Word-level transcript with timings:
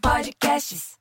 Podcasts. 0.00 0.94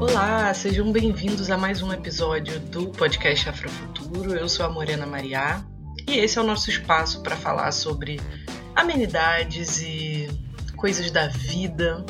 Olá, 0.00 0.52
sejam 0.54 0.90
bem-vindos 0.90 1.50
a 1.50 1.56
mais 1.56 1.82
um 1.82 1.92
episódio 1.92 2.58
do 2.58 2.88
podcast 2.88 3.48
Afrofuturo. 3.48 4.34
Eu 4.34 4.48
sou 4.48 4.66
a 4.66 4.68
Morena 4.68 5.06
Mariá 5.06 5.64
e 6.08 6.18
esse 6.18 6.38
é 6.38 6.40
o 6.40 6.44
nosso 6.44 6.68
espaço 6.68 7.22
para 7.22 7.36
falar 7.36 7.70
sobre 7.70 8.20
amenidades 8.74 9.80
e 9.80 10.28
coisas 10.76 11.12
da 11.12 11.28
vida 11.28 12.04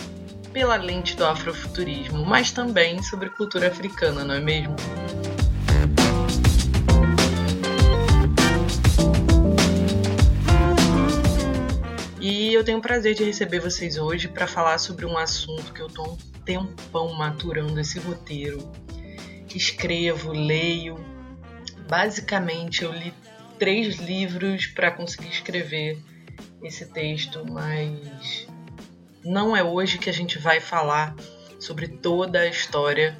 pela 0.51 0.77
lente 0.77 1.15
do 1.17 1.27
afrofuturismo, 1.27 2.25
mas 2.25 2.53
também 2.53 3.03
sobre 3.03 3.29
cultura 3.29 3.69
africana, 3.69 4.25
não 4.25 4.35
é 4.35 4.41
mesmo? 4.41 4.77
E 12.23 12.55
eu 12.55 12.62
tenho 12.62 12.79
o 12.79 12.81
prazer 12.81 13.17
de 13.17 13.25
receber 13.25 13.59
vocês 13.59 13.99
hoje 13.99 14.29
para 14.29 14.47
falar 14.47 14.79
sobre 14.79 15.05
um 15.05 15.19
assunto 15.19 15.73
que 15.73 15.83
eu 15.83 15.89
estou 15.89 16.12
um 16.12 16.17
tempão 16.45 17.12
maturando 17.15 17.81
esse 17.81 17.98
roteiro. 17.98 18.71
Escrevo, 19.53 20.31
leio. 20.31 21.05
Basicamente, 21.89 22.85
eu 22.85 22.93
li 22.93 23.12
três 23.59 23.97
livros 23.97 24.67
para 24.67 24.93
conseguir 24.93 25.31
escrever 25.31 25.98
esse 26.62 26.87
texto, 26.87 27.45
mas 27.45 28.47
não 29.25 29.57
é 29.57 29.65
hoje 29.65 29.98
que 29.98 30.09
a 30.09 30.12
gente 30.12 30.39
vai 30.39 30.61
falar 30.61 31.17
sobre 31.59 31.89
toda 31.89 32.39
a 32.39 32.47
história 32.47 33.17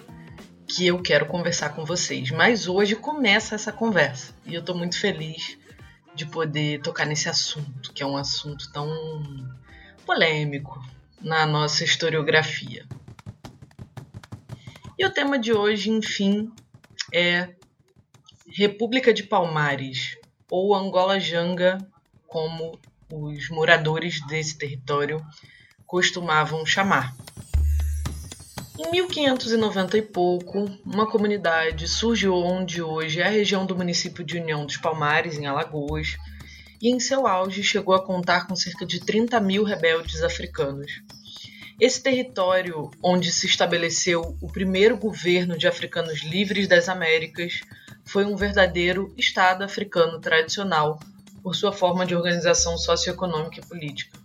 que 0.64 0.87
eu 0.87 1.03
quero 1.03 1.27
conversar 1.27 1.70
com 1.70 1.84
vocês. 1.84 2.30
Mas 2.30 2.69
hoje 2.69 2.95
começa 2.95 3.56
essa 3.56 3.73
conversa 3.73 4.33
e 4.47 4.55
eu 4.55 4.61
estou 4.61 4.77
muito 4.77 4.97
feliz 4.97 5.59
de 6.14 6.27
poder 6.27 6.80
tocar 6.80 7.06
nesse 7.06 7.28
assunto, 7.28 7.92
que 7.92 8.02
é 8.02 8.06
um 8.06 8.16
assunto 8.16 8.70
tão 8.72 8.88
polêmico 10.05 10.82
na 11.20 11.46
nossa 11.46 11.84
historiografia. 11.84 12.86
E 14.98 15.06
o 15.06 15.10
tema 15.10 15.38
de 15.38 15.52
hoje, 15.52 15.91
enfim, 15.91 16.52
é 17.12 17.54
República 18.46 19.12
de 19.12 19.22
Palmares, 19.22 20.16
ou 20.50 20.74
Angola 20.74 21.19
Janga, 21.19 21.78
como 22.26 22.78
os 23.10 23.48
moradores 23.48 24.24
desse 24.26 24.56
território 24.56 25.24
costumavam 25.86 26.64
chamar. 26.64 27.14
Em 28.84 28.91
1590 28.91 29.97
e 29.97 30.02
pouco, 30.02 30.69
uma 30.84 31.08
comunidade 31.08 31.86
surgiu 31.86 32.34
onde 32.34 32.83
hoje 32.83 33.20
é 33.20 33.27
a 33.27 33.30
região 33.30 33.64
do 33.64 33.77
município 33.77 34.25
de 34.25 34.38
União 34.38 34.66
dos 34.66 34.77
Palmares, 34.77 35.38
em 35.38 35.47
Alagoas, 35.47 36.16
e 36.80 36.91
em 36.91 36.98
seu 36.98 37.28
auge 37.28 37.62
chegou 37.62 37.94
a 37.94 38.05
contar 38.05 38.48
com 38.48 38.56
cerca 38.56 38.84
de 38.84 38.98
30 38.98 39.38
mil 39.41 39.62
rebeldes 39.62 40.20
africanos. 40.22 41.00
Esse 41.80 42.03
território, 42.03 42.91
onde 43.00 43.33
se 43.33 43.47
estabeleceu 43.47 44.36
o 44.42 44.48
primeiro 44.48 44.97
governo 44.97 45.56
de 45.56 45.69
africanos 45.69 46.20
livres 46.25 46.66
das 46.66 46.88
Américas, 46.88 47.60
foi 48.05 48.25
um 48.25 48.34
verdadeiro 48.34 49.14
Estado 49.16 49.62
africano 49.62 50.20
tradicional, 50.20 50.98
por 51.41 51.55
sua 51.55 51.72
forma 51.72 52.05
de 52.05 52.16
organização 52.16 52.77
socioeconômica 52.77 53.60
e 53.60 53.66
política. 53.66 54.19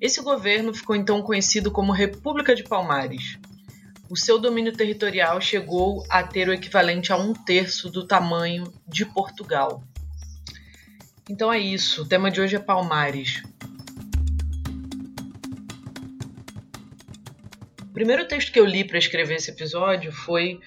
Esse 0.00 0.22
governo 0.22 0.72
ficou 0.72 0.96
então 0.96 1.20
conhecido 1.20 1.70
como 1.70 1.92
República 1.92 2.54
de 2.54 2.64
Palmares. 2.64 3.38
O 4.10 4.16
seu 4.16 4.38
domínio 4.38 4.72
territorial 4.72 5.38
chegou 5.38 6.02
a 6.08 6.22
ter 6.22 6.48
o 6.48 6.52
equivalente 6.54 7.12
a 7.12 7.16
um 7.16 7.34
terço 7.34 7.90
do 7.90 8.06
tamanho 8.06 8.72
de 8.86 9.04
Portugal. 9.04 9.82
Então 11.28 11.52
é 11.52 11.58
isso, 11.58 12.02
o 12.02 12.08
tema 12.08 12.30
de 12.30 12.40
hoje 12.40 12.56
é 12.56 12.58
Palmares. 12.58 13.42
O 17.82 17.92
primeiro 17.92 18.26
texto 18.26 18.50
que 18.50 18.58
eu 18.58 18.64
li 18.64 18.82
para 18.82 18.96
escrever 18.96 19.34
esse 19.34 19.50
episódio 19.50 20.10
foi 20.10 20.58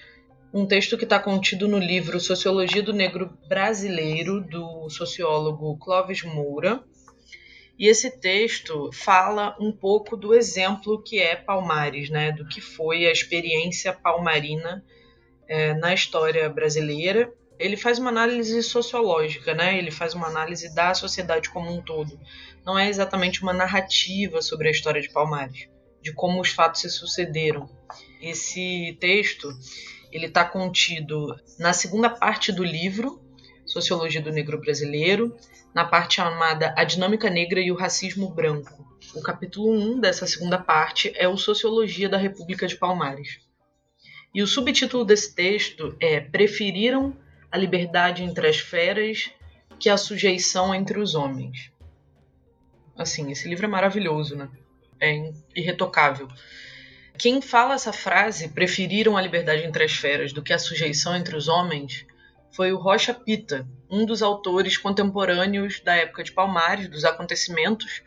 um 0.54 0.68
texto 0.68 0.96
que 0.96 1.06
está 1.06 1.18
contido 1.18 1.68
no 1.68 1.80
livro 1.80 2.20
Sociologia 2.20 2.84
do 2.84 2.94
Negro 2.94 3.36
Brasileiro, 3.48 4.40
do 4.40 4.88
sociólogo 4.88 5.78
Clóvis 5.78 6.22
Moura, 6.22 6.84
e 7.82 7.88
esse 7.88 8.12
texto 8.12 8.92
fala 8.94 9.58
um 9.60 9.72
pouco 9.72 10.16
do 10.16 10.36
exemplo 10.36 11.02
que 11.02 11.20
é 11.20 11.36
Palmares, 11.36 12.12
né, 12.12 12.32
do 12.32 12.48
que 12.48 12.62
foi 12.62 13.08
a 13.08 13.12
experiência 13.12 13.92
palmarina 13.92 14.86
é, 15.48 15.74
na 15.74 15.92
história 15.92 16.48
brasileira. 16.48 17.34
Ele 17.58 17.76
faz 17.76 17.98
uma 17.98 18.12
análise 18.12 18.62
sociológica, 18.62 19.56
né? 19.56 19.80
Ele 19.80 19.90
faz 19.90 20.14
uma 20.14 20.28
análise 20.28 20.74
da 20.76 20.94
sociedade 20.94 21.50
como 21.50 21.72
um 21.72 21.82
todo. 21.82 22.20
Não 22.64 22.78
é 22.78 22.88
exatamente 22.88 23.42
uma 23.42 23.52
narrativa 23.52 24.44
sobre 24.44 24.68
a 24.68 24.72
história 24.72 25.02
de 25.02 25.10
Palmares, 25.10 25.68
de 26.04 26.14
como 26.14 26.40
os 26.40 26.52
fatos 26.52 26.82
se 26.82 26.90
sucederam. 26.92 27.68
Esse 28.22 28.96
texto 29.00 29.52
ele 30.12 30.28
está 30.28 30.46
contido 30.46 31.36
na 31.58 31.74
segunda 31.74 32.12
parte 32.12 32.52
do 32.52 32.64
livro 32.64 33.20
Sociologia 33.66 34.22
do 34.22 34.32
Negro 34.32 34.60
Brasileiro, 34.60 35.36
na 35.74 35.86
parte 35.86 36.16
chamada 36.16 36.74
A 36.78 36.84
Dinâmica 36.84 37.30
Negra 37.30 37.60
e 37.60 37.72
o 37.72 37.76
Racismo 37.76 38.30
Branco. 38.30 38.86
O 39.16 39.22
capítulo 39.22 39.72
1 39.72 40.00
dessa 40.00 40.26
segunda 40.26 40.58
parte 40.58 41.12
é 41.16 41.28
o 41.28 41.38
Sociologia 41.38 42.10
da 42.10 42.18
República 42.18 42.68
de 42.68 42.76
Palmares. 42.76 43.40
E 44.34 44.42
o 44.42 44.48
subtítulo 44.48 45.04
desse 45.04 45.34
texto 45.34 45.96
é 46.00 46.20
Preferiram 46.20 47.16
a 47.52 47.58
liberdade 47.58 48.24
entre 48.24 48.48
as 48.48 48.60
feras 48.60 49.30
que 49.80 49.90
a 49.90 49.98
sujeição 49.98 50.74
entre 50.74 51.00
os 51.00 51.16
homens. 51.16 51.72
Assim, 52.96 53.32
esse 53.32 53.48
livro 53.50 53.66
é 53.66 53.70
maravilhoso, 53.70 54.36
né? 54.36 54.50
É 55.00 55.32
irretocável. 55.56 56.28
Quem 57.18 57.42
fala 57.42 57.74
essa 57.74 57.92
frase, 57.92 58.50
preferiram 58.50 59.18
a 59.18 59.22
liberdade 59.22 59.64
entre 59.64 59.84
as 59.84 59.92
feras 59.92 60.32
do 60.32 60.42
que 60.42 60.54
a 60.54 60.60
sujeição 60.60 61.16
entre 61.16 61.36
os 61.36 61.48
homens, 61.48 62.06
foi 62.52 62.72
o 62.72 62.78
Rocha 62.78 63.14
Pita, 63.14 63.68
um 63.90 64.06
dos 64.06 64.22
autores 64.22 64.78
contemporâneos 64.78 65.80
da 65.80 65.96
época 65.96 66.24
de 66.24 66.32
Palmares, 66.32 66.88
dos 66.88 67.06
acontecimentos 67.06 68.02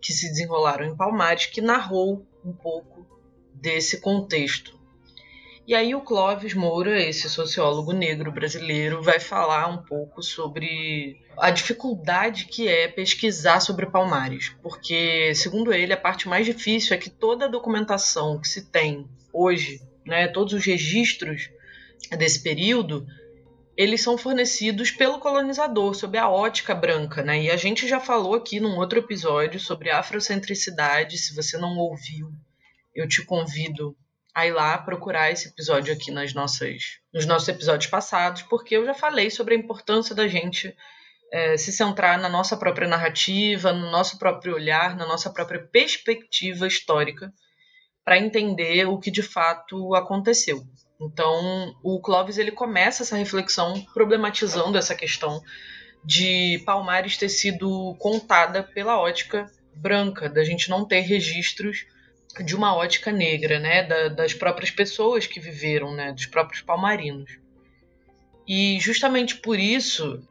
que 0.00 0.12
se 0.12 0.28
desenrolaram 0.28 0.84
em 0.84 0.96
Palmares, 0.96 1.46
que 1.46 1.60
narrou 1.60 2.26
um 2.44 2.52
pouco 2.52 3.06
desse 3.54 4.00
contexto. 4.00 4.78
E 5.66 5.74
aí 5.74 5.94
o 5.94 6.02
Clóvis 6.02 6.52
Moura, 6.52 7.00
esse 7.00 7.28
sociólogo 7.30 7.92
negro 7.92 8.30
brasileiro, 8.30 9.02
vai 9.02 9.18
falar 9.18 9.66
um 9.68 9.78
pouco 9.78 10.22
sobre 10.22 11.18
a 11.38 11.50
dificuldade 11.50 12.44
que 12.44 12.68
é 12.68 12.86
pesquisar 12.86 13.60
sobre 13.60 13.86
Palmares, 13.86 14.52
porque 14.62 15.34
segundo 15.34 15.72
ele 15.72 15.94
a 15.94 15.96
parte 15.96 16.28
mais 16.28 16.44
difícil 16.44 16.94
é 16.94 16.98
que 16.98 17.08
toda 17.08 17.46
a 17.46 17.50
documentação 17.50 18.38
que 18.38 18.46
se 18.46 18.66
tem 18.66 19.08
hoje, 19.32 19.80
né, 20.04 20.28
todos 20.28 20.52
os 20.52 20.66
registros 20.66 21.48
desse 22.10 22.42
período 22.42 23.06
eles 23.76 24.02
são 24.02 24.16
fornecidos 24.16 24.90
pelo 24.90 25.18
colonizador, 25.18 25.94
sob 25.94 26.16
a 26.16 26.28
ótica 26.28 26.74
branca, 26.74 27.22
né? 27.22 27.42
E 27.42 27.50
a 27.50 27.56
gente 27.56 27.88
já 27.88 27.98
falou 27.98 28.34
aqui 28.34 28.60
num 28.60 28.76
outro 28.76 28.98
episódio 28.98 29.58
sobre 29.58 29.90
afrocentricidade. 29.90 31.18
Se 31.18 31.34
você 31.34 31.58
não 31.58 31.76
ouviu, 31.76 32.32
eu 32.94 33.08
te 33.08 33.24
convido 33.24 33.96
a 34.34 34.46
ir 34.46 34.52
lá 34.52 34.78
procurar 34.78 35.30
esse 35.30 35.48
episódio 35.48 35.92
aqui 35.92 36.10
nas 36.10 36.34
nossas, 36.34 36.98
nos 37.12 37.26
nossos 37.26 37.48
episódios 37.48 37.90
passados, 37.90 38.42
porque 38.42 38.76
eu 38.76 38.84
já 38.84 38.94
falei 38.94 39.30
sobre 39.30 39.54
a 39.54 39.58
importância 39.58 40.14
da 40.14 40.26
gente 40.26 40.74
é, 41.32 41.56
se 41.56 41.72
centrar 41.72 42.18
na 42.20 42.28
nossa 42.28 42.56
própria 42.56 42.88
narrativa, 42.88 43.72
no 43.72 43.90
nosso 43.90 44.18
próprio 44.18 44.54
olhar, 44.54 44.96
na 44.96 45.06
nossa 45.06 45.30
própria 45.30 45.64
perspectiva 45.66 46.66
histórica, 46.66 47.32
para 48.04 48.18
entender 48.18 48.86
o 48.86 48.98
que 48.98 49.10
de 49.10 49.22
fato 49.22 49.94
aconteceu. 49.94 50.64
Então, 51.00 51.74
o 51.82 52.00
Clóvis 52.00 52.38
ele 52.38 52.52
começa 52.52 53.02
essa 53.02 53.16
reflexão 53.16 53.80
problematizando 53.92 54.78
essa 54.78 54.94
questão 54.94 55.42
de 56.04 56.62
Palmares 56.64 57.16
ter 57.16 57.28
sido 57.28 57.94
contada 57.98 58.62
pela 58.62 59.00
ótica 59.00 59.50
branca, 59.74 60.28
da 60.28 60.44
gente 60.44 60.70
não 60.70 60.84
ter 60.84 61.00
registros 61.00 61.86
de 62.44 62.54
uma 62.54 62.74
ótica 62.74 63.10
negra, 63.10 63.58
né, 63.58 63.82
da, 63.82 64.08
das 64.08 64.34
próprias 64.34 64.70
pessoas 64.70 65.26
que 65.26 65.40
viveram, 65.40 65.94
né, 65.94 66.12
dos 66.12 66.26
próprios 66.26 66.62
palmarinos. 66.62 67.38
E 68.46 68.78
justamente 68.80 69.36
por 69.36 69.58
isso 69.58 70.22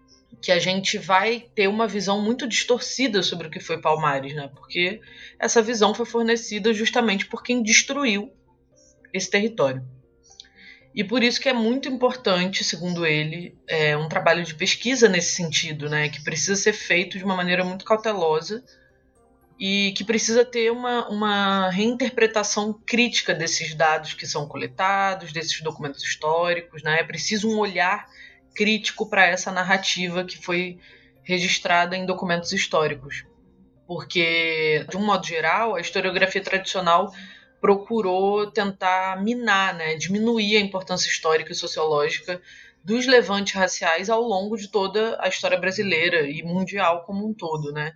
que 0.41 0.51
a 0.51 0.59
gente 0.59 0.97
vai 0.97 1.45
ter 1.55 1.67
uma 1.67 1.87
visão 1.87 2.21
muito 2.21 2.47
distorcida 2.47 3.23
sobre 3.23 3.47
o 3.47 3.49
que 3.49 3.59
foi 3.59 3.79
Palmares, 3.79 4.35
né? 4.35 4.49
Porque 4.53 4.99
essa 5.39 5.61
visão 5.61 5.93
foi 5.93 6.05
fornecida 6.05 6.73
justamente 6.73 7.25
por 7.27 7.41
quem 7.41 7.63
destruiu 7.63 8.31
esse 9.13 9.29
território. 9.29 9.83
E 10.95 11.03
por 11.03 11.23
isso 11.23 11.41
que 11.41 11.49
é 11.49 11.53
muito 11.53 11.89
importante, 11.89 12.63
segundo 12.63 13.05
ele, 13.05 13.57
é, 13.67 13.97
um 13.97 14.07
trabalho 14.07 14.43
de 14.43 14.53
pesquisa 14.53 15.09
nesse 15.09 15.35
sentido, 15.35 15.89
né, 15.89 16.07
que 16.09 16.23
precisa 16.23 16.55
ser 16.55 16.73
feito 16.73 17.17
de 17.17 17.23
uma 17.23 17.35
maneira 17.35 17.63
muito 17.63 17.83
cautelosa 17.83 18.63
e 19.59 19.91
que 19.97 20.03
precisa 20.03 20.45
ter 20.45 20.71
uma, 20.71 21.07
uma 21.09 21.69
reinterpretação 21.71 22.79
crítica 22.85 23.33
desses 23.33 23.73
dados 23.73 24.13
que 24.13 24.27
são 24.27 24.47
coletados, 24.47 25.33
desses 25.33 25.61
documentos 25.61 26.03
históricos, 26.03 26.83
né, 26.83 26.99
é 26.99 27.03
preciso 27.03 27.49
um 27.49 27.57
olhar 27.57 28.07
crítico 28.55 29.09
para 29.09 29.25
essa 29.25 29.51
narrativa 29.51 30.23
que 30.23 30.37
foi 30.37 30.77
registrada 31.23 31.95
em 31.95 32.05
documentos 32.05 32.51
históricos. 32.51 33.25
Porque, 33.87 34.85
de 34.89 34.95
um 34.95 35.05
modo 35.05 35.25
geral, 35.25 35.75
a 35.75 35.81
historiografia 35.81 36.41
tradicional 36.41 37.11
procurou 37.63 38.51
tentar 38.51 39.23
minar, 39.23 39.73
né, 39.73 39.95
diminuir 39.95 40.57
a 40.57 40.59
importância 40.59 41.09
histórica 41.09 41.53
e 41.53 41.55
sociológica 41.55 42.41
dos 42.83 43.07
levantes 43.07 43.53
raciais 43.53 44.09
ao 44.09 44.21
longo 44.21 44.57
de 44.57 44.67
toda 44.67 45.17
a 45.21 45.29
história 45.29 45.57
brasileira 45.57 46.27
e 46.27 46.43
mundial 46.43 47.05
como 47.05 47.25
um 47.25 47.33
todo, 47.33 47.71
né? 47.71 47.93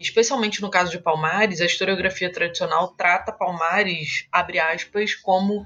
Especialmente 0.00 0.60
no 0.60 0.68
caso 0.68 0.90
de 0.90 0.98
Palmares, 0.98 1.60
a 1.60 1.66
historiografia 1.66 2.32
tradicional 2.32 2.96
trata 2.98 3.30
Palmares, 3.30 4.26
abre 4.32 4.58
aspas, 4.58 5.14
como 5.14 5.64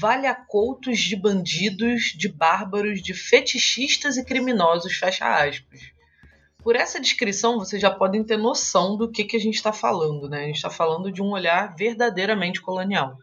valhacoutos 0.00 0.98
de 0.98 1.14
bandidos, 1.14 2.14
de 2.16 2.26
bárbaros, 2.26 3.02
de 3.02 3.12
fetichistas 3.12 4.16
e 4.16 4.24
criminosos, 4.24 4.94
fecha 4.94 5.26
aspas. 5.26 5.92
Por 6.68 6.76
essa 6.76 7.00
descrição, 7.00 7.58
vocês 7.58 7.80
já 7.80 7.90
podem 7.90 8.22
ter 8.22 8.36
noção 8.36 8.94
do 8.94 9.10
que, 9.10 9.24
que 9.24 9.38
a 9.38 9.40
gente 9.40 9.54
está 9.54 9.72
falando, 9.72 10.28
né? 10.28 10.42
A 10.42 10.46
gente 10.48 10.56
está 10.56 10.68
falando 10.68 11.10
de 11.10 11.22
um 11.22 11.30
olhar 11.30 11.74
verdadeiramente 11.74 12.60
colonial. 12.60 13.16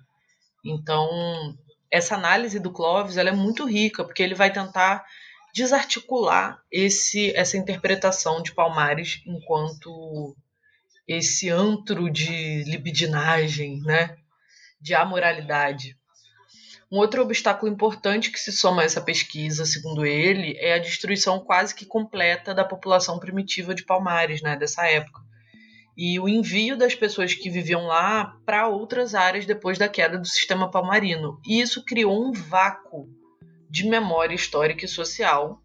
Então, 0.65 1.55
essa 1.91 2.15
análise 2.15 2.59
do 2.59 2.71
Clovis 2.71 3.17
ela 3.17 3.29
é 3.29 3.33
muito 3.33 3.63
rica, 3.63 4.03
porque 4.03 4.23
ele 4.23 4.33
vai 4.33 4.51
tentar 4.51 5.05
desarticular 5.53 6.59
esse, 6.71 7.37
essa 7.37 7.55
interpretação 7.55 8.41
de 8.41 8.51
Palmares 8.51 9.21
enquanto 9.27 10.35
esse 11.07 11.47
antro 11.47 12.09
de 12.09 12.63
libidinagem, 12.63 13.79
né? 13.81 14.17
de 14.81 14.95
amoralidade. 14.95 15.95
Um 16.91 16.97
outro 16.97 17.21
obstáculo 17.21 17.71
importante 17.71 18.31
que 18.31 18.39
se 18.39 18.51
soma 18.51 18.81
a 18.81 18.85
essa 18.85 19.01
pesquisa, 19.01 19.65
segundo 19.65 20.05
ele, 20.05 20.55
é 20.59 20.75
a 20.75 20.79
destruição 20.79 21.39
quase 21.39 21.73
que 21.73 21.85
completa 21.85 22.53
da 22.53 22.63
população 22.63 23.19
primitiva 23.19 23.73
de 23.73 23.83
Palmares, 23.83 24.41
né, 24.41 24.55
dessa 24.55 24.85
época, 24.87 25.21
e 25.97 26.19
o 26.19 26.29
envio 26.29 26.77
das 26.77 26.93
pessoas 26.93 27.33
que 27.33 27.49
viviam 27.49 27.87
lá 27.87 28.37
para 28.45 28.67
outras 28.67 29.15
áreas 29.15 29.45
depois 29.45 29.77
da 29.77 29.87
queda 29.87 30.17
do 30.17 30.27
sistema 30.27 30.69
palmarino. 30.69 31.39
E 31.45 31.59
isso 31.59 31.83
criou 31.83 32.21
um 32.21 32.31
vácuo 32.31 33.09
de 33.69 33.87
memória 33.87 34.35
histórica 34.35 34.85
e 34.85 34.89
social 34.89 35.61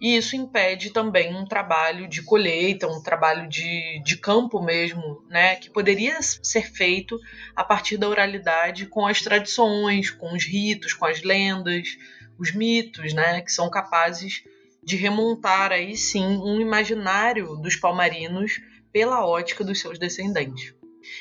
e 0.00 0.16
isso 0.16 0.36
impede 0.36 0.90
também 0.90 1.34
um 1.34 1.44
trabalho 1.44 2.08
de 2.08 2.22
colheita, 2.22 2.88
um 2.88 3.02
trabalho 3.02 3.48
de, 3.48 4.02
de 4.04 4.16
campo 4.16 4.62
mesmo, 4.62 5.24
né, 5.28 5.56
que 5.56 5.70
poderia 5.70 6.20
ser 6.20 6.70
feito 6.70 7.18
a 7.54 7.64
partir 7.64 7.96
da 7.96 8.08
oralidade 8.08 8.86
com 8.86 9.06
as 9.06 9.20
tradições, 9.20 10.10
com 10.10 10.34
os 10.34 10.44
ritos, 10.44 10.92
com 10.92 11.06
as 11.06 11.22
lendas, 11.22 11.96
os 12.38 12.52
mitos, 12.52 13.14
né, 13.14 13.40
que 13.40 13.52
são 13.52 13.70
capazes 13.70 14.42
de 14.82 14.96
remontar 14.96 15.72
aí 15.72 15.96
sim 15.96 16.24
um 16.24 16.60
imaginário 16.60 17.56
dos 17.56 17.76
palmarinos 17.76 18.60
pela 18.92 19.26
ótica 19.26 19.64
dos 19.64 19.80
seus 19.80 19.98
descendentes. 19.98 20.74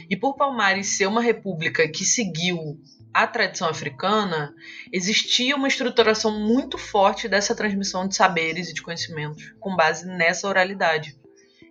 E 0.09 0.15
por 0.15 0.35
Palmares 0.35 0.97
ser 0.97 1.07
uma 1.07 1.21
república 1.21 1.87
que 1.87 2.05
seguiu 2.05 2.79
a 3.13 3.27
tradição 3.27 3.69
africana, 3.69 4.53
existia 4.91 5.55
uma 5.55 5.67
estruturação 5.67 6.39
muito 6.39 6.77
forte 6.77 7.27
dessa 7.27 7.55
transmissão 7.55 8.07
de 8.07 8.15
saberes 8.15 8.69
e 8.69 8.73
de 8.73 8.81
conhecimentos 8.81 9.53
com 9.59 9.75
base 9.75 10.07
nessa 10.07 10.47
oralidade. 10.47 11.15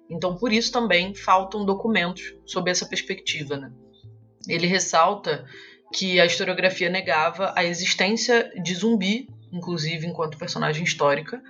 Então, 0.09 0.37
por 0.37 0.53
isso 0.53 0.71
também 0.71 1.15
faltam 1.15 1.65
documentos 1.65 2.35
sob 2.47 2.71
essa 2.71 2.87
perspectiva. 2.87 3.57
Né? 3.57 3.73
Ele 4.47 4.67
ressalta 4.67 5.45
que 5.93 6.21
a 6.21 6.27
historiografia 6.27 6.89
negava 6.89 7.53
a 7.57 7.65
existência 7.65 8.53
de 8.63 8.75
zumbi, 8.75 9.29
inclusive 9.53 10.07
enquanto 10.07 10.39
personagem 10.39 10.85
histórica, 10.85 11.43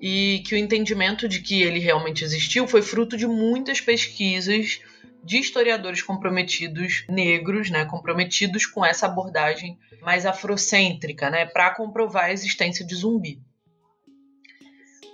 e 0.00 0.42
que 0.46 0.54
o 0.54 0.58
entendimento 0.58 1.28
de 1.28 1.40
que 1.40 1.62
ele 1.62 1.78
realmente 1.78 2.24
existiu 2.24 2.66
foi 2.66 2.80
fruto 2.80 3.16
de 3.16 3.26
muitas 3.26 3.80
pesquisas 3.80 4.80
de 5.22 5.38
historiadores 5.38 6.02
comprometidos 6.02 7.04
negros, 7.08 7.70
né, 7.70 7.84
comprometidos 7.84 8.66
com 8.66 8.84
essa 8.84 9.06
abordagem 9.06 9.78
mais 10.02 10.24
afrocêntrica, 10.24 11.30
né, 11.30 11.46
para 11.46 11.74
comprovar 11.74 12.24
a 12.24 12.32
existência 12.32 12.86
de 12.86 12.94
zumbi. 12.94 13.40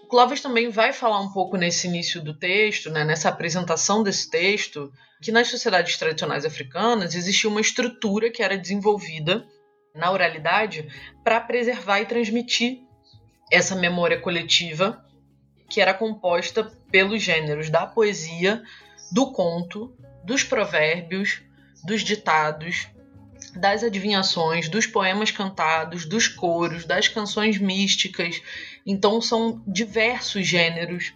O 0.05 0.09
Clovis 0.09 0.41
também 0.41 0.69
vai 0.69 0.93
falar 0.93 1.21
um 1.21 1.33
pouco 1.33 1.57
nesse 1.57 1.89
início 1.89 2.23
do 2.23 2.33
texto, 2.39 2.91
né, 2.91 3.05
nessa 3.05 3.29
apresentação 3.29 4.05
desse 4.05 4.31
texto, 4.31 4.93
que 5.21 5.33
nas 5.33 5.49
sociedades 5.49 5.97
tradicionais 5.97 6.45
africanas 6.45 7.15
existia 7.15 7.51
uma 7.51 7.61
estrutura 7.61 8.31
que 8.31 8.43
era 8.43 8.57
desenvolvida 8.57 9.45
na 9.95 10.13
oralidade 10.13 10.87
para 11.25 11.41
preservar 11.41 12.01
e 12.01 12.07
transmitir 12.07 12.81
essa 13.51 13.75
memória 13.75 14.21
coletiva 14.21 15.05
que 15.69 15.81
era 15.81 15.93
composta 15.93 16.65
pelos 16.91 17.23
gêneros 17.23 17.71
da 17.71 17.87
poesia, 17.87 18.63
do 19.11 19.33
conto, 19.33 19.95
dos 20.25 20.43
provérbios, 20.43 21.41
dos 21.85 22.03
ditados, 22.03 22.89
das 23.55 23.83
adivinhações, 23.83 24.69
dos 24.69 24.87
poemas 24.87 25.31
cantados, 25.31 26.05
dos 26.05 26.29
coros, 26.29 26.85
das 26.85 27.09
canções 27.09 27.59
místicas. 27.59 28.41
Então 28.85 29.21
são 29.21 29.63
diversos 29.67 30.47
gêneros 30.47 31.13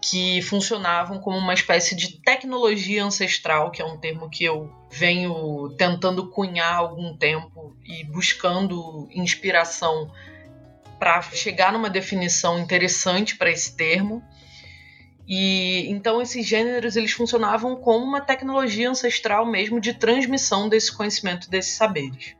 que 0.00 0.40
funcionavam 0.42 1.18
como 1.18 1.36
uma 1.36 1.54
espécie 1.54 1.94
de 1.96 2.20
tecnologia 2.20 3.04
ancestral, 3.04 3.70
que 3.70 3.82
é 3.82 3.84
um 3.84 3.98
termo 3.98 4.30
que 4.30 4.44
eu 4.44 4.72
venho 4.90 5.74
tentando 5.76 6.28
cunhar 6.30 6.74
há 6.74 6.76
algum 6.76 7.16
tempo 7.16 7.76
e 7.84 8.04
buscando 8.04 9.08
inspiração 9.12 10.12
para 10.98 11.20
chegar 11.22 11.72
numa 11.72 11.90
definição 11.90 12.58
interessante 12.58 13.36
para 13.36 13.50
esse 13.50 13.76
termo. 13.76 14.22
E 15.28 15.86
então 15.90 16.22
esses 16.22 16.46
gêneros 16.46 16.96
eles 16.96 17.12
funcionavam 17.12 17.76
como 17.76 18.02
uma 18.02 18.20
tecnologia 18.20 18.88
ancestral 18.88 19.44
mesmo 19.44 19.78
de 19.78 19.92
transmissão 19.92 20.70
desse 20.70 20.90
conhecimento, 20.90 21.50
desses 21.50 21.74
saberes. 21.74 22.34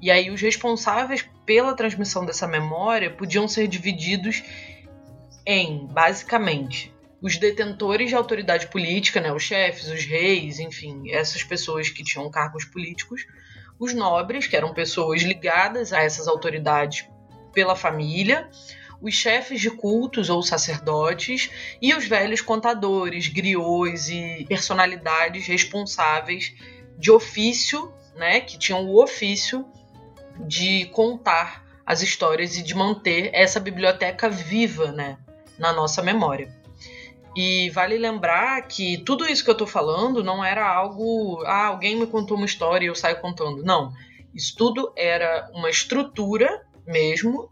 E 0.00 0.10
aí 0.10 0.30
os 0.30 0.40
responsáveis 0.40 1.28
pela 1.44 1.74
transmissão 1.74 2.24
dessa 2.24 2.46
memória 2.46 3.10
podiam 3.10 3.48
ser 3.48 3.66
divididos 3.66 4.44
em, 5.44 5.86
basicamente, 5.86 6.94
os 7.20 7.36
detentores 7.36 8.10
de 8.10 8.14
autoridade 8.14 8.68
política, 8.68 9.20
né, 9.20 9.32
os 9.32 9.42
chefes, 9.42 9.88
os 9.88 10.04
reis, 10.04 10.60
enfim, 10.60 11.10
essas 11.10 11.42
pessoas 11.42 11.88
que 11.88 12.04
tinham 12.04 12.30
cargos 12.30 12.64
políticos, 12.64 13.26
os 13.78 13.92
nobres, 13.92 14.46
que 14.46 14.56
eram 14.56 14.72
pessoas 14.72 15.22
ligadas 15.22 15.92
a 15.92 16.02
essas 16.02 16.28
autoridades 16.28 17.08
pela 17.52 17.74
família, 17.74 18.48
os 19.00 19.14
chefes 19.14 19.60
de 19.60 19.70
cultos 19.70 20.30
ou 20.30 20.42
sacerdotes 20.42 21.50
e 21.80 21.94
os 21.94 22.06
velhos 22.06 22.40
contadores, 22.40 23.28
griots 23.28 24.08
e 24.08 24.44
personalidades 24.48 25.46
responsáveis 25.46 26.54
de 26.98 27.10
ofício, 27.10 27.92
né, 28.14 28.40
que 28.40 28.58
tinham 28.58 28.86
o 28.86 29.02
ofício 29.02 29.66
de 30.46 30.86
contar 30.86 31.64
as 31.84 32.02
histórias 32.02 32.56
e 32.56 32.62
de 32.62 32.74
manter 32.74 33.30
essa 33.32 33.60
biblioteca 33.60 34.28
viva, 34.28 34.90
né, 34.92 35.18
na 35.58 35.72
nossa 35.72 36.02
memória. 36.02 36.52
E 37.36 37.68
vale 37.70 37.98
lembrar 37.98 38.62
que 38.62 38.98
tudo 38.98 39.26
isso 39.26 39.42
que 39.42 39.50
eu 39.50 39.54
estou 39.54 39.66
falando 39.66 40.22
não 40.22 40.44
era 40.44 40.66
algo, 40.66 41.42
ah, 41.44 41.66
alguém 41.66 41.96
me 41.96 42.06
contou 42.06 42.36
uma 42.36 42.46
história 42.46 42.86
e 42.86 42.88
eu 42.88 42.94
saio 42.94 43.20
contando. 43.20 43.62
Não. 43.64 43.92
Isso 44.32 44.54
tudo 44.56 44.92
era 44.96 45.50
uma 45.52 45.68
estrutura 45.68 46.64
mesmo 46.86 47.50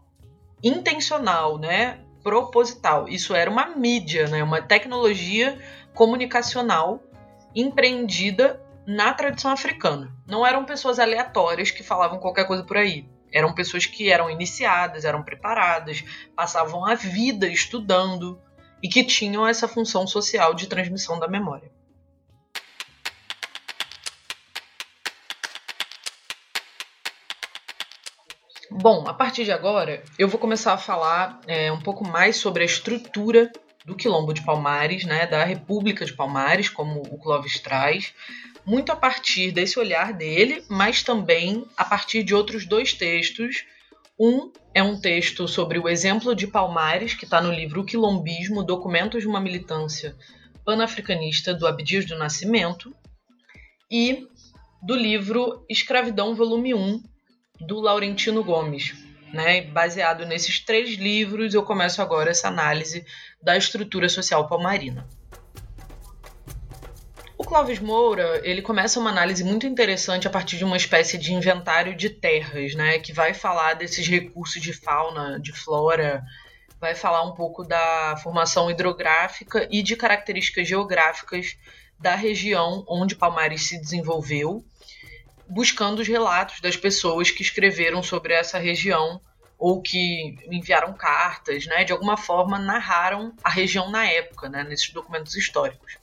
intencional, 0.63 1.57
né? 1.57 1.99
proposital. 2.23 3.07
Isso 3.09 3.35
era 3.35 3.51
uma 3.51 3.75
mídia, 3.75 4.27
né? 4.27 4.41
uma 4.41 4.61
tecnologia 4.61 5.59
comunicacional 5.93 7.03
empreendida 7.53 8.61
na 8.87 9.13
tradição 9.13 9.51
africana. 9.51 10.15
Não 10.25 10.45
eram 10.45 10.65
pessoas 10.65 10.99
aleatórias 10.99 11.69
que 11.69 11.83
falavam 11.83 12.19
qualquer 12.19 12.47
coisa 12.47 12.63
por 12.63 12.77
aí. 12.77 13.07
Eram 13.31 13.53
pessoas 13.53 13.85
que 13.85 14.09
eram 14.09 14.29
iniciadas, 14.29 15.05
eram 15.05 15.23
preparadas, 15.23 16.03
passavam 16.35 16.85
a 16.85 16.95
vida 16.95 17.47
estudando 17.47 18.39
e 18.81 18.87
que 18.87 19.03
tinham 19.03 19.47
essa 19.47 19.67
função 19.67 20.07
social 20.07 20.53
de 20.53 20.67
transmissão 20.67 21.19
da 21.19 21.27
memória. 21.27 21.71
Bom, 28.83 29.05
a 29.07 29.13
partir 29.13 29.45
de 29.45 29.51
agora, 29.53 30.03
eu 30.19 30.27
vou 30.27 30.37
começar 30.37 30.73
a 30.73 30.77
falar 30.77 31.39
é, 31.47 31.71
um 31.71 31.79
pouco 31.79 32.05
mais 32.05 32.35
sobre 32.35 32.63
a 32.63 32.65
estrutura 32.65 33.49
do 33.85 33.95
Quilombo 33.95 34.33
de 34.33 34.41
Palmares, 34.43 35.05
né, 35.05 35.25
da 35.25 35.45
República 35.45 36.03
de 36.03 36.11
Palmares, 36.11 36.67
como 36.67 36.99
o 36.99 37.17
Clóvis 37.17 37.61
traz, 37.61 38.13
muito 38.65 38.91
a 38.91 38.95
partir 38.97 39.53
desse 39.53 39.79
olhar 39.79 40.11
dele, 40.11 40.65
mas 40.67 41.01
também 41.01 41.65
a 41.77 41.85
partir 41.85 42.23
de 42.23 42.35
outros 42.35 42.65
dois 42.65 42.91
textos. 42.91 43.63
Um 44.19 44.51
é 44.73 44.83
um 44.83 44.99
texto 44.99 45.47
sobre 45.47 45.79
o 45.79 45.87
exemplo 45.87 46.35
de 46.35 46.45
Palmares, 46.45 47.13
que 47.13 47.23
está 47.23 47.41
no 47.41 47.53
livro 47.53 47.79
O 47.79 47.85
Quilombismo, 47.85 48.65
Documentos 48.65 49.21
de 49.21 49.29
uma 49.29 49.39
Militância 49.39 50.13
Panafricanista, 50.65 51.53
do 51.53 51.65
Abdias 51.65 52.03
do 52.03 52.17
Nascimento, 52.17 52.93
e 53.89 54.27
do 54.81 54.93
livro 54.93 55.65
Escravidão, 55.69 56.35
volume 56.35 56.73
1, 56.73 57.12
do 57.65 57.79
Laurentino 57.79 58.43
Gomes. 58.43 58.93
Né? 59.33 59.61
Baseado 59.61 60.25
nesses 60.25 60.59
três 60.59 60.97
livros, 60.97 61.53
eu 61.53 61.63
começo 61.63 62.01
agora 62.01 62.31
essa 62.31 62.47
análise 62.47 63.05
da 63.41 63.57
estrutura 63.57 64.07
social 64.07 64.47
palmarina. 64.47 65.07
O 67.37 67.43
Clóvis 67.43 67.79
Moura, 67.79 68.39
ele 68.43 68.61
começa 68.61 68.99
uma 68.99 69.09
análise 69.09 69.43
muito 69.43 69.65
interessante 69.65 70.27
a 70.27 70.29
partir 70.29 70.57
de 70.57 70.63
uma 70.63 70.77
espécie 70.77 71.17
de 71.17 71.33
inventário 71.33 71.95
de 71.95 72.09
terras, 72.09 72.73
né, 72.75 72.99
que 72.99 73.11
vai 73.11 73.33
falar 73.33 73.73
desses 73.73 74.07
recursos 74.07 74.61
de 74.61 74.71
fauna, 74.71 75.39
de 75.39 75.51
flora, 75.51 76.23
vai 76.79 76.95
falar 76.95 77.23
um 77.23 77.33
pouco 77.33 77.63
da 77.63 78.15
formação 78.21 78.69
hidrográfica 78.69 79.67
e 79.71 79.81
de 79.81 79.95
características 79.95 80.67
geográficas 80.67 81.57
da 81.99 82.15
região 82.15 82.83
onde 82.87 83.15
Palmares 83.15 83.67
se 83.67 83.79
desenvolveu, 83.79 84.63
buscando 85.47 85.99
os 85.99 86.07
relatos 86.07 86.59
das 86.61 86.75
pessoas 86.75 87.29
que 87.29 87.41
escreveram 87.41 88.01
sobre 88.01 88.33
essa 88.33 88.57
região 88.57 89.19
ou 89.57 89.81
que 89.81 90.37
enviaram 90.51 90.93
cartas, 90.93 91.65
né, 91.65 91.83
de 91.83 91.93
alguma 91.93 92.17
forma 92.17 92.59
narraram 92.59 93.33
a 93.43 93.49
região 93.49 93.89
na 93.89 94.05
época, 94.05 94.49
né, 94.49 94.63
nesses 94.63 94.89
documentos 94.89 95.35
históricos. 95.35 95.97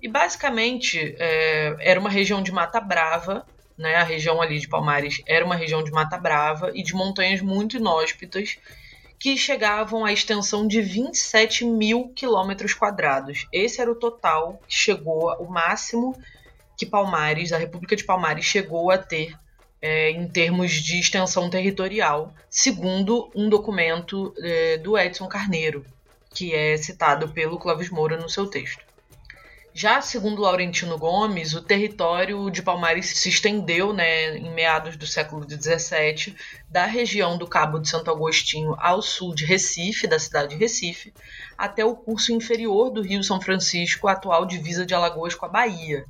E 0.00 0.08
basicamente 0.08 1.16
é, 1.18 1.76
era 1.80 1.98
uma 1.98 2.08
região 2.08 2.40
de 2.40 2.52
Mata 2.52 2.80
Brava, 2.80 3.44
né? 3.78 3.94
A 3.94 4.02
região 4.02 4.42
ali 4.42 4.58
de 4.58 4.68
Palmares 4.68 5.22
era 5.26 5.44
uma 5.44 5.54
região 5.54 5.82
de 5.82 5.92
Mata 5.92 6.18
Brava 6.18 6.72
e 6.74 6.82
de 6.82 6.94
montanhas 6.94 7.40
muito 7.40 7.76
inóspitas 7.76 8.58
que 9.18 9.36
chegavam 9.36 10.04
à 10.04 10.12
extensão 10.12 10.66
de 10.66 10.80
27 10.80 11.64
mil 11.64 12.08
quilômetros 12.14 12.74
quadrados. 12.74 13.46
Esse 13.52 13.80
era 13.80 13.90
o 13.90 13.94
total 13.94 14.60
que 14.66 14.74
chegou, 14.74 15.32
o 15.40 15.50
máximo 15.50 16.16
que 16.78 16.86
Palmares, 16.86 17.52
a 17.52 17.58
República 17.58 17.96
de 17.96 18.04
Palmares, 18.04 18.44
chegou 18.44 18.90
a 18.92 18.96
ter 18.96 19.36
é, 19.82 20.10
em 20.10 20.28
termos 20.28 20.70
de 20.72 20.98
extensão 21.00 21.50
territorial, 21.50 22.32
segundo 22.48 23.28
um 23.34 23.48
documento 23.48 24.32
é, 24.38 24.78
do 24.78 24.96
Edson 24.96 25.26
Carneiro, 25.26 25.84
que 26.32 26.54
é 26.54 26.76
citado 26.76 27.28
pelo 27.28 27.58
Clóvis 27.58 27.90
Moura 27.90 28.16
no 28.16 28.28
seu 28.28 28.46
texto. 28.46 28.86
Já 29.74 30.00
segundo 30.00 30.42
Laurentino 30.42 30.98
Gomes, 30.98 31.54
o 31.54 31.62
território 31.62 32.50
de 32.50 32.62
Palmares 32.62 33.06
se 33.06 33.28
estendeu 33.28 33.92
né, 33.92 34.36
em 34.36 34.52
meados 34.52 34.96
do 34.96 35.06
século 35.06 35.46
XVII, 35.48 36.34
da 36.68 36.84
região 36.84 37.38
do 37.38 37.46
Cabo 37.46 37.78
de 37.78 37.88
Santo 37.88 38.10
Agostinho 38.10 38.74
ao 38.78 39.02
sul 39.02 39.34
de 39.34 39.44
Recife, 39.44 40.06
da 40.06 40.18
cidade 40.18 40.50
de 40.50 40.56
Recife, 40.56 41.12
até 41.56 41.84
o 41.84 41.94
curso 41.94 42.32
inferior 42.32 42.90
do 42.90 43.02
Rio 43.02 43.22
São 43.22 43.40
Francisco, 43.40 44.08
atual 44.08 44.46
divisa 44.46 44.84
de 44.84 44.94
Alagoas 44.94 45.34
com 45.34 45.46
a 45.46 45.48
Bahia. 45.48 46.04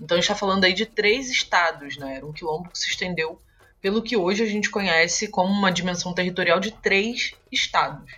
Então 0.00 0.16
a 0.16 0.20
gente 0.20 0.30
está 0.30 0.34
falando 0.34 0.64
aí 0.64 0.72
de 0.72 0.86
três 0.86 1.30
estados, 1.30 1.96
né? 1.96 2.16
Era 2.16 2.26
um 2.26 2.32
quilombo 2.32 2.70
que 2.70 2.78
se 2.78 2.88
estendeu 2.88 3.40
pelo 3.80 4.02
que 4.02 4.16
hoje 4.16 4.42
a 4.42 4.46
gente 4.46 4.70
conhece 4.70 5.28
como 5.28 5.52
uma 5.52 5.70
dimensão 5.70 6.12
territorial 6.12 6.58
de 6.60 6.72
três 6.72 7.34
estados. 7.50 8.12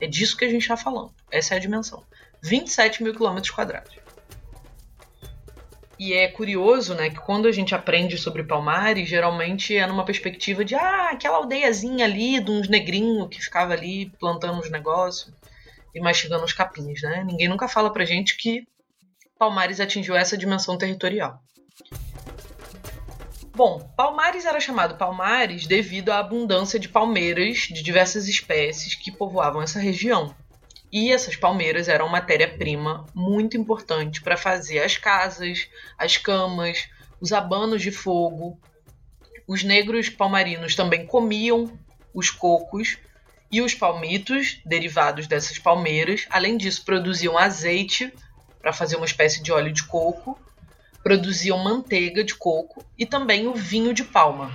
É 0.00 0.06
disso 0.06 0.36
que 0.36 0.44
a 0.44 0.50
gente 0.50 0.62
está 0.62 0.76
falando. 0.76 1.12
Essa 1.30 1.54
é 1.54 1.56
a 1.56 1.60
dimensão. 1.60 2.04
27 2.42 3.02
mil 3.02 3.14
quilômetros 3.14 3.50
quadrados. 3.50 3.96
E 5.98 6.12
é 6.12 6.28
curioso, 6.28 6.94
né, 6.94 7.08
que 7.08 7.18
quando 7.18 7.48
a 7.48 7.52
gente 7.52 7.74
aprende 7.74 8.18
sobre 8.18 8.44
Palmares, 8.44 9.08
geralmente 9.08 9.74
é 9.74 9.86
numa 9.86 10.04
perspectiva 10.04 10.62
de 10.62 10.74
ah, 10.74 11.10
aquela 11.10 11.38
aldeiazinha 11.38 12.04
ali 12.04 12.38
de 12.38 12.50
uns 12.50 12.68
negrinhos 12.68 13.28
que 13.30 13.40
ficava 13.40 13.72
ali 13.72 14.10
plantando 14.20 14.60
os 14.60 14.70
negócios 14.70 15.32
e 15.94 16.00
mastigando 16.00 16.44
os 16.44 16.52
capins, 16.52 17.00
né? 17.00 17.24
Ninguém 17.24 17.48
nunca 17.48 17.66
fala 17.66 17.90
pra 17.90 18.04
gente 18.04 18.36
que 18.36 18.68
Palmares 19.38 19.80
atingiu 19.80 20.16
essa 20.16 20.36
dimensão 20.36 20.78
territorial. 20.78 21.42
Bom, 23.54 23.80
Palmares 23.96 24.44
era 24.44 24.60
chamado 24.60 24.96
Palmares 24.96 25.66
devido 25.66 26.10
à 26.10 26.18
abundância 26.18 26.78
de 26.78 26.88
palmeiras 26.88 27.58
de 27.70 27.82
diversas 27.82 28.28
espécies 28.28 28.94
que 28.94 29.10
povoavam 29.10 29.62
essa 29.62 29.78
região. 29.78 30.34
E 30.92 31.12
essas 31.12 31.36
palmeiras 31.36 31.88
eram 31.88 32.08
matéria-prima 32.08 33.04
muito 33.14 33.56
importante 33.56 34.22
para 34.22 34.36
fazer 34.36 34.80
as 34.80 34.96
casas, 34.96 35.68
as 35.98 36.16
camas, 36.16 36.88
os 37.20 37.32
abanos 37.32 37.82
de 37.82 37.90
fogo. 37.90 38.58
Os 39.46 39.62
negros 39.62 40.08
palmarinos 40.08 40.74
também 40.74 41.06
comiam 41.06 41.78
os 42.14 42.30
cocos 42.30 42.98
e 43.50 43.60
os 43.60 43.74
palmitos, 43.74 44.60
derivados 44.64 45.26
dessas 45.26 45.58
palmeiras. 45.58 46.26
Além 46.30 46.56
disso, 46.56 46.84
produziam 46.84 47.38
azeite 47.38 48.12
para 48.66 48.72
fazer 48.72 48.96
uma 48.96 49.06
espécie 49.06 49.40
de 49.40 49.52
óleo 49.52 49.72
de 49.72 49.84
coco, 49.84 50.36
produziam 51.00 51.56
manteiga 51.56 52.24
de 52.24 52.34
coco 52.34 52.84
e 52.98 53.06
também 53.06 53.46
o 53.46 53.54
vinho 53.54 53.94
de 53.94 54.02
palma, 54.02 54.50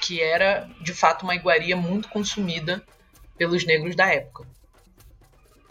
que 0.00 0.22
era 0.22 0.66
de 0.80 0.94
fato 0.94 1.24
uma 1.24 1.34
iguaria 1.34 1.76
muito 1.76 2.08
consumida 2.08 2.82
pelos 3.36 3.66
negros 3.66 3.94
da 3.94 4.06
época. 4.06 4.46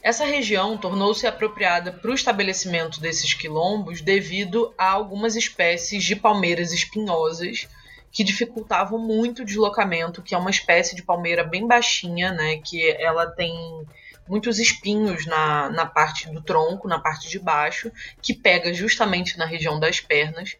Essa 0.03 0.23
região 0.23 0.77
tornou-se 0.77 1.25
apropriada 1.25 1.91
para 1.91 2.11
o 2.11 2.13
estabelecimento 2.13 3.01
desses 3.01 3.33
quilombos 3.33 4.01
devido 4.01 4.71
a 4.77 4.91
algumas 4.91 5.35
espécies 5.35 6.03
de 6.03 6.15
palmeiras 6.15 6.71
espinhosas 6.73 7.67
que 8.11 8.23
dificultavam 8.23 8.99
muito 8.99 9.41
o 9.41 9.45
deslocamento, 9.45 10.21
que 10.21 10.35
é 10.35 10.37
uma 10.37 10.51
espécie 10.51 10.95
de 10.95 11.01
palmeira 11.01 11.43
bem 11.43 11.65
baixinha, 11.65 12.31
né, 12.31 12.57
que 12.57 12.87
ela 12.99 13.25
tem 13.25 13.83
muitos 14.27 14.59
espinhos 14.59 15.25
na, 15.25 15.69
na 15.69 15.85
parte 15.85 16.29
do 16.29 16.41
tronco, 16.41 16.87
na 16.87 16.99
parte 16.99 17.29
de 17.29 17.39
baixo, 17.39 17.91
que 18.21 18.33
pega 18.33 18.73
justamente 18.73 19.37
na 19.37 19.45
região 19.45 19.79
das 19.79 19.99
pernas. 19.99 20.55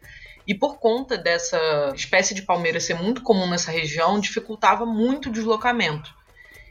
E 0.46 0.54
por 0.54 0.78
conta 0.78 1.16
dessa 1.16 1.92
espécie 1.94 2.34
de 2.34 2.42
palmeira 2.42 2.78
ser 2.78 2.94
muito 2.94 3.22
comum 3.22 3.48
nessa 3.48 3.70
região, 3.70 4.20
dificultava 4.20 4.84
muito 4.84 5.28
o 5.28 5.32
deslocamento. 5.32 6.14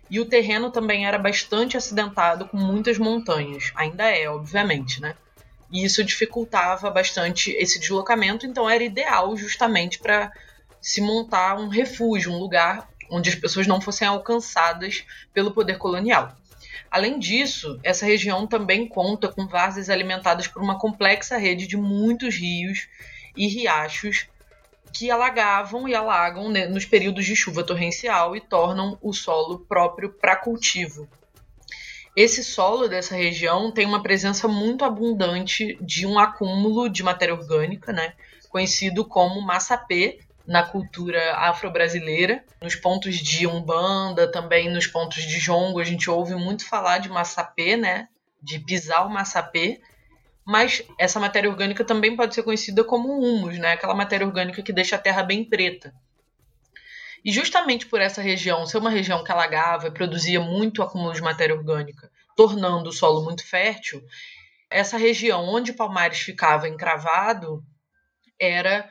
E 0.09 0.19
o 0.19 0.25
terreno 0.25 0.69
também 0.69 1.07
era 1.07 1.17
bastante 1.17 1.75
acidentado, 1.75 2.47
com 2.47 2.57
muitas 2.57 2.99
montanhas. 2.99 3.71
Ainda 3.75 4.03
é, 4.03 4.29
obviamente, 4.29 5.01
né? 5.01 5.15
E 5.71 5.83
isso 5.83 6.03
dificultava 6.03 6.91
bastante 6.91 7.49
esse 7.53 7.79
deslocamento, 7.79 8.45
então 8.45 8.69
era 8.69 8.83
ideal 8.83 9.35
justamente 9.35 9.97
para 9.97 10.31
se 10.79 11.01
montar 11.01 11.57
um 11.57 11.67
refúgio, 11.67 12.31
um 12.31 12.37
lugar 12.37 12.87
onde 13.09 13.29
as 13.29 13.35
pessoas 13.35 13.65
não 13.65 13.81
fossem 13.81 14.07
alcançadas 14.07 15.03
pelo 15.33 15.51
poder 15.51 15.79
colonial. 15.79 16.35
Além 16.89 17.19
disso, 17.19 17.79
essa 17.83 18.05
região 18.05 18.47
também 18.47 18.87
conta 18.87 19.27
com 19.27 19.47
várzeas 19.47 19.89
alimentadas 19.89 20.47
por 20.47 20.61
uma 20.61 20.77
complexa 20.77 21.37
rede 21.37 21.67
de 21.67 21.77
muitos 21.77 22.35
rios 22.35 22.87
e 23.35 23.47
riachos 23.47 24.27
que 24.93 25.09
alagavam 25.09 25.87
e 25.87 25.95
alagam 25.95 26.49
né, 26.49 26.67
nos 26.67 26.85
períodos 26.85 27.25
de 27.25 27.35
chuva 27.35 27.63
torrencial 27.63 28.35
e 28.35 28.41
tornam 28.41 28.97
o 29.01 29.11
solo 29.11 29.59
próprio 29.59 30.09
para 30.09 30.35
cultivo. 30.35 31.09
Esse 32.15 32.43
solo 32.43 32.87
dessa 32.87 33.15
região 33.15 33.71
tem 33.71 33.87
uma 33.87 34.03
presença 34.03 34.47
muito 34.47 34.85
abundante 34.85 35.75
de 35.81 36.05
um 36.05 36.19
acúmulo 36.19 36.87
de 36.87 37.01
matéria 37.01 37.33
orgânica, 37.33 37.91
né, 37.91 38.13
conhecido 38.49 39.03
como 39.03 39.41
massapê 39.41 40.19
na 40.47 40.63
cultura 40.63 41.35
afro-brasileira. 41.37 42.43
Nos 42.61 42.75
pontos 42.75 43.17
de 43.17 43.47
Umbanda, 43.47 44.31
também 44.31 44.69
nos 44.69 44.87
pontos 44.87 45.23
de 45.23 45.39
Jongo, 45.39 45.79
a 45.79 45.83
gente 45.83 46.09
ouve 46.09 46.35
muito 46.35 46.65
falar 46.67 46.97
de 46.97 47.09
massapê, 47.09 47.77
né, 47.77 48.07
de 48.41 48.59
pisar 48.59 49.05
o 49.05 49.09
massapê, 49.09 49.81
mas 50.45 50.83
essa 50.99 51.19
matéria 51.19 51.49
orgânica 51.49 51.85
também 51.85 52.15
pode 52.15 52.35
ser 52.35 52.43
conhecida 52.43 52.83
como 52.83 53.17
humus, 53.17 53.57
né? 53.57 53.71
Aquela 53.73 53.95
matéria 53.95 54.27
orgânica 54.27 54.61
que 54.61 54.73
deixa 54.73 54.97
a 54.97 54.99
terra 54.99 55.23
bem 55.23 55.45
preta. 55.45 55.93
E 57.23 57.31
justamente 57.31 57.85
por 57.85 58.01
essa 58.01 58.21
região 58.21 58.65
ser 58.65 58.77
uma 58.79 58.89
região 58.89 59.23
que 59.23 59.31
alagava 59.31 59.87
e 59.87 59.91
produzia 59.91 60.41
muito 60.41 60.83
acúmulo 60.83 61.13
de 61.13 61.21
matéria 61.21 61.55
orgânica, 61.55 62.11
tornando 62.35 62.89
o 62.89 62.93
solo 62.93 63.23
muito 63.23 63.47
fértil, 63.47 64.03
essa 64.69 64.97
região 64.97 65.45
onde 65.45 65.71
Palmares 65.71 66.19
ficava 66.19 66.67
encravado 66.67 67.63
era 68.37 68.89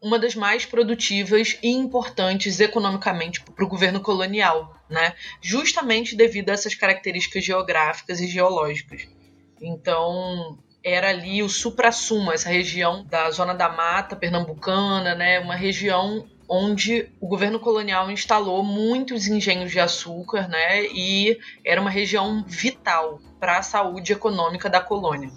uma 0.00 0.18
das 0.18 0.34
mais 0.34 0.64
produtivas 0.64 1.58
e 1.62 1.68
importantes 1.68 2.60
economicamente 2.60 3.40
para 3.40 3.64
o 3.64 3.68
governo 3.68 4.00
colonial, 4.00 4.74
né? 4.88 5.14
justamente 5.40 6.14
devido 6.14 6.50
a 6.50 6.52
essas 6.52 6.74
características 6.74 7.44
geográficas 7.44 8.20
e 8.20 8.26
geológicas. 8.26 9.08
Então, 9.60 10.58
era 10.84 11.08
ali 11.08 11.42
o 11.42 11.48
supra-sumo, 11.48 12.30
essa 12.30 12.48
região 12.48 13.04
da 13.04 13.28
Zona 13.30 13.54
da 13.54 13.68
Mata 13.68 14.14
pernambucana, 14.14 15.16
né, 15.16 15.40
uma 15.40 15.56
região 15.56 16.28
onde 16.48 17.10
o 17.20 17.26
governo 17.26 17.58
colonial 17.58 18.08
instalou 18.08 18.62
muitos 18.62 19.26
engenhos 19.26 19.72
de 19.72 19.80
açúcar, 19.80 20.46
né, 20.46 20.84
e 20.84 21.40
era 21.64 21.80
uma 21.80 21.90
região 21.90 22.44
vital 22.46 23.20
para 23.40 23.58
a 23.58 23.62
saúde 23.62 24.12
econômica 24.12 24.70
da 24.70 24.80
colônia. 24.80 25.32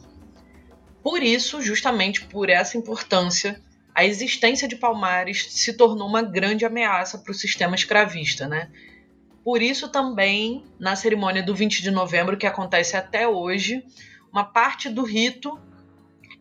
Por 1.01 1.23
isso, 1.23 1.61
justamente 1.63 2.25
por 2.25 2.47
essa 2.47 2.77
importância, 2.77 3.59
a 3.99 4.05
existência 4.05 4.65
de 4.65 4.77
Palmares 4.77 5.47
se 5.49 5.73
tornou 5.73 6.07
uma 6.07 6.21
grande 6.21 6.63
ameaça 6.63 7.17
para 7.17 7.33
o 7.33 7.35
sistema 7.35 7.75
escravista, 7.75 8.47
né? 8.47 8.69
Por 9.43 9.61
isso 9.61 9.89
também, 9.89 10.63
na 10.79 10.95
cerimônia 10.95 11.43
do 11.43 11.53
20 11.53 11.81
de 11.81 11.91
novembro, 11.91 12.37
que 12.37 12.47
acontece 12.47 12.95
até 12.95 13.27
hoje, 13.27 13.83
uma 14.31 14.45
parte 14.45 14.87
do 14.87 15.03
rito 15.03 15.59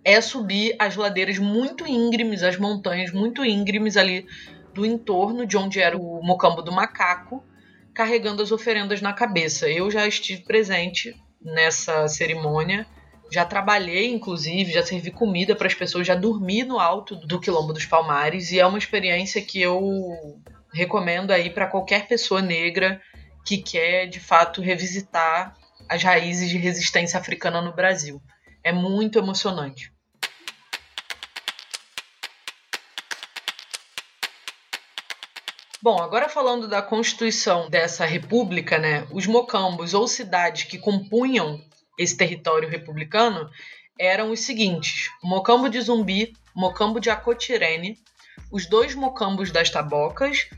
é 0.04 0.20
subir 0.20 0.76
as 0.78 0.94
ladeiras 0.94 1.36
muito 1.36 1.84
íngremes, 1.84 2.44
as 2.44 2.56
montanhas 2.56 3.10
muito 3.10 3.44
íngremes 3.44 3.96
ali 3.96 4.24
do 4.72 4.86
entorno 4.86 5.44
de 5.44 5.56
onde 5.56 5.80
era 5.80 5.98
o 5.98 6.22
mocambo 6.22 6.62
do 6.62 6.70
macaco, 6.70 7.42
carregando 7.92 8.40
as 8.40 8.52
oferendas 8.52 9.02
na 9.02 9.12
cabeça. 9.12 9.68
Eu 9.68 9.90
já 9.90 10.06
estive 10.06 10.42
presente 10.42 11.12
nessa 11.42 12.06
cerimônia, 12.06 12.86
já 13.30 13.44
trabalhei, 13.44 14.10
inclusive, 14.10 14.72
já 14.72 14.82
servi 14.82 15.10
comida 15.10 15.54
para 15.54 15.66
as 15.66 15.74
pessoas, 15.74 16.06
já 16.06 16.14
dormi 16.14 16.64
no 16.64 16.78
alto 16.78 17.14
do 17.14 17.40
Quilombo 17.40 17.72
dos 17.72 17.84
Palmares 17.84 18.50
e 18.50 18.58
é 18.58 18.66
uma 18.66 18.78
experiência 18.78 19.42
que 19.42 19.60
eu 19.60 20.40
recomendo 20.72 21.30
aí 21.30 21.50
para 21.50 21.66
qualquer 21.66 22.06
pessoa 22.06 22.40
negra 22.40 23.00
que 23.44 23.58
quer 23.58 24.06
de 24.06 24.20
fato 24.20 24.62
revisitar 24.62 25.56
as 25.88 26.02
raízes 26.02 26.48
de 26.48 26.58
resistência 26.58 27.18
africana 27.18 27.60
no 27.60 27.74
Brasil. 27.74 28.20
É 28.62 28.72
muito 28.72 29.18
emocionante. 29.18 29.92
Bom, 35.80 36.02
agora 36.02 36.28
falando 36.28 36.66
da 36.66 36.82
constituição 36.82 37.70
dessa 37.70 38.04
república, 38.04 38.78
né, 38.78 39.06
os 39.12 39.26
mocambos 39.26 39.94
ou 39.94 40.08
cidades 40.08 40.64
que 40.64 40.76
compunham 40.76 41.60
esse 41.98 42.16
território 42.16 42.68
republicano 42.68 43.50
eram 43.98 44.30
os 44.30 44.40
seguintes: 44.40 45.10
mocambo 45.22 45.68
de 45.68 45.80
Zumbi, 45.80 46.32
mocambo 46.54 47.00
de 47.00 47.10
Acotirene, 47.10 47.98
os 48.50 48.66
dois 48.66 48.94
mocambos 48.94 49.50
das 49.50 49.68
Tabocas, 49.68 50.48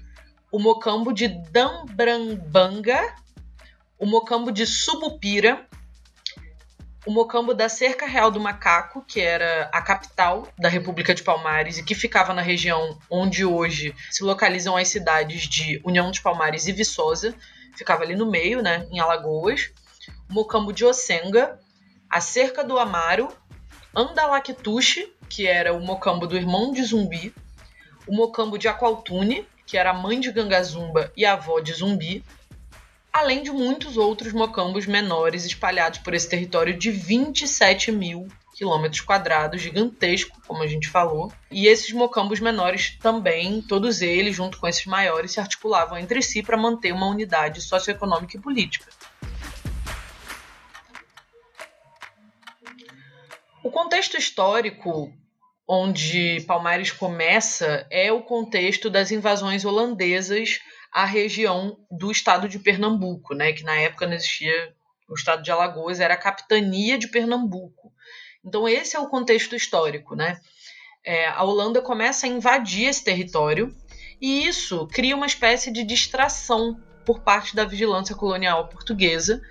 o 0.52 0.58
mocambo 0.58 1.12
de 1.12 1.28
Dambrambanga, 1.28 3.14
o 3.98 4.06
mocambo 4.06 4.52
de 4.52 4.66
Subupira, 4.66 5.66
o 7.06 7.10
mocambo 7.10 7.54
da 7.54 7.68
Cerca 7.68 8.06
Real 8.06 8.30
do 8.30 8.38
Macaco, 8.38 9.02
que 9.06 9.20
era 9.20 9.70
a 9.72 9.80
capital 9.80 10.46
da 10.58 10.68
República 10.68 11.14
de 11.14 11.22
Palmares 11.22 11.78
e 11.78 11.82
que 11.82 11.94
ficava 11.94 12.34
na 12.34 12.42
região 12.42 12.98
onde 13.08 13.44
hoje 13.44 13.94
se 14.10 14.22
localizam 14.22 14.76
as 14.76 14.88
cidades 14.88 15.48
de 15.48 15.80
União 15.84 16.10
dos 16.10 16.20
Palmares 16.20 16.66
e 16.66 16.72
Viçosa, 16.72 17.34
ficava 17.76 18.02
ali 18.02 18.14
no 18.14 18.30
meio, 18.30 18.62
né, 18.62 18.86
em 18.90 19.00
Alagoas. 19.00 19.72
Mocambo 20.30 20.72
de 20.72 20.84
Ocenga, 20.84 21.58
a 22.08 22.20
Cerca 22.20 22.62
do 22.62 22.78
Amaro, 22.78 23.28
Andalactuche, 23.94 25.12
que 25.28 25.46
era 25.46 25.74
o 25.74 25.80
mocambo 25.80 26.24
do 26.24 26.36
irmão 26.36 26.70
de 26.70 26.84
Zumbi, 26.84 27.34
o 28.06 28.14
mocambo 28.14 28.56
de 28.56 28.68
Aqualtune, 28.68 29.44
que 29.66 29.76
era 29.76 29.90
a 29.90 29.94
mãe 29.94 30.20
de 30.20 30.30
Gangazumba 30.30 31.12
e 31.16 31.24
avó 31.26 31.58
de 31.58 31.72
Zumbi, 31.72 32.24
além 33.12 33.42
de 33.42 33.50
muitos 33.50 33.96
outros 33.96 34.32
mocambos 34.32 34.86
menores 34.86 35.44
espalhados 35.44 35.98
por 35.98 36.14
esse 36.14 36.28
território 36.28 36.78
de 36.78 36.92
27 36.92 37.90
mil 37.90 38.28
quilômetros 38.54 39.00
quadrados, 39.00 39.62
gigantesco, 39.62 40.40
como 40.46 40.62
a 40.62 40.66
gente 40.66 40.88
falou. 40.88 41.32
E 41.50 41.66
esses 41.66 41.92
mocambos 41.92 42.40
menores 42.40 42.96
também, 43.00 43.62
todos 43.62 44.02
eles, 44.02 44.36
junto 44.36 44.58
com 44.58 44.68
esses 44.68 44.84
maiores, 44.86 45.32
se 45.32 45.40
articulavam 45.40 45.98
entre 45.98 46.22
si 46.22 46.42
para 46.42 46.56
manter 46.56 46.92
uma 46.92 47.06
unidade 47.06 47.60
socioeconômica 47.62 48.36
e 48.36 48.40
política. 48.40 48.86
O 53.62 53.70
contexto 53.70 54.16
histórico 54.16 55.12
onde 55.68 56.40
Palmares 56.46 56.90
começa 56.90 57.86
é 57.90 58.10
o 58.10 58.22
contexto 58.22 58.88
das 58.88 59.10
invasões 59.10 59.66
holandesas 59.66 60.60
à 60.90 61.04
região 61.04 61.76
do 61.90 62.10
estado 62.10 62.48
de 62.48 62.58
Pernambuco, 62.58 63.34
né, 63.34 63.52
que 63.52 63.62
na 63.62 63.76
época 63.76 64.06
não 64.06 64.14
existia 64.14 64.74
o 65.08 65.14
estado 65.14 65.42
de 65.42 65.50
Alagoas, 65.50 66.00
era 66.00 66.14
a 66.14 66.16
capitania 66.16 66.96
de 66.96 67.08
Pernambuco. 67.08 67.92
Então 68.42 68.66
esse 68.66 68.96
é 68.96 68.98
o 68.98 69.08
contexto 69.08 69.54
histórico, 69.54 70.16
né? 70.16 70.40
É, 71.04 71.28
a 71.28 71.42
Holanda 71.44 71.82
começa 71.82 72.26
a 72.26 72.30
invadir 72.30 72.88
esse 72.88 73.04
território 73.04 73.74
e 74.20 74.46
isso 74.46 74.86
cria 74.86 75.14
uma 75.14 75.26
espécie 75.26 75.70
de 75.70 75.84
distração 75.84 76.80
por 77.04 77.20
parte 77.20 77.54
da 77.54 77.64
vigilância 77.64 78.14
colonial 78.14 78.68
portuguesa 78.68 79.42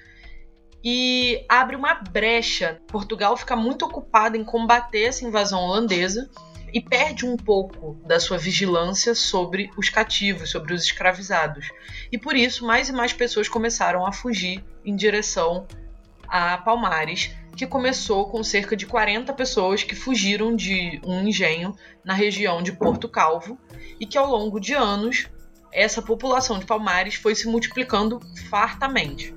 e 0.84 1.46
abre 1.50 1.76
uma 1.76 1.94
brecha. 1.94 2.80
Portugal 2.88 3.36
fica 3.36 3.56
muito 3.56 3.86
ocupado 3.86 4.38
em 4.38 4.44
combater 4.44 5.04
essa 5.04 5.26
invasão 5.26 5.62
holandesa 5.62 6.30
e 6.74 6.82
perde 6.82 7.26
um 7.26 7.36
pouco 7.36 8.00
da 8.06 8.20
sua 8.20 8.38
vigilância 8.38 9.16
sobre 9.16 9.72
os 9.76 9.90
cativos, 9.90 10.52
sobre 10.52 10.74
os 10.74 10.84
escravizados. 10.84 11.68
E 12.12 12.18
por 12.18 12.36
isso, 12.36 12.66
mais 12.66 12.90
e 12.90 12.94
mais 12.94 13.12
pessoas 13.12 13.50
começaram 13.50 14.06
a 14.06 14.12
fugir 14.12 14.64
em 14.86 14.96
direção 14.96 15.68
a 16.28 16.58
Palmares, 16.60 17.32
que 17.56 17.66
começou 17.66 18.30
com 18.30 18.44
cerca 18.44 18.76
de 18.76 18.86
40 18.86 19.34
pessoas 19.34 19.84
que 19.84 19.96
fugiram 19.96 20.56
de 20.56 21.02
um 21.04 21.28
engenho 21.28 21.76
na 22.06 22.14
região 22.14 22.62
de 22.62 22.72
Porto 22.72 23.10
Calvo 23.10 23.58
e 24.00 24.06
que 24.06 24.18
ao 24.18 24.30
longo 24.30 24.60
de 24.60 24.74
anos 24.74 25.28
essa 25.72 26.02
população 26.02 26.58
de 26.58 26.66
Palmares 26.66 27.16
foi 27.16 27.36
se 27.36 27.48
multiplicando 27.48 28.20
fartamente. 28.50 29.34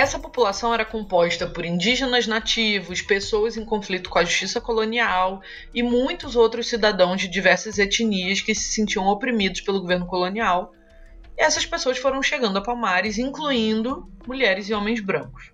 Essa 0.00 0.18
população 0.18 0.72
era 0.72 0.82
composta 0.82 1.46
por 1.46 1.62
indígenas 1.62 2.26
nativos, 2.26 3.02
pessoas 3.02 3.58
em 3.58 3.66
conflito 3.66 4.08
com 4.08 4.18
a 4.18 4.24
justiça 4.24 4.58
colonial 4.58 5.42
e 5.74 5.82
muitos 5.82 6.36
outros 6.36 6.70
cidadãos 6.70 7.20
de 7.20 7.28
diversas 7.28 7.78
etnias 7.78 8.40
que 8.40 8.54
se 8.54 8.72
sentiam 8.72 9.06
oprimidos 9.06 9.60
pelo 9.60 9.78
governo 9.78 10.06
colonial. 10.06 10.72
E 11.36 11.42
essas 11.42 11.66
pessoas 11.66 11.98
foram 11.98 12.22
chegando 12.22 12.56
a 12.56 12.62
Palmares, 12.62 13.18
incluindo 13.18 14.10
mulheres 14.26 14.70
e 14.70 14.72
homens 14.72 15.00
brancos. 15.00 15.52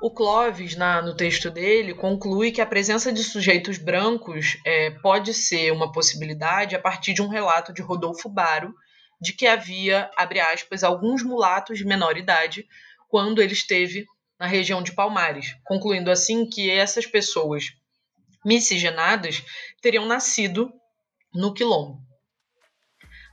O 0.00 0.08
Clovis, 0.08 0.76
na, 0.76 1.02
no 1.02 1.16
texto 1.16 1.50
dele, 1.50 1.92
conclui 1.92 2.52
que 2.52 2.60
a 2.60 2.66
presença 2.66 3.12
de 3.12 3.24
sujeitos 3.24 3.78
brancos 3.78 4.58
é, 4.64 4.90
pode 5.02 5.34
ser 5.34 5.72
uma 5.72 5.90
possibilidade 5.90 6.76
a 6.76 6.80
partir 6.80 7.14
de 7.14 7.20
um 7.20 7.26
relato 7.28 7.72
de 7.72 7.82
Rodolfo 7.82 8.28
Baro, 8.28 8.72
de 9.20 9.32
que 9.32 9.46
havia, 9.46 10.10
abre 10.16 10.40
aspas, 10.40 10.84
alguns 10.84 11.22
mulatos 11.22 11.78
de 11.78 11.84
menor 11.84 12.16
idade 12.16 12.66
quando 13.08 13.40
ele 13.40 13.52
esteve 13.52 14.04
na 14.38 14.46
região 14.46 14.82
de 14.82 14.92
Palmares, 14.92 15.56
concluindo 15.64 16.10
assim 16.10 16.48
que 16.48 16.70
essas 16.70 17.06
pessoas 17.06 17.72
miscigenadas 18.44 19.42
teriam 19.80 20.06
nascido 20.06 20.72
no 21.34 21.54
Quilombo. 21.54 21.98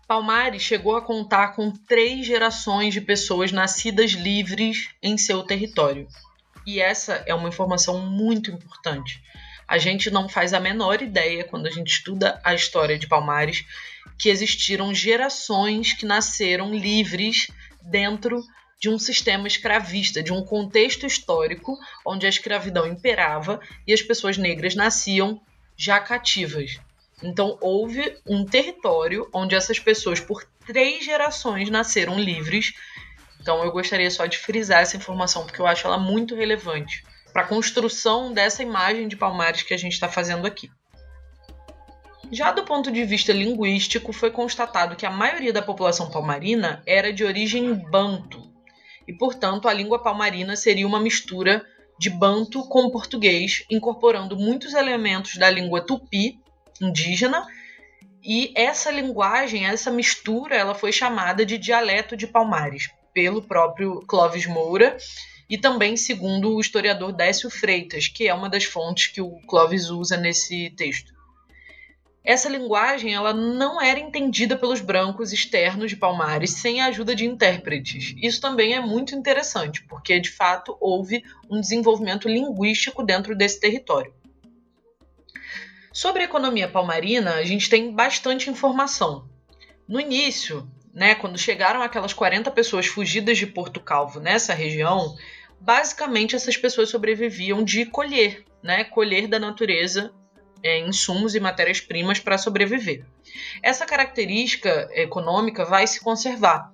Palmares 0.08 0.62
chegou 0.62 0.96
a 0.96 1.02
contar 1.02 1.50
com 1.56 1.72
três 1.72 2.26
gerações 2.26 2.94
de 2.94 3.02
pessoas 3.02 3.52
nascidas 3.52 4.12
livres 4.12 4.90
em 5.02 5.18
seu 5.18 5.44
território. 5.44 6.08
E 6.66 6.80
essa 6.80 7.24
é 7.26 7.34
uma 7.34 7.50
informação 7.50 8.00
muito 8.00 8.52
importante. 8.52 9.22
A 9.68 9.78
gente 9.78 10.10
não 10.12 10.28
faz 10.28 10.54
a 10.54 10.60
menor 10.60 11.02
ideia, 11.02 11.44
quando 11.44 11.68
a 11.68 11.72
gente 11.72 11.88
estuda 11.88 12.40
a 12.44 12.54
história 12.54 12.98
de 12.98 13.08
Palmares, 13.08 13.66
que 14.18 14.30
existiram 14.30 14.94
gerações 14.94 15.94
que 15.94 16.06
nasceram 16.06 16.74
livres 16.74 17.48
dentro 17.82 18.44
de 18.80 18.90
um 18.90 19.00
sistema 19.00 19.48
escravista, 19.48 20.22
de 20.22 20.34
um 20.34 20.44
contexto 20.44 21.06
histórico 21.06 21.78
onde 22.06 22.26
a 22.26 22.30
escravidão 22.30 22.86
imperava 22.86 23.60
e 23.88 23.94
as 23.94 24.02
pessoas 24.02 24.38
negras 24.38 24.76
nasciam 24.76 25.42
já 25.78 26.00
cativas. 26.00 26.80
Então 27.22 27.58
houve 27.62 28.18
um 28.28 28.46
território 28.46 29.30
onde 29.34 29.56
essas 29.56 29.80
pessoas, 29.80 30.20
por 30.20 30.46
três 30.66 31.06
gerações, 31.06 31.70
nasceram 31.70 32.20
livres. 32.20 32.74
Então 33.40 33.64
eu 33.64 33.72
gostaria 33.72 34.12
só 34.12 34.26
de 34.26 34.38
frisar 34.38 34.82
essa 34.82 34.98
informação 34.98 35.46
porque 35.46 35.62
eu 35.62 35.68
acho 35.68 35.88
ela 35.88 35.98
muito 35.98 36.36
relevante 36.36 37.04
para 37.34 37.42
a 37.42 37.48
construção 37.48 38.32
dessa 38.32 38.62
imagem 38.62 39.08
de 39.08 39.18
Palmares 39.18 39.64
que 39.64 39.74
a 39.74 39.78
gente 39.78 39.94
está 39.94 40.08
fazendo 40.08 40.46
aqui. 40.46 40.70
Já 42.32 42.52
do 42.52 42.64
ponto 42.64 42.92
de 42.92 43.04
vista 43.04 43.34
linguístico, 43.34 44.14
foi 44.14 44.32
constatado 44.32 44.96
que 44.96 45.06
a 45.06 45.12
maioria 45.12 45.52
da 45.52 45.62
população 45.62 46.10
palmarina 46.10 46.82
era 46.86 47.12
de 47.12 47.24
origem 47.24 47.74
banto, 47.74 48.52
e, 49.08 49.14
portanto, 49.14 49.68
a 49.68 49.74
língua 49.74 50.02
palmarina 50.02 50.56
seria 50.56 50.88
uma 50.88 51.00
mistura 51.00 51.66
de 52.00 52.10
banto 52.10 52.64
com 52.68 52.90
português, 52.90 53.66
incorporando 53.70 54.38
muitos 54.38 54.74
elementos 54.74 55.36
da 55.36 55.50
língua 55.50 55.82
tupi, 55.82 56.40
indígena, 56.82 57.46
e 58.24 58.54
essa 58.56 58.90
linguagem, 58.90 59.66
essa 59.66 59.92
mistura, 59.92 60.56
ela 60.56 60.74
foi 60.74 60.92
chamada 60.92 61.46
de 61.46 61.58
dialeto 61.58 62.16
de 62.16 62.26
Palmares, 62.26 62.90
pelo 63.14 63.42
próprio 63.42 64.00
Clovis 64.08 64.48
Moura, 64.48 64.98
e 65.50 65.58
também 65.58 65.96
segundo 65.98 66.56
o 66.56 66.60
historiador 66.62 67.12
Décio 67.12 67.50
Freitas, 67.50 68.08
que 68.08 68.28
é 68.28 68.34
uma 68.34 68.50
das 68.50 68.64
fontes 68.64 69.08
que 69.08 69.22
o 69.22 69.40
Clovis 69.48 69.90
usa 69.90 70.18
nesse 70.18 70.70
texto 70.72 71.14
essa 72.24 72.48
linguagem 72.48 73.14
ela 73.14 73.34
não 73.34 73.82
era 73.82 74.00
entendida 74.00 74.56
pelos 74.56 74.80
brancos 74.80 75.34
externos 75.34 75.90
de 75.90 75.98
Palmares 75.98 76.52
sem 76.52 76.80
a 76.80 76.86
ajuda 76.86 77.14
de 77.14 77.26
intérpretes. 77.26 78.16
Isso 78.18 78.40
também 78.40 78.74
é 78.74 78.80
muito 78.80 79.14
interessante, 79.14 79.84
porque 79.84 80.20
de 80.20 80.32
fato 80.32 80.78
houve 80.80 81.22
um 81.50 81.60
desenvolvimento 81.60 82.30
linguístico 82.30 83.04
dentro 83.04 83.36
desse 83.36 83.60
território. 83.60 84.14
Sobre 85.92 86.22
a 86.22 86.26
economia 86.26 86.68
palmarina, 86.68 87.34
a 87.36 87.44
gente 87.44 87.70
tem 87.70 87.94
bastante 87.94 88.50
informação. 88.50 89.28
No 89.86 90.00
início, 90.00 90.66
né, 90.94 91.16
quando 91.16 91.38
chegaram 91.38 91.82
aquelas 91.82 92.14
40 92.14 92.52
pessoas 92.52 92.86
fugidas 92.86 93.38
de 93.38 93.48
Porto 93.48 93.80
Calvo 93.80 94.20
nessa 94.20 94.54
região, 94.54 95.16
basicamente 95.60 96.36
essas 96.36 96.56
pessoas 96.56 96.90
sobreviviam 96.90 97.64
de 97.64 97.86
colher, 97.86 98.44
né, 98.62 98.84
colher 98.84 99.28
da 99.28 99.40
natureza 99.40 100.14
é, 100.62 100.80
insumos 100.80 101.36
e 101.36 101.40
matérias-primas 101.40 102.20
para 102.20 102.38
sobreviver. 102.38 103.06
Essa 103.62 103.86
característica 103.86 104.88
econômica 104.94 105.66
vai 105.66 105.88
se 105.88 106.00
conservar, 106.00 106.72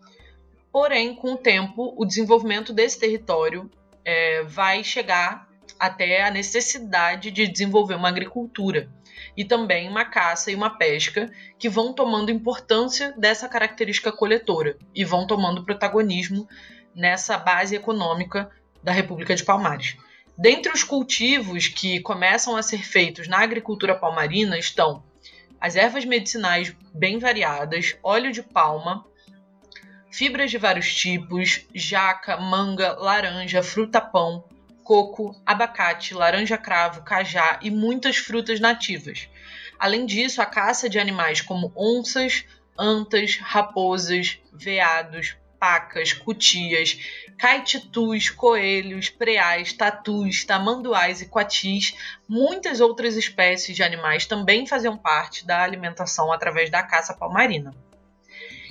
porém, 0.72 1.16
com 1.16 1.34
o 1.34 1.38
tempo, 1.38 1.94
o 1.98 2.06
desenvolvimento 2.06 2.74
desse 2.74 3.00
território 3.00 3.72
é, 4.04 4.44
vai 4.44 4.84
chegar 4.84 5.48
até 5.80 6.24
a 6.24 6.32
necessidade 6.32 7.32
de 7.32 7.48
desenvolver 7.48 7.96
uma 7.96 8.10
agricultura 8.10 8.90
e 9.40 9.46
também 9.46 9.88
uma 9.88 10.04
caça 10.04 10.52
e 10.52 10.56
uma 10.56 10.72
pesca 10.72 11.32
que 11.58 11.70
vão 11.70 11.94
tomando 11.94 12.30
importância 12.30 13.14
dessa 13.18 13.48
característica 13.48 14.12
coletora 14.12 14.78
e 14.94 15.06
vão 15.06 15.26
tomando 15.26 15.64
protagonismo 15.64 16.46
nessa 16.94 17.38
base 17.38 17.74
econômica 17.74 18.52
da 18.84 18.92
República 18.92 19.34
de 19.34 19.46
Palmares. 19.46 19.96
Dentre 20.38 20.74
os 20.74 20.84
cultivos 20.84 21.70
que 21.70 22.02
começam 22.02 22.58
a 22.58 22.62
ser 22.62 22.84
feitos 22.84 23.30
na 23.30 23.40
agricultura 23.40 23.96
palmarina 23.96 24.60
estão 24.60 25.06
as 25.58 25.78
ervas 25.78 26.04
medicinais 26.04 26.76
bem 26.94 27.18
variadas, 27.18 27.96
óleo 28.04 28.34
de 28.34 28.44
palma, 28.44 29.06
fibras 30.12 30.52
de 30.52 30.58
vários 30.58 30.94
tipos, 30.94 31.66
jaca, 31.74 32.36
manga, 32.36 32.92
laranja, 33.00 33.64
fruta-pão, 33.64 34.44
coco, 34.90 35.40
abacate, 35.46 36.16
laranja-cravo, 36.16 37.04
cajá 37.04 37.60
e 37.62 37.70
muitas 37.70 38.18
frutas 38.18 38.60
nativas. 38.60 39.30
Além 39.78 40.04
disso, 40.04 40.42
a 40.42 40.48
caça 40.48 40.90
de 40.90 40.98
animais 40.98 41.42
como 41.42 41.72
onças, 41.78 42.44
antas, 42.76 43.38
raposas, 43.38 44.40
veados, 44.52 45.38
pacas, 45.60 46.12
cutias, 46.12 46.98
caititus, 47.38 48.32
coelhos, 48.32 49.10
preais, 49.10 49.74
tatus, 49.74 50.44
tamanduás 50.44 51.22
e 51.22 51.28
coatis, 51.28 51.94
muitas 52.28 52.82
outras 52.82 53.16
espécies 53.16 53.76
de 53.76 53.84
animais 53.84 54.26
também 54.26 54.66
faziam 54.66 54.98
parte 54.98 55.46
da 55.46 55.62
alimentação 55.62 56.32
através 56.32 56.72
da 56.72 56.82
caça 56.82 57.14
palmarina. 57.14 57.76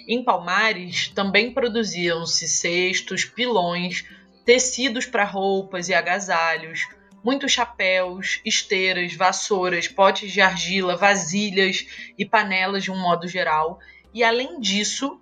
Em 0.09 0.25
Palmares 0.25 1.09
também 1.11 1.53
produziam-se 1.53 2.49
cestos, 2.49 3.25
pilões, 3.25 4.05
tecidos 4.49 5.05
para 5.05 5.25
roupas 5.25 5.91
e 5.91 5.95
agasalhos, 5.95 6.89
muitos 7.23 7.53
chapéus, 7.53 8.41
esteiras, 8.47 9.15
vassouras, 9.15 9.89
potes 9.89 10.33
de 10.33 10.41
argila, 10.41 10.97
vasilhas 10.97 11.87
e 12.17 12.25
panelas 12.25 12.83
de 12.83 12.91
um 12.91 12.99
modo 12.99 13.29
geral. 13.29 13.79
E 14.15 14.25
além 14.25 14.59
disso, 14.59 15.21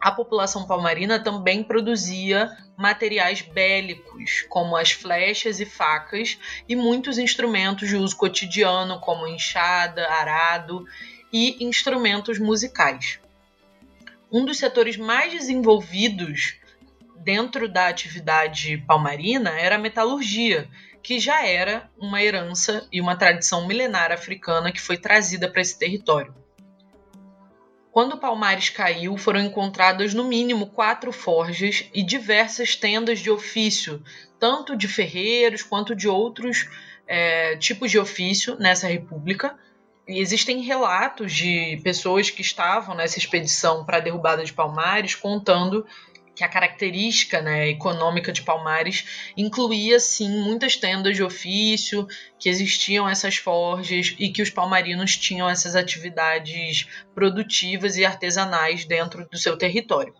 a 0.00 0.10
população 0.10 0.66
palmarina 0.66 1.22
também 1.22 1.62
produzia 1.62 2.50
materiais 2.76 3.40
bélicos, 3.40 4.44
como 4.48 4.76
as 4.76 4.90
flechas 4.90 5.60
e 5.60 5.64
facas, 5.64 6.36
e 6.68 6.74
muitos 6.74 7.18
instrumentos 7.18 7.88
de 7.88 7.94
uso 7.94 8.16
cotidiano, 8.16 8.98
como 8.98 9.28
enxada, 9.28 10.08
arado 10.08 10.84
e 11.32 11.64
instrumentos 11.64 12.40
musicais. 12.40 13.20
Um 14.28 14.44
dos 14.44 14.58
setores 14.58 14.96
mais 14.96 15.32
desenvolvidos 15.32 16.58
dentro 17.20 17.68
da 17.68 17.88
atividade 17.88 18.78
palmarina 18.86 19.50
era 19.50 19.76
a 19.76 19.78
metalurgia, 19.78 20.68
que 21.02 21.18
já 21.18 21.46
era 21.46 21.90
uma 21.98 22.22
herança 22.22 22.86
e 22.92 23.00
uma 23.00 23.16
tradição 23.16 23.66
milenar 23.66 24.12
africana 24.12 24.72
que 24.72 24.80
foi 24.80 24.96
trazida 24.96 25.48
para 25.48 25.60
esse 25.60 25.78
território. 25.78 26.34
Quando 27.92 28.18
Palmares 28.18 28.70
caiu, 28.70 29.16
foram 29.16 29.40
encontradas 29.40 30.14
no 30.14 30.24
mínimo 30.24 30.68
quatro 30.68 31.10
forjas 31.12 31.84
e 31.92 32.02
diversas 32.02 32.76
tendas 32.76 33.18
de 33.18 33.30
ofício, 33.30 34.02
tanto 34.38 34.76
de 34.76 34.86
ferreiros 34.86 35.62
quanto 35.62 35.94
de 35.94 36.08
outros 36.08 36.68
é, 37.06 37.56
tipos 37.56 37.90
de 37.90 37.98
ofício 37.98 38.56
nessa 38.60 38.86
república. 38.86 39.58
E 40.06 40.20
existem 40.20 40.60
relatos 40.62 41.32
de 41.32 41.80
pessoas 41.82 42.30
que 42.30 42.42
estavam 42.42 42.94
nessa 42.94 43.18
expedição 43.18 43.84
para 43.84 43.96
a 43.96 44.00
derrubada 44.00 44.44
de 44.44 44.52
Palmares 44.52 45.16
contando 45.16 45.84
que 46.34 46.44
a 46.44 46.48
característica 46.48 47.40
né, 47.40 47.68
econômica 47.68 48.32
de 48.32 48.42
Palmares 48.42 49.32
incluía 49.36 49.98
sim 50.00 50.42
muitas 50.42 50.76
tendas 50.76 51.16
de 51.16 51.22
ofício, 51.22 52.06
que 52.38 52.48
existiam 52.48 53.08
essas 53.08 53.36
forjas 53.36 54.14
e 54.18 54.30
que 54.30 54.42
os 54.42 54.50
palmarinos 54.50 55.16
tinham 55.16 55.48
essas 55.48 55.76
atividades 55.76 56.88
produtivas 57.14 57.96
e 57.96 58.04
artesanais 58.04 58.84
dentro 58.84 59.28
do 59.28 59.36
seu 59.36 59.56
território. 59.56 60.14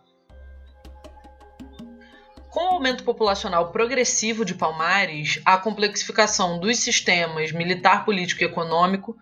Com 2.51 2.65
o 2.65 2.75
aumento 2.75 3.05
populacional 3.05 3.71
progressivo 3.71 4.45
de 4.45 4.55
Palmares, 4.55 5.41
a 5.45 5.57
complexificação 5.57 6.59
dos 6.59 6.79
sistemas 6.79 7.53
militar, 7.53 8.05
político 8.05 8.43
e 8.43 8.47
econômico, 8.47 9.17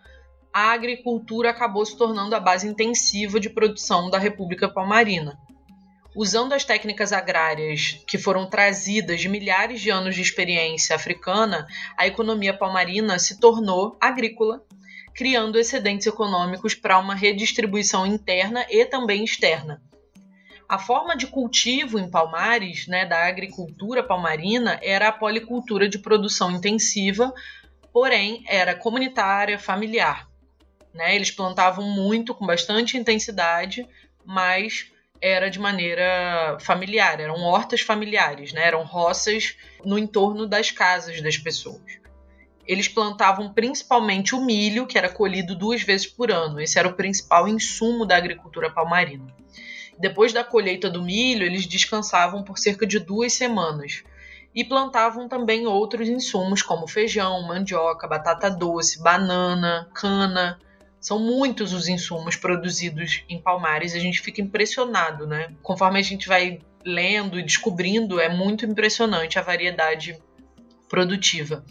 a 0.50 0.72
agricultura 0.72 1.50
acabou 1.50 1.84
se 1.84 1.96
tornando 1.96 2.34
a 2.34 2.40
base 2.40 2.66
intensiva 2.66 3.38
de 3.38 3.50
produção 3.50 4.08
da 4.08 4.18
República 4.18 4.66
Palmarina 4.66 5.38
usando 6.18 6.52
as 6.52 6.64
técnicas 6.64 7.12
agrárias 7.12 8.02
que 8.04 8.18
foram 8.18 8.44
trazidas 8.44 9.20
de 9.20 9.28
milhares 9.28 9.80
de 9.80 9.88
anos 9.88 10.16
de 10.16 10.20
experiência 10.20 10.96
africana, 10.96 11.64
a 11.96 12.08
economia 12.08 12.52
palmarina 12.52 13.20
se 13.20 13.38
tornou 13.38 13.96
agrícola, 14.00 14.60
criando 15.14 15.60
excedentes 15.60 16.08
econômicos 16.08 16.74
para 16.74 16.98
uma 16.98 17.14
redistribuição 17.14 18.04
interna 18.04 18.66
e 18.68 18.84
também 18.84 19.22
externa. 19.22 19.80
A 20.68 20.76
forma 20.76 21.16
de 21.16 21.28
cultivo 21.28 22.00
em 22.00 22.10
Palmares, 22.10 22.88
né, 22.88 23.06
da 23.06 23.24
agricultura 23.24 24.02
palmarina, 24.02 24.76
era 24.82 25.06
a 25.06 25.12
policultura 25.12 25.88
de 25.88 26.00
produção 26.00 26.50
intensiva, 26.50 27.32
porém 27.92 28.42
era 28.48 28.74
comunitária, 28.74 29.56
familiar. 29.56 30.28
Né? 30.92 31.14
Eles 31.14 31.30
plantavam 31.30 31.88
muito, 31.88 32.34
com 32.34 32.44
bastante 32.44 32.98
intensidade, 32.98 33.88
mas 34.24 34.90
era 35.20 35.50
de 35.50 35.58
maneira 35.58 36.56
familiar, 36.60 37.20
eram 37.20 37.40
hortas 37.42 37.80
familiares, 37.80 38.52
né? 38.52 38.64
eram 38.64 38.84
roças 38.84 39.56
no 39.84 39.98
entorno 39.98 40.46
das 40.46 40.70
casas 40.70 41.20
das 41.20 41.36
pessoas. 41.36 41.98
Eles 42.66 42.86
plantavam 42.86 43.52
principalmente 43.52 44.34
o 44.34 44.44
milho, 44.44 44.86
que 44.86 44.98
era 44.98 45.08
colhido 45.08 45.56
duas 45.56 45.82
vezes 45.82 46.06
por 46.06 46.30
ano. 46.30 46.60
Esse 46.60 46.78
era 46.78 46.86
o 46.86 46.92
principal 46.92 47.48
insumo 47.48 48.04
da 48.04 48.16
agricultura 48.16 48.70
palmarina. 48.70 49.34
Depois 49.98 50.32
da 50.32 50.44
colheita 50.44 50.90
do 50.90 51.02
milho, 51.02 51.46
eles 51.46 51.66
descansavam 51.66 52.42
por 52.42 52.58
cerca 52.58 52.86
de 52.86 52.98
duas 52.98 53.32
semanas 53.32 54.04
e 54.54 54.62
plantavam 54.64 55.28
também 55.28 55.66
outros 55.66 56.08
insumos 56.08 56.62
como 56.62 56.86
feijão, 56.86 57.42
mandioca, 57.42 58.06
batata 58.06 58.50
doce, 58.50 59.02
banana, 59.02 59.90
cana, 59.94 60.58
são 61.00 61.18
muitos 61.18 61.72
os 61.72 61.88
insumos 61.88 62.36
produzidos 62.36 63.22
em 63.28 63.40
Palmares, 63.40 63.94
a 63.94 63.98
gente 63.98 64.20
fica 64.20 64.40
impressionado, 64.40 65.26
né? 65.26 65.54
Conforme 65.62 65.98
a 65.98 66.02
gente 66.02 66.26
vai 66.26 66.60
lendo 66.84 67.38
e 67.38 67.42
descobrindo, 67.42 68.20
é 68.20 68.28
muito 68.28 68.64
impressionante 68.64 69.38
a 69.38 69.42
variedade 69.42 70.18
produtiva. 70.88 71.64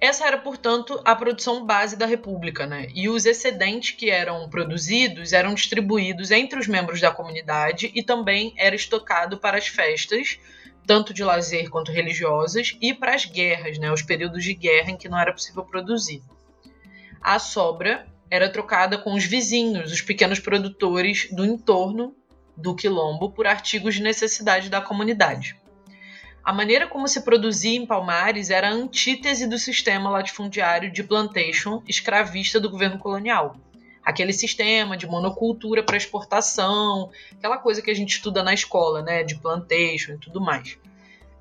Essa 0.00 0.26
era, 0.26 0.36
portanto, 0.36 1.00
a 1.04 1.16
produção 1.16 1.64
base 1.64 1.96
da 1.96 2.04
República, 2.04 2.66
né? 2.66 2.88
E 2.94 3.08
os 3.08 3.24
excedentes 3.24 3.92
que 3.92 4.10
eram 4.10 4.48
produzidos 4.50 5.32
eram 5.32 5.54
distribuídos 5.54 6.30
entre 6.30 6.58
os 6.58 6.68
membros 6.68 7.00
da 7.00 7.10
comunidade 7.10 7.90
e 7.94 8.02
também 8.02 8.52
era 8.56 8.76
estocado 8.76 9.38
para 9.38 9.56
as 9.56 9.66
festas, 9.66 10.38
tanto 10.86 11.14
de 11.14 11.24
lazer 11.24 11.70
quanto 11.70 11.90
religiosas, 11.90 12.76
e 12.82 12.92
para 12.92 13.14
as 13.14 13.24
guerras, 13.24 13.78
né? 13.78 13.90
Os 13.90 14.02
períodos 14.02 14.44
de 14.44 14.52
guerra 14.52 14.90
em 14.90 14.96
que 14.96 15.08
não 15.08 15.18
era 15.18 15.32
possível 15.32 15.64
produzir 15.64 16.22
a 17.24 17.38
sobra 17.38 18.06
era 18.30 18.52
trocada 18.52 18.98
com 18.98 19.14
os 19.14 19.24
vizinhos, 19.24 19.90
os 19.90 20.02
pequenos 20.02 20.38
produtores 20.38 21.26
do 21.32 21.42
entorno 21.42 22.14
do 22.54 22.74
quilombo, 22.74 23.30
por 23.30 23.46
artigos 23.46 23.94
de 23.94 24.02
necessidade 24.02 24.68
da 24.68 24.82
comunidade. 24.82 25.56
A 26.44 26.52
maneira 26.52 26.86
como 26.86 27.08
se 27.08 27.22
produzia 27.22 27.78
em 27.78 27.86
Palmares 27.86 28.50
era 28.50 28.68
a 28.68 28.72
antítese 28.72 29.46
do 29.46 29.58
sistema 29.58 30.10
latifundiário 30.10 30.92
de 30.92 31.02
plantation 31.02 31.82
escravista 31.88 32.60
do 32.60 32.70
governo 32.70 32.98
colonial. 32.98 33.56
Aquele 34.04 34.34
sistema 34.34 34.94
de 34.94 35.06
monocultura 35.06 35.82
para 35.82 35.96
exportação, 35.96 37.10
aquela 37.32 37.56
coisa 37.56 37.80
que 37.80 37.90
a 37.90 37.94
gente 37.94 38.16
estuda 38.16 38.42
na 38.42 38.52
escola, 38.52 39.00
né, 39.00 39.22
de 39.22 39.36
plantation 39.36 40.12
e 40.12 40.18
tudo 40.18 40.42
mais 40.42 40.78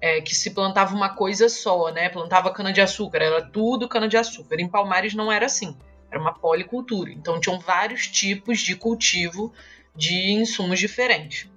é, 0.04 0.20
que 0.20 0.36
se 0.36 0.50
plantava 0.52 0.94
uma 0.94 1.16
coisa 1.16 1.48
só, 1.48 1.90
né? 1.90 2.10
Plantava 2.10 2.52
cana-de-açúcar, 2.52 3.20
era 3.24 3.42
tudo 3.42 3.88
cana-de-açúcar. 3.88 4.60
Em 4.60 4.68
Palmares 4.68 5.14
não 5.14 5.32
era 5.32 5.46
assim, 5.46 5.78
era 6.12 6.20
uma 6.20 6.34
policultura. 6.34 7.10
Então 7.10 7.40
tinham 7.40 7.58
vários 7.58 8.06
tipos 8.06 8.60
de 8.60 8.76
cultivo 8.76 9.54
de 9.96 10.34
insumos 10.34 10.78
diferentes. 10.78 11.50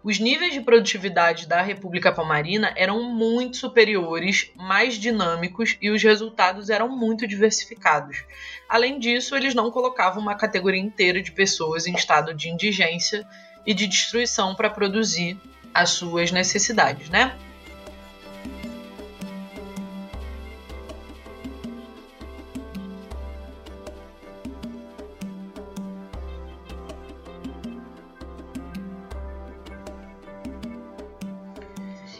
Os 0.00 0.20
níveis 0.20 0.52
de 0.52 0.60
produtividade 0.60 1.48
da 1.48 1.60
República 1.60 2.12
Palmarina 2.12 2.72
eram 2.76 3.02
muito 3.02 3.56
superiores, 3.56 4.52
mais 4.54 4.94
dinâmicos 4.94 5.76
e 5.82 5.90
os 5.90 6.00
resultados 6.04 6.70
eram 6.70 6.88
muito 6.88 7.26
diversificados. 7.26 8.22
Além 8.68 8.96
disso, 8.96 9.34
eles 9.34 9.56
não 9.56 9.72
colocavam 9.72 10.22
uma 10.22 10.36
categoria 10.36 10.80
inteira 10.80 11.20
de 11.20 11.32
pessoas 11.32 11.88
em 11.88 11.94
estado 11.94 12.32
de 12.32 12.48
indigência 12.48 13.26
e 13.66 13.74
de 13.74 13.88
destruição 13.88 14.54
para 14.54 14.70
produzir 14.70 15.36
as 15.74 15.90
suas 15.90 16.30
necessidades, 16.30 17.10
né? 17.10 17.36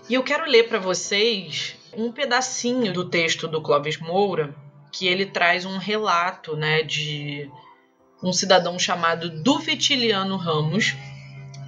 E 0.08 0.14
eu 0.14 0.22
quero 0.22 0.44
ler 0.44 0.68
para 0.68 0.78
vocês 0.78 1.76
um 1.96 2.12
pedacinho 2.12 2.92
do 2.92 3.08
texto 3.08 3.48
do 3.48 3.62
Clóvis 3.62 3.98
Moura, 3.98 4.54
que 4.92 5.06
ele 5.06 5.26
traz 5.26 5.64
um 5.64 5.78
relato 5.78 6.54
né, 6.54 6.82
de 6.82 7.50
um 8.22 8.32
cidadão 8.32 8.78
chamado 8.78 9.42
Duvitiliano 9.42 10.36
Ramos, 10.36 10.94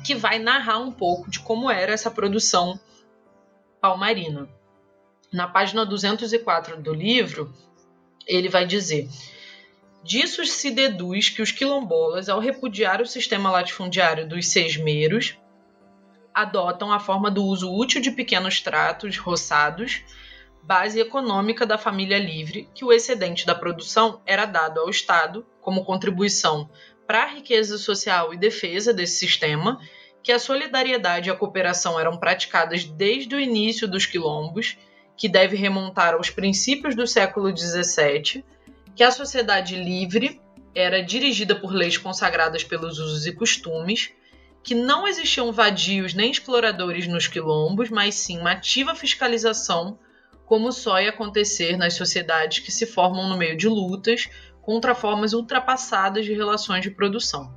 que 0.07 0.15
vai 0.15 0.39
narrar 0.39 0.79
um 0.79 0.93
pouco 0.93 1.29
de 1.29 1.41
como 1.41 1.69
era 1.69 1.93
essa 1.93 2.09
produção 2.09 2.79
palmarina. 3.81 4.49
Na 5.33 5.49
página 5.49 5.85
204 5.85 6.81
do 6.81 6.95
livro, 6.95 7.53
ele 8.25 8.49
vai 8.49 8.65
dizer: 8.65 9.09
Disso 10.05 10.45
se 10.45 10.71
deduz 10.71 11.29
que 11.29 11.43
os 11.43 11.51
quilombolas, 11.51 12.29
ao 12.29 12.39
repudiar 12.39 13.03
o 13.03 13.07
sistema 13.07 13.51
latifundiário 13.51 14.29
dos 14.29 14.47
sesmeiros, 14.47 15.37
adotam 16.33 16.93
a 16.93 17.01
forma 17.01 17.29
do 17.29 17.45
uso 17.45 17.75
útil 17.75 18.01
de 18.01 18.13
pequenos 18.13 18.61
tratos 18.61 19.19
roçados, 19.19 20.05
base 20.63 21.01
econômica 21.01 21.67
da 21.67 21.77
família 21.77 22.19
livre, 22.19 22.69
que 22.73 22.85
o 22.85 22.93
excedente 22.93 23.45
da 23.45 23.57
produção 23.57 24.21
era 24.25 24.47
dado 24.47 24.79
ao 24.79 24.89
Estado 24.89 25.45
como 25.61 25.85
contribuição 25.85 26.71
para 27.07 27.23
a 27.23 27.27
riqueza 27.27 27.79
social 27.79 28.35
e 28.35 28.37
defesa 28.37 28.93
desse 28.93 29.19
sistema, 29.19 29.81
que 30.23 30.33
a 30.33 30.39
solidariedade 30.39 31.29
e 31.29 31.33
a 31.33 31.37
cooperação 31.37 32.01
eram 32.01 32.17
praticadas 32.17 32.85
desde 32.85 33.35
o 33.35 33.41
início 33.41 33.87
dos 33.87 34.07
quilombos, 34.07 34.77
que 35.17 35.29
deve 35.29 35.57
remontar 35.57 36.15
aos 36.15 36.31
princípios 36.31 36.95
do 36.95 37.07
século 37.07 37.57
XVII, 37.57 38.45
que 38.95 39.03
a 39.05 39.11
sociedade 39.11 39.77
livre 39.77 40.41
era 40.75 41.03
dirigida 41.03 41.55
por 41.55 41.73
leis 41.73 41.97
consagradas 41.97 42.65
pelos 42.65 42.99
usos 42.99 43.27
e 43.27 43.33
costumes, 43.33 44.11
que 44.63 44.75
não 44.75 45.07
existiam 45.07 45.53
vadios 45.53 46.13
nem 46.13 46.31
exploradores 46.31 47.07
nos 47.07 47.29
quilombos, 47.29 47.89
mas 47.89 48.17
sim 48.17 48.39
uma 48.41 48.51
ativa 48.51 48.95
fiscalização, 48.95 49.99
como 50.45 50.73
só 50.73 51.01
ia 51.01 51.11
acontecer 51.11 51.77
nas 51.77 51.95
sociedades 51.95 52.59
que 52.59 52.73
se 52.73 52.85
formam 52.85 53.29
no 53.29 53.39
meio 53.39 53.57
de 53.57 53.69
lutas, 53.69 54.29
contra 54.67 54.97
formas 54.97 55.33
ultrapassadas 55.33 56.25
de 56.25 56.33
relações 56.33 56.83
de 56.83 56.91
produção. 56.91 57.55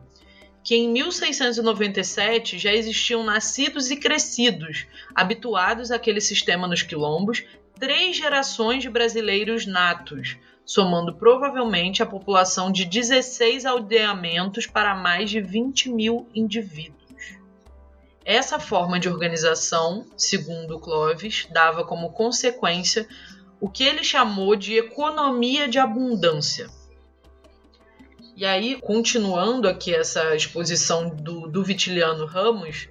Que 0.63 0.75
em 0.75 0.89
1697 0.89 2.59
já 2.59 2.71
existiam 2.71 3.23
nascidos 3.23 3.89
e 3.89 3.97
crescidos, 3.97 4.85
habituados 5.15 5.89
àquele 5.89 6.21
sistema 6.21 6.67
nos 6.67 6.83
quilombos, 6.83 7.43
três 7.79 8.15
gerações 8.15 8.83
de 8.83 8.91
brasileiros 8.91 9.65
natos, 9.65 10.37
somando 10.63 11.15
provavelmente 11.15 12.03
a 12.03 12.05
população 12.05 12.71
de 12.71 12.85
16 12.85 13.65
aldeamentos 13.65 14.67
para 14.67 14.93
mais 14.93 15.31
de 15.31 15.41
20 15.41 15.89
mil 15.89 16.29
indivíduos. 16.35 17.39
Essa 18.23 18.59
forma 18.59 18.99
de 18.99 19.09
organização, 19.09 20.05
segundo 20.15 20.79
Clovis, 20.79 21.47
dava 21.49 21.83
como 21.83 22.11
consequência 22.11 23.07
o 23.59 23.67
que 23.67 23.83
ele 23.83 24.03
chamou 24.03 24.55
de 24.55 24.77
economia 24.77 25.67
de 25.67 25.79
abundância 25.79 26.69
e 28.39 28.45
aí, 28.45 28.79
continuando 28.79 29.67
aqui 29.67 29.93
essa 29.93 30.33
exposição 30.33 31.09
do, 31.09 31.45
do 31.45 31.61
Vitiliano 31.61 32.25
Ramos, 32.25 32.87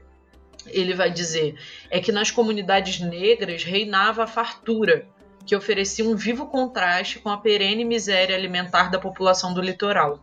ele 0.66 0.92
vai 0.92 1.10
dizer 1.10 1.58
é 1.88 2.00
que 2.00 2.12
nas 2.12 2.30
comunidades 2.30 3.00
negras 3.00 3.64
reinava 3.64 4.24
a 4.24 4.26
fartura, 4.26 5.06
que 5.46 5.56
oferecia 5.56 6.04
um 6.04 6.14
vivo 6.14 6.48
contraste 6.48 7.18
com 7.20 7.30
a 7.30 7.38
perene 7.38 7.82
miséria 7.82 8.36
alimentar 8.36 8.90
da 8.90 8.98
população 8.98 9.54
do 9.54 9.62
litoral. 9.62 10.22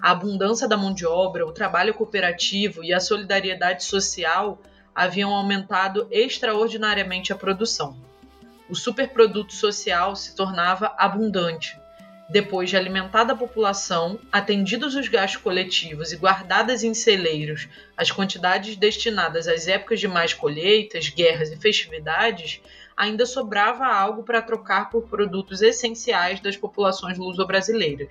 A 0.00 0.12
abundância 0.12 0.68
da 0.68 0.76
mão 0.76 0.94
de 0.94 1.04
obra, 1.04 1.44
o 1.44 1.50
trabalho 1.50 1.92
cooperativo 1.92 2.84
e 2.84 2.94
a 2.94 3.00
solidariedade 3.00 3.82
social 3.82 4.60
haviam 4.94 5.34
aumentado 5.34 6.06
extraordinariamente 6.08 7.32
a 7.32 7.36
produção. 7.36 7.96
O 8.70 8.76
superproduto 8.76 9.54
social 9.54 10.14
se 10.14 10.36
tornava 10.36 10.94
abundante, 10.96 11.81
depois 12.32 12.70
de 12.70 12.78
alimentada 12.78 13.34
a 13.34 13.36
população, 13.36 14.18
atendidos 14.32 14.94
os 14.94 15.06
gastos 15.06 15.42
coletivos 15.42 16.12
e 16.12 16.16
guardadas 16.16 16.82
em 16.82 16.94
celeiros 16.94 17.68
as 17.94 18.10
quantidades 18.10 18.74
destinadas 18.74 19.46
às 19.46 19.68
épocas 19.68 20.00
de 20.00 20.08
mais 20.08 20.32
colheitas, 20.32 21.10
guerras 21.10 21.52
e 21.52 21.58
festividades, 21.58 22.62
ainda 22.96 23.26
sobrava 23.26 23.84
algo 23.84 24.22
para 24.22 24.40
trocar 24.40 24.88
por 24.88 25.02
produtos 25.02 25.60
essenciais 25.60 26.40
das 26.40 26.56
populações 26.56 27.18
luso-brasileiras. 27.18 28.08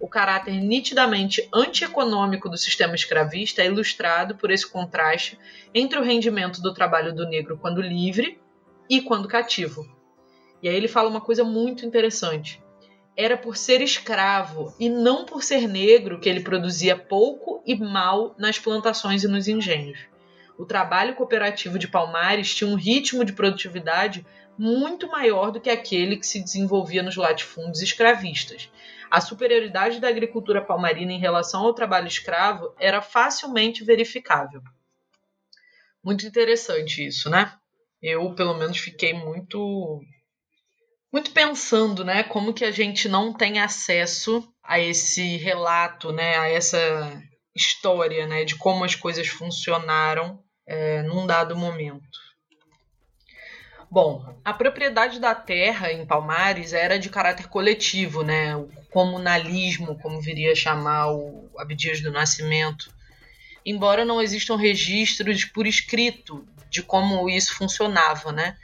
O 0.00 0.08
caráter 0.08 0.54
nitidamente 0.54 1.46
antieconômico 1.52 2.48
do 2.48 2.56
sistema 2.56 2.94
escravista 2.94 3.60
é 3.60 3.66
ilustrado 3.66 4.34
por 4.34 4.50
esse 4.50 4.66
contraste 4.66 5.38
entre 5.74 5.98
o 5.98 6.02
rendimento 6.02 6.62
do 6.62 6.72
trabalho 6.72 7.14
do 7.14 7.28
negro 7.28 7.58
quando 7.58 7.82
livre 7.82 8.40
e 8.88 9.02
quando 9.02 9.28
cativo. 9.28 9.86
E 10.62 10.70
aí 10.70 10.74
ele 10.74 10.88
fala 10.88 11.10
uma 11.10 11.20
coisa 11.20 11.44
muito 11.44 11.84
interessante 11.84 12.62
era 13.16 13.36
por 13.36 13.56
ser 13.56 13.80
escravo 13.82 14.74
e 14.78 14.88
não 14.88 15.24
por 15.24 15.42
ser 15.42 15.68
negro 15.68 16.18
que 16.18 16.28
ele 16.28 16.40
produzia 16.40 16.96
pouco 16.96 17.62
e 17.66 17.74
mal 17.76 18.34
nas 18.38 18.58
plantações 18.58 19.22
e 19.22 19.28
nos 19.28 19.48
engenhos. 19.48 19.98
O 20.58 20.64
trabalho 20.64 21.14
cooperativo 21.14 21.78
de 21.78 21.88
Palmares 21.88 22.54
tinha 22.54 22.68
um 22.68 22.74
ritmo 22.74 23.24
de 23.24 23.32
produtividade 23.32 24.24
muito 24.58 25.08
maior 25.08 25.50
do 25.50 25.60
que 25.60 25.70
aquele 25.70 26.16
que 26.16 26.26
se 26.26 26.42
desenvolvia 26.42 27.02
nos 27.02 27.16
latifúndios 27.16 27.82
escravistas. 27.82 28.70
A 29.10 29.20
superioridade 29.20 30.00
da 30.00 30.08
agricultura 30.08 30.62
palmarina 30.62 31.12
em 31.12 31.18
relação 31.18 31.62
ao 31.64 31.74
trabalho 31.74 32.06
escravo 32.06 32.74
era 32.78 33.02
facilmente 33.02 33.84
verificável. 33.84 34.62
Muito 36.02 36.26
interessante 36.26 37.06
isso, 37.06 37.28
né? 37.28 37.52
Eu, 38.02 38.34
pelo 38.34 38.54
menos, 38.54 38.78
fiquei 38.78 39.12
muito 39.12 40.00
muito 41.12 41.30
pensando, 41.32 42.04
né, 42.04 42.22
como 42.22 42.54
que 42.54 42.64
a 42.64 42.70
gente 42.70 43.08
não 43.08 43.32
tem 43.34 43.60
acesso 43.60 44.48
a 44.62 44.80
esse 44.80 45.36
relato, 45.36 46.10
né, 46.10 46.38
a 46.38 46.48
essa 46.48 47.22
história, 47.54 48.26
né, 48.26 48.44
de 48.44 48.56
como 48.56 48.82
as 48.82 48.94
coisas 48.94 49.28
funcionaram 49.28 50.42
é, 50.66 51.02
num 51.02 51.26
dado 51.26 51.54
momento. 51.54 52.18
Bom, 53.90 54.24
a 54.42 54.54
propriedade 54.54 55.20
da 55.20 55.34
terra 55.34 55.92
em 55.92 56.06
Palmares 56.06 56.72
era 56.72 56.98
de 56.98 57.10
caráter 57.10 57.46
coletivo, 57.48 58.22
né, 58.22 58.56
o 58.56 58.70
comunalismo, 58.90 59.98
como 59.98 60.18
viria 60.18 60.52
a 60.52 60.56
chamar 60.56 61.12
o 61.12 61.50
Abdias 61.58 62.00
do 62.00 62.10
Nascimento, 62.10 62.90
embora 63.66 64.02
não 64.02 64.22
existam 64.22 64.56
registros 64.56 65.44
por 65.44 65.66
escrito 65.66 66.48
de 66.70 66.82
como 66.82 67.28
isso 67.28 67.54
funcionava, 67.54 68.32
né? 68.32 68.56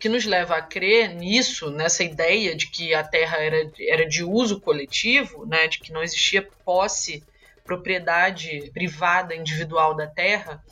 Que 0.00 0.08
nos 0.08 0.24
leva 0.24 0.56
a 0.56 0.62
crer 0.62 1.14
nisso, 1.14 1.70
nessa 1.70 2.02
ideia 2.02 2.56
de 2.56 2.68
que 2.68 2.94
a 2.94 3.04
terra 3.04 3.36
era, 3.36 3.70
era 3.78 4.08
de 4.08 4.24
uso 4.24 4.58
coletivo, 4.58 5.44
né, 5.44 5.68
de 5.68 5.78
que 5.78 5.92
não 5.92 6.02
existia 6.02 6.48
posse, 6.64 7.22
propriedade 7.62 8.70
privada 8.72 9.36
individual 9.36 9.94
da 9.94 10.06
terra, 10.06 10.64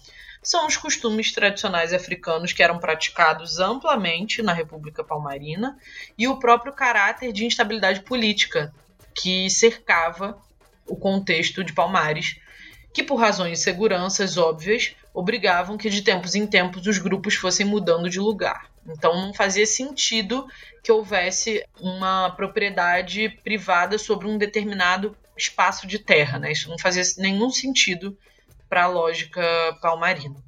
são 0.42 0.66
os 0.66 0.78
costumes 0.78 1.30
tradicionais 1.30 1.92
africanos 1.92 2.54
que 2.54 2.62
eram 2.62 2.78
praticados 2.78 3.60
amplamente 3.60 4.42
na 4.42 4.54
República 4.54 5.04
Palmarina 5.04 5.76
e 6.16 6.26
o 6.26 6.38
próprio 6.38 6.72
caráter 6.72 7.30
de 7.30 7.44
instabilidade 7.44 8.00
política 8.00 8.72
que 9.14 9.50
cercava 9.50 10.38
o 10.86 10.96
contexto 10.96 11.62
de 11.62 11.74
Palmares, 11.74 12.40
que 12.94 13.02
por 13.02 13.16
razões 13.16 13.58
de 13.58 13.64
seguranças 13.64 14.38
óbvias 14.38 14.96
obrigavam 15.12 15.76
que 15.76 15.90
de 15.90 16.00
tempos 16.00 16.34
em 16.34 16.46
tempos 16.46 16.86
os 16.86 16.96
grupos 16.96 17.34
fossem 17.34 17.66
mudando 17.66 18.08
de 18.08 18.18
lugar. 18.18 18.70
Então 18.88 19.14
não 19.14 19.34
fazia 19.34 19.66
sentido 19.66 20.46
que 20.82 20.90
houvesse 20.90 21.64
uma 21.80 22.30
propriedade 22.30 23.28
privada 23.44 23.98
sobre 23.98 24.26
um 24.26 24.38
determinado 24.38 25.16
espaço 25.36 25.86
de 25.86 25.98
terra, 25.98 26.38
né? 26.38 26.52
Isso 26.52 26.68
não 26.68 26.78
fazia 26.78 27.02
nenhum 27.18 27.50
sentido 27.50 28.16
para 28.68 28.84
a 28.84 28.88
lógica 28.88 29.42
palmarina. 29.80 30.42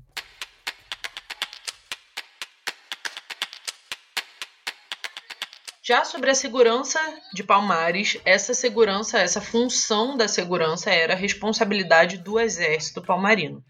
Já 5.83 6.05
sobre 6.05 6.31
a 6.31 6.35
segurança 6.35 7.01
de 7.35 7.43
Palmares, 7.43 8.17
essa 8.25 8.55
segurança, 8.55 9.19
essa 9.19 9.41
função 9.41 10.17
da 10.17 10.29
segurança 10.29 10.91
era 10.91 11.17
responsabilidade 11.17 12.19
do 12.19 12.39
exército 12.39 13.03
palmarino 13.03 13.65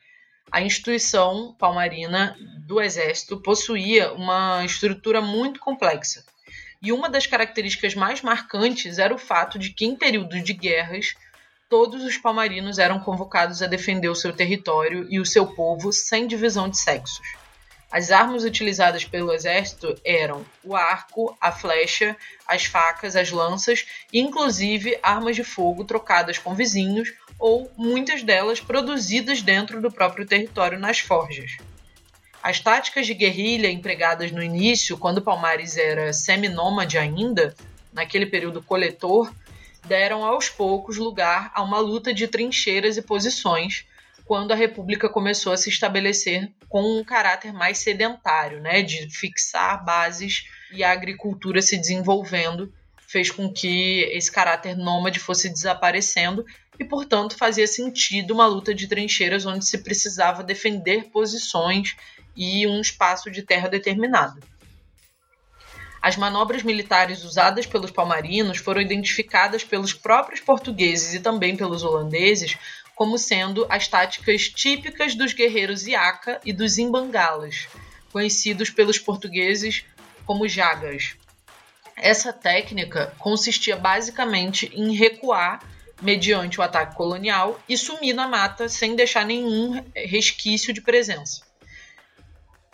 a 0.51 0.61
instituição 0.61 1.55
palmarina 1.59 2.37
do 2.67 2.81
Exército 2.81 3.41
possuía 3.41 4.13
uma 4.13 4.65
estrutura 4.65 5.21
muito 5.21 5.61
complexa. 5.61 6.25
E 6.83 6.93
uma 6.93 7.09
das 7.11 7.27
características 7.27 7.95
mais 7.95 8.23
marcantes 8.23 8.99
era 8.99 9.15
o 9.15 9.19
fato 9.19 9.59
de 9.59 9.71
que, 9.71 9.85
em 9.85 9.95
períodos 9.95 10.43
de 10.43 10.53
guerras, 10.53 11.15
todos 11.69 12.03
os 12.03 12.17
palmarinos 12.17 12.79
eram 12.79 12.99
convocados 12.99 13.63
a 13.63 13.67
defender 13.67 14.09
o 14.09 14.15
seu 14.15 14.33
território 14.33 15.07
e 15.11 15.21
o 15.21 15.27
seu 15.27 15.47
povo 15.47 15.93
sem 15.93 16.27
divisão 16.27 16.69
de 16.69 16.79
sexos. 16.79 17.27
As 17.91 18.13
armas 18.13 18.45
utilizadas 18.45 19.05
pelo 19.05 19.33
exército 19.33 19.97
eram 20.05 20.47
o 20.63 20.77
arco, 20.77 21.37
a 21.41 21.51
flecha, 21.51 22.17
as 22.47 22.65
facas, 22.65 23.17
as 23.17 23.33
lanças 23.33 23.85
inclusive, 24.13 24.99
armas 25.03 25.35
de 25.35 25.43
fogo 25.43 25.85
trocadas 25.85 26.39
com 26.39 26.55
vizinhos 26.55 27.13
ou 27.39 27.71
muitas 27.77 28.23
delas 28.23 28.61
produzidas 28.61 29.43
dentro 29.43 29.81
do 29.81 29.91
próprio 29.91 30.27
território 30.27 30.79
nas 30.79 31.01
forjas. 31.01 31.57
As 32.43 32.61
táticas 32.61 33.07
de 33.07 33.15
guerrilha 33.15 33.71
empregadas 33.71 34.31
no 34.31 34.43
início, 34.43 34.97
quando 34.97 35.21
Palmares 35.21 35.77
era 35.77 36.13
seminômade 36.13 36.97
ainda, 36.97 37.55
naquele 37.93 38.27
período 38.27 38.63
coletor, 38.63 39.33
deram 39.85 40.25
aos 40.25 40.49
poucos 40.49 40.97
lugar 40.97 41.51
a 41.55 41.63
uma 41.63 41.79
luta 41.79 42.15
de 42.15 42.29
trincheiras 42.29 42.97
e 42.97 43.03
posições, 43.03 43.85
quando 44.25 44.53
a 44.53 44.57
República 44.57 45.09
começou 45.09 45.53
a 45.53 45.57
se 45.57 45.69
estabelecer 45.69 46.51
com 46.71 47.01
um 47.01 47.05
caráter 47.05 47.53
mais 47.53 47.79
sedentário, 47.79 48.61
né, 48.61 48.81
de 48.81 49.11
fixar 49.11 49.85
bases 49.85 50.45
e 50.73 50.85
a 50.85 50.93
agricultura 50.93 51.61
se 51.61 51.77
desenvolvendo 51.77 52.73
fez 53.09 53.29
com 53.29 53.53
que 53.53 54.03
esse 54.13 54.31
caráter 54.31 54.77
nômade 54.77 55.19
fosse 55.19 55.49
desaparecendo 55.49 56.47
e, 56.79 56.85
portanto, 56.85 57.37
fazia 57.37 57.67
sentido 57.67 58.33
uma 58.33 58.47
luta 58.47 58.73
de 58.73 58.87
trincheiras 58.87 59.45
onde 59.45 59.67
se 59.67 59.79
precisava 59.79 60.45
defender 60.45 61.11
posições 61.11 61.97
e 62.37 62.65
um 62.69 62.81
espaço 62.81 63.29
de 63.33 63.43
terra 63.43 63.69
determinado. 63.69 64.41
As 66.01 66.17
manobras 66.17 66.63
militares 66.63 67.25
usadas 67.25 67.67
pelos 67.67 67.91
palmarinos 67.91 68.59
foram 68.59 68.81
identificadas 68.81 69.65
pelos 69.65 69.93
próprios 69.93 70.41
portugueses 70.41 71.13
e 71.13 71.21
também 71.21 71.57
pelos 71.57 71.83
holandeses 71.83 72.57
como 73.01 73.17
sendo 73.17 73.65
as 73.71 73.89
táticas 73.89 74.51
típicas 74.51 75.15
dos 75.15 75.33
guerreiros 75.33 75.87
Iaca 75.87 76.39
e 76.45 76.53
dos 76.53 76.77
Imbangalas, 76.77 77.67
conhecidos 78.13 78.69
pelos 78.69 78.99
portugueses 78.99 79.87
como 80.27 80.47
jagas. 80.47 81.17
Essa 81.97 82.31
técnica 82.31 83.15
consistia 83.19 83.75
basicamente 83.75 84.71
em 84.75 84.95
recuar 84.95 85.67
mediante 86.03 86.61
o 86.61 86.63
ataque 86.63 86.95
colonial 86.95 87.59
e 87.67 87.75
sumir 87.75 88.13
na 88.13 88.29
mata 88.29 88.69
sem 88.69 88.95
deixar 88.95 89.25
nenhum 89.25 89.83
resquício 89.97 90.71
de 90.71 90.83
presença. 90.83 91.41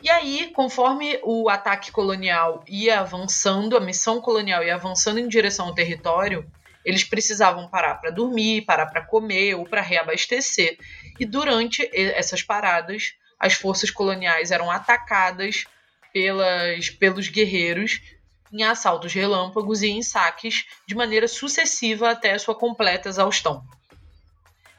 E 0.03 0.11
aí, 0.11 0.51
conforme 0.53 1.21
o 1.23 1.49
ataque 1.49 1.93
colonial 1.93 2.65
ia 2.67 2.99
avançando, 2.99 3.77
a 3.77 3.81
missão 3.81 4.21
colonial 4.21 4.65
ia 4.65 4.75
avançando 4.75 5.21
em 5.21 5.29
direção 5.29 5.67
ao 5.67 5.75
território, 5.75 6.45
eles 6.87 7.03
precisavam 7.03 7.69
parar 7.69 7.97
para 7.97 8.13
dormir, 8.13 8.63
parar 8.63 8.87
para 8.87 9.05
comer 9.05 9.57
ou 9.57 9.65
para 9.65 9.83
reabastecer. 9.83 10.79
E 11.19 11.27
durante 11.27 11.91
essas 11.93 12.43
paradas, 12.43 13.15
as 13.41 13.55
forças 13.55 13.91
coloniais 13.91 14.53
eram 14.53 14.71
atacadas 14.71 15.65
pelas, 16.13 16.89
pelos 16.89 17.29
guerreiros 17.29 18.01
em 18.53 18.63
assaltos 18.63 19.13
relâmpagos 19.13 19.83
e 19.83 19.89
em 19.89 20.01
saques 20.01 20.65
de 20.87 20.95
maneira 20.95 21.27
sucessiva 21.27 22.11
até 22.11 22.39
sua 22.39 22.55
completa 22.55 23.09
exaustão. 23.09 23.65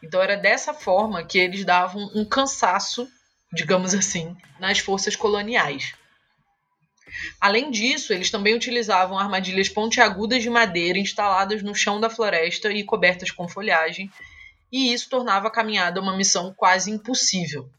Então 0.01 0.21
era 0.21 0.37
dessa 0.37 0.73
forma 0.73 1.25
que 1.25 1.37
eles 1.37 1.65
davam 1.65 2.09
um 2.15 2.23
cansaço, 2.23 3.05
digamos 3.51 3.93
assim, 3.93 4.33
nas 4.61 4.79
forças 4.79 5.17
coloniais. 5.17 5.93
Além 7.39 7.71
disso, 7.71 8.13
eles 8.13 8.31
também 8.31 8.55
utilizavam 8.55 9.17
armadilhas 9.17 9.69
pontiagudas 9.69 10.41
de 10.41 10.49
madeira 10.49 10.97
instaladas 10.97 11.61
no 11.63 11.75
chão 11.75 11.99
da 11.99 12.09
floresta 12.09 12.71
e 12.71 12.83
cobertas 12.83 13.31
com 13.31 13.47
folhagem, 13.47 14.11
e 14.71 14.91
isso 14.93 15.09
tornava 15.09 15.47
a 15.47 15.51
caminhada 15.51 16.01
uma 16.01 16.15
missão 16.15 16.53
quase 16.53 16.91
impossível. 16.91 17.69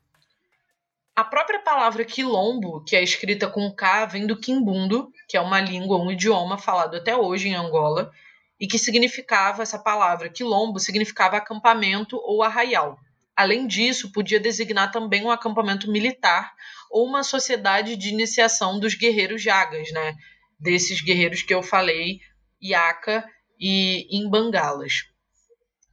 A 1.15 1.25
própria 1.25 1.59
palavra 1.59 2.05
quilombo, 2.05 2.83
que 2.85 2.95
é 2.95 3.03
escrita 3.03 3.49
com 3.49 3.71
K, 3.73 4.07
vem 4.07 4.27
do 4.27 4.37
quimbundo, 4.37 5.13
que 5.27 5.37
é 5.37 5.41
uma 5.41 5.61
língua, 5.61 6.01
um 6.01 6.13
idioma 6.13 6.57
falado 6.57 6.97
até 6.97 7.17
hoje 7.17 7.49
em 7.49 7.55
Angola, 7.55 8.13
e 8.61 8.67
que 8.67 8.79
significava, 8.79 9.63
essa 9.63 9.79
palavra 9.79 10.29
quilombo, 10.29 10.79
significava 10.79 11.37
acampamento 11.37 12.17
ou 12.25 12.43
arraial. 12.43 12.99
Além 13.37 13.67
disso, 13.67 14.11
podia 14.13 14.41
designar 14.41 14.91
também 14.91 15.25
um 15.25 15.31
acampamento 15.31 15.91
militar 15.91 16.53
ou 16.91 17.07
uma 17.07 17.23
sociedade 17.23 17.97
de 17.97 18.09
iniciação 18.09 18.79
dos 18.79 18.95
guerreiros 18.95 19.43
jagas, 19.43 19.91
né? 19.93 20.15
Desses 20.59 21.01
guerreiros 21.01 21.43
que 21.43 21.55
eu 21.55 21.63
falei, 21.63 22.21
Iaca 22.63 23.25
e 23.61 24.07
Imbangalas, 24.11 25.05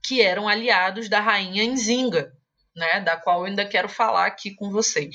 que 0.04 0.20
eram 0.20 0.48
aliados 0.48 1.08
da 1.08 1.20
rainha 1.20 1.64
Nzinga, 1.64 2.32
né? 2.74 3.00
Da 3.00 3.16
qual 3.16 3.40
eu 3.40 3.46
ainda 3.46 3.64
quero 3.64 3.88
falar 3.88 4.26
aqui 4.26 4.54
com 4.54 4.70
vocês. 4.70 5.14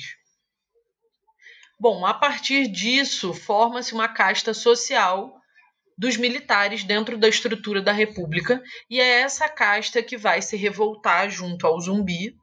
Bom, 1.78 2.06
a 2.06 2.14
partir 2.14 2.68
disso, 2.68 3.34
forma-se 3.34 3.92
uma 3.92 4.08
casta 4.08 4.54
social 4.54 5.34
dos 5.98 6.16
militares 6.16 6.84
dentro 6.84 7.18
da 7.18 7.28
estrutura 7.28 7.82
da 7.82 7.92
República, 7.92 8.62
e 8.88 9.00
é 9.00 9.20
essa 9.20 9.48
casta 9.48 10.02
que 10.02 10.16
vai 10.16 10.40
se 10.40 10.56
revoltar 10.56 11.28
junto 11.28 11.66
ao 11.66 11.80
zumbi 11.80 12.34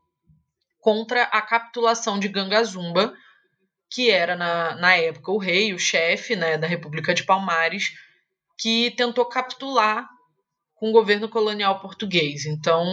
contra 0.79 1.23
a 1.23 1.41
capitulação 1.41 2.19
de 2.19 2.27
Gangazumba, 2.27 3.13
que 3.89 4.11
era 4.11 4.35
na, 4.35 4.75
na 4.75 4.95
época 4.95 5.31
o 5.31 5.37
rei, 5.37 5.73
o 5.73 5.79
chefe 5.79 6.35
né, 6.35 6.57
da 6.57 6.67
República 6.67 7.13
de 7.13 7.23
Palmares, 7.23 7.93
que 8.57 8.91
tentou 8.91 9.25
capitular 9.25 10.07
com 10.75 10.89
o 10.89 10.93
governo 10.93 11.27
colonial 11.27 11.79
português. 11.79 12.45
Então, 12.45 12.85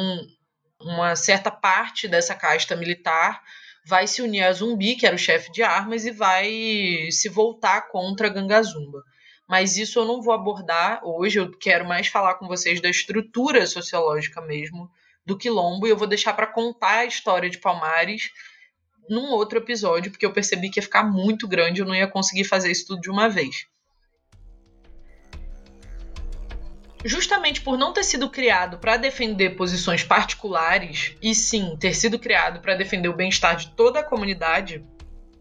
uma 0.80 1.14
certa 1.14 1.50
parte 1.50 2.08
dessa 2.08 2.34
casta 2.34 2.74
militar 2.74 3.42
vai 3.86 4.06
se 4.06 4.22
unir 4.22 4.42
a 4.42 4.52
Zumbi, 4.52 4.96
que 4.96 5.06
era 5.06 5.14
o 5.14 5.18
chefe 5.18 5.52
de 5.52 5.62
armas, 5.62 6.04
e 6.04 6.10
vai 6.10 6.50
se 7.10 7.28
voltar 7.28 7.82
contra 7.88 8.28
Gangazumba. 8.28 9.02
Mas 9.48 9.76
isso 9.76 10.00
eu 10.00 10.04
não 10.04 10.20
vou 10.20 10.34
abordar 10.34 11.00
hoje, 11.04 11.38
eu 11.38 11.56
quero 11.56 11.86
mais 11.86 12.08
falar 12.08 12.34
com 12.34 12.48
vocês 12.48 12.80
da 12.80 12.88
estrutura 12.88 13.64
sociológica 13.64 14.40
mesmo 14.40 14.90
do 15.24 15.38
quilombo, 15.38 15.86
e 15.86 15.90
eu 15.90 15.96
vou 15.96 16.08
deixar 16.08 16.32
para 16.32 16.48
contar 16.48 16.98
a 16.98 17.04
história 17.04 17.48
de 17.48 17.58
Palmares 17.58 18.30
num 19.08 19.30
outro 19.30 19.58
episódio, 19.58 20.10
porque 20.10 20.26
eu 20.26 20.32
percebi 20.32 20.70
que 20.70 20.78
ia 20.78 20.82
ficar 20.82 21.04
muito 21.04 21.46
grande, 21.46 21.80
eu 21.80 21.86
não 21.86 21.94
ia 21.94 22.06
conseguir 22.06 22.44
fazer 22.44 22.70
isso 22.70 22.86
tudo 22.86 23.00
de 23.00 23.10
uma 23.10 23.28
vez. 23.28 23.66
Justamente 27.04 27.60
por 27.60 27.78
não 27.78 27.92
ter 27.92 28.02
sido 28.02 28.28
criado 28.28 28.78
para 28.78 28.96
defender 28.96 29.50
posições 29.56 30.02
particulares, 30.02 31.14
e 31.22 31.34
sim 31.34 31.76
ter 31.78 31.94
sido 31.94 32.18
criado 32.18 32.60
para 32.60 32.74
defender 32.74 33.08
o 33.08 33.14
bem-estar 33.14 33.56
de 33.56 33.68
toda 33.68 34.00
a 34.00 34.04
comunidade, 34.04 34.84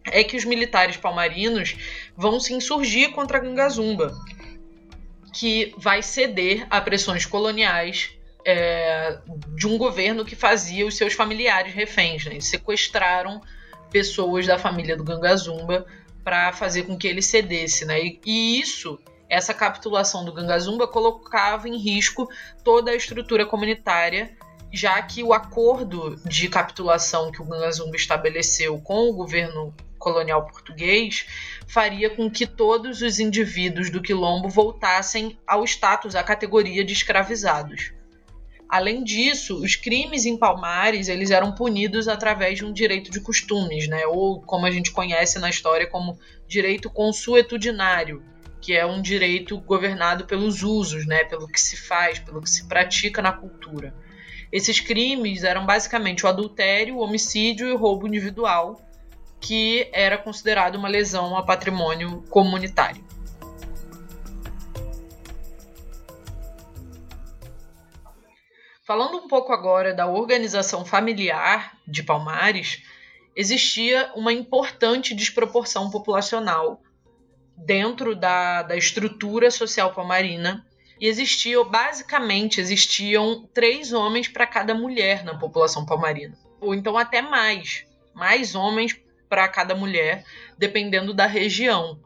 é 0.05 0.23
que 0.23 0.37
os 0.37 0.45
militares 0.45 0.97
palmarinos 0.97 1.75
vão 2.15 2.39
se 2.39 2.53
insurgir 2.53 3.11
contra 3.11 3.37
a 3.37 3.41
Gangazumba, 3.41 4.15
que 5.33 5.73
vai 5.77 6.01
ceder 6.01 6.67
a 6.69 6.79
pressões 6.79 7.25
coloniais 7.25 8.11
é, 8.45 9.17
de 9.55 9.67
um 9.67 9.77
governo 9.77 10.23
que 10.23 10.35
fazia 10.35 10.85
os 10.85 10.95
seus 10.95 11.13
familiares 11.13 11.73
reféns. 11.73 12.25
Né? 12.25 12.33
Eles 12.33 12.45
sequestraram 12.45 13.41
pessoas 13.89 14.45
da 14.45 14.57
família 14.57 14.95
do 14.95 15.03
Gangazumba 15.03 15.85
para 16.23 16.51
fazer 16.53 16.83
com 16.83 16.97
que 16.97 17.07
ele 17.07 17.21
cedesse. 17.21 17.85
Né? 17.85 18.01
E, 18.01 18.21
e 18.25 18.59
isso, 18.59 18.99
essa 19.29 19.53
capitulação 19.53 20.25
do 20.25 20.33
Gangazumba, 20.33 20.87
colocava 20.87 21.67
em 21.69 21.77
risco 21.77 22.27
toda 22.63 22.91
a 22.91 22.95
estrutura 22.95 23.45
comunitária 23.45 24.35
já 24.75 25.01
que 25.01 25.23
o 25.23 25.33
acordo 25.33 26.17
de 26.25 26.49
capitulação 26.49 27.31
que 27.31 27.41
o 27.41 27.45
Gangazumba 27.45 27.95
estabeleceu 27.95 28.77
com 28.81 29.09
o 29.09 29.13
governo 29.13 29.73
colonial 29.97 30.45
português 30.45 31.25
faria 31.65 32.09
com 32.09 32.29
que 32.29 32.45
todos 32.45 33.01
os 33.01 33.19
indivíduos 33.19 33.89
do 33.89 34.01
quilombo 34.01 34.49
voltassem 34.49 35.39
ao 35.47 35.63
status, 35.63 36.15
à 36.15 36.23
categoria 36.23 36.83
de 36.83 36.93
escravizados. 36.93 37.93
Além 38.67 39.03
disso, 39.03 39.61
os 39.63 39.75
crimes 39.75 40.25
em 40.25 40.37
Palmares 40.37 41.07
eles 41.07 41.29
eram 41.29 41.53
punidos 41.53 42.07
através 42.07 42.57
de 42.57 42.65
um 42.65 42.73
direito 42.73 43.11
de 43.11 43.21
costumes, 43.21 43.87
né? 43.87 44.05
ou 44.07 44.41
como 44.41 44.65
a 44.65 44.71
gente 44.71 44.91
conhece 44.91 45.39
na 45.39 45.49
história 45.49 45.87
como 45.87 46.17
direito 46.47 46.89
consuetudinário, 46.89 48.23
que 48.59 48.73
é 48.73 48.85
um 48.85 49.01
direito 49.01 49.59
governado 49.59 50.25
pelos 50.25 50.63
usos, 50.63 51.05
né? 51.05 51.23
pelo 51.23 51.47
que 51.47 51.61
se 51.61 51.77
faz, 51.77 52.17
pelo 52.17 52.41
que 52.41 52.49
se 52.49 52.67
pratica 52.67 53.21
na 53.21 53.31
cultura. 53.31 53.93
Esses 54.51 54.79
crimes 54.79 55.43
eram 55.43 55.65
basicamente 55.65 56.25
o 56.25 56.29
adultério, 56.29 56.95
o 56.95 57.01
homicídio 57.01 57.67
e 57.67 57.71
o 57.71 57.77
roubo 57.77 58.07
individual, 58.07 58.81
que 59.39 59.87
era 59.93 60.17
considerado 60.17 60.75
uma 60.75 60.87
lesão 60.87 61.37
a 61.37 61.43
patrimônio 61.43 62.23
comunitário. 62.29 63.04
Falando 68.85 69.17
um 69.17 69.27
pouco 69.27 69.51
agora 69.51 69.95
da 69.95 70.05
organização 70.05 70.85
familiar 70.85 71.75
de 71.87 72.03
Palmares, 72.03 72.83
existia 73.35 74.11
uma 74.15 74.31
importante 74.31 75.15
desproporção 75.15 75.89
populacional 75.89 76.79
dentro 77.57 78.15
da, 78.15 78.61
da 78.61 78.77
estrutura 78.77 79.49
social 79.49 79.91
palmarina 79.91 80.63
e 81.01 81.07
existia, 81.07 81.63
basicamente, 81.63 82.61
existiam 82.61 83.49
três 83.51 83.91
homens 83.91 84.27
para 84.27 84.45
cada 84.45 84.75
mulher 84.75 85.23
na 85.23 85.35
população 85.35 85.83
palmarina, 85.83 86.37
ou 86.61 86.75
então 86.75 86.95
até 86.95 87.23
mais, 87.23 87.87
mais 88.13 88.53
homens 88.53 88.95
para 89.27 89.47
cada 89.47 89.73
mulher, 89.73 90.23
dependendo 90.59 91.11
da 91.11 91.25
região. 91.25 91.99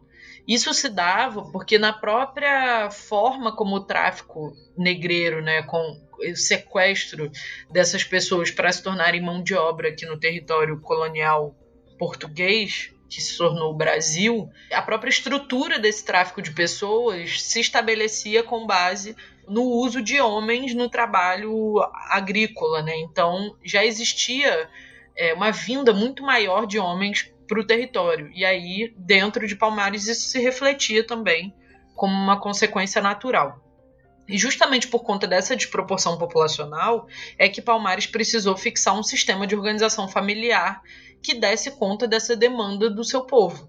Isso 0.47 0.73
se 0.73 0.87
dava 0.87 1.43
porque 1.51 1.77
na 1.77 1.91
própria 1.91 2.89
forma 2.89 3.53
como 3.53 3.75
o 3.75 3.83
tráfico 3.83 4.53
negreiro, 4.77 5.41
né, 5.41 5.61
com 5.63 6.07
o 6.19 6.35
sequestro 6.35 7.31
dessas 7.69 8.03
pessoas 8.03 8.51
para 8.51 8.71
se 8.71 8.83
tornarem 8.83 9.21
mão 9.21 9.41
de 9.41 9.53
obra 9.53 9.89
aqui 9.89 10.05
no 10.05 10.19
território 10.19 10.79
colonial 10.79 11.55
português 11.97 12.91
que 13.09 13.21
se 13.21 13.37
tornou 13.37 13.71
o 13.71 13.75
Brasil, 13.75 14.49
a 14.71 14.81
própria 14.81 15.09
estrutura 15.09 15.79
desse 15.79 16.05
tráfico 16.05 16.41
de 16.41 16.51
pessoas 16.51 17.41
se 17.41 17.59
estabelecia 17.59 18.43
com 18.43 18.67
base 18.67 19.15
no 19.47 19.63
uso 19.63 20.01
de 20.01 20.21
homens 20.21 20.75
no 20.75 20.87
trabalho 20.87 21.81
agrícola, 22.09 22.83
né? 22.83 22.95
Então 22.99 23.57
já 23.65 23.83
existia 23.83 24.69
é, 25.17 25.33
uma 25.33 25.51
vinda 25.51 25.91
muito 25.91 26.21
maior 26.21 26.67
de 26.67 26.77
homens 26.77 27.33
para 27.47 27.59
o 27.59 27.65
território. 27.65 28.31
E 28.33 28.45
aí, 28.45 28.93
dentro 28.95 29.47
de 29.47 29.55
Palmares, 29.55 30.07
isso 30.07 30.29
se 30.29 30.39
refletia 30.39 31.03
também 31.03 31.53
como 31.95 32.13
uma 32.13 32.39
consequência 32.39 33.01
natural. 33.01 33.59
E 34.29 34.37
justamente 34.37 34.87
por 34.87 34.99
conta 34.99 35.25
dessa 35.25 35.55
desproporção 35.55 36.15
populacional 36.15 37.07
é 37.35 37.49
que 37.49 37.63
Palmares 37.63 38.05
precisou 38.05 38.55
fixar 38.55 38.97
um 38.97 39.01
sistema 39.01 39.47
de 39.47 39.55
organização 39.55 40.07
familiar 40.07 40.83
que 41.19 41.33
desse 41.33 41.71
conta 41.71 42.07
dessa 42.07 42.35
demanda 42.35 42.91
do 42.91 43.03
seu 43.03 43.23
povo. 43.25 43.67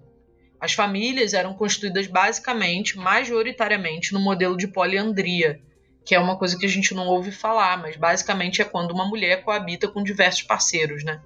As 0.59 0.73
famílias 0.73 1.33
eram 1.33 1.55
constituídas 1.55 2.05
basicamente, 2.05 2.95
majoritariamente, 2.95 4.13
no 4.13 4.19
modelo 4.19 4.55
de 4.55 4.67
poliandria, 4.67 5.59
que 6.05 6.13
é 6.13 6.19
uma 6.19 6.37
coisa 6.37 6.55
que 6.55 6.67
a 6.67 6.69
gente 6.69 6.93
não 6.93 7.07
ouve 7.07 7.31
falar, 7.31 7.81
mas 7.81 7.97
basicamente 7.97 8.61
é 8.61 8.65
quando 8.65 8.91
uma 8.91 9.07
mulher 9.07 9.43
coabita 9.43 9.87
com 9.87 10.03
diversos 10.03 10.43
parceiros, 10.43 11.03
né? 11.03 11.23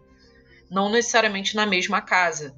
Não 0.72 0.90
necessariamente 0.90 1.58
na 1.58 1.66
mesma 1.66 2.02
casa. 2.02 2.56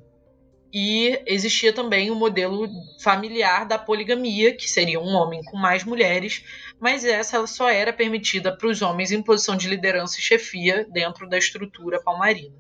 E 0.80 1.24
existia 1.26 1.74
também 1.74 2.12
o 2.12 2.16
modelo 2.16 2.70
familiar 3.02 3.66
da 3.66 3.80
poligamia, 3.80 4.56
que 4.56 4.70
seria 4.70 5.00
um 5.00 5.16
homem 5.16 5.42
com 5.44 5.58
mais 5.58 5.84
mulheres, 5.84 6.44
mas 6.80 7.04
essa 7.04 7.48
só 7.48 7.68
era 7.68 7.92
permitida 7.92 8.56
para 8.56 8.68
os 8.68 8.80
homens 8.84 9.12
em 9.12 9.24
posição 9.24 9.58
de 9.58 9.68
liderança 9.68 10.20
e 10.20 10.22
chefia 10.22 10.86
dentro 10.92 11.28
da 11.28 11.36
estrutura 11.36 12.00
palmarina. 12.00 12.54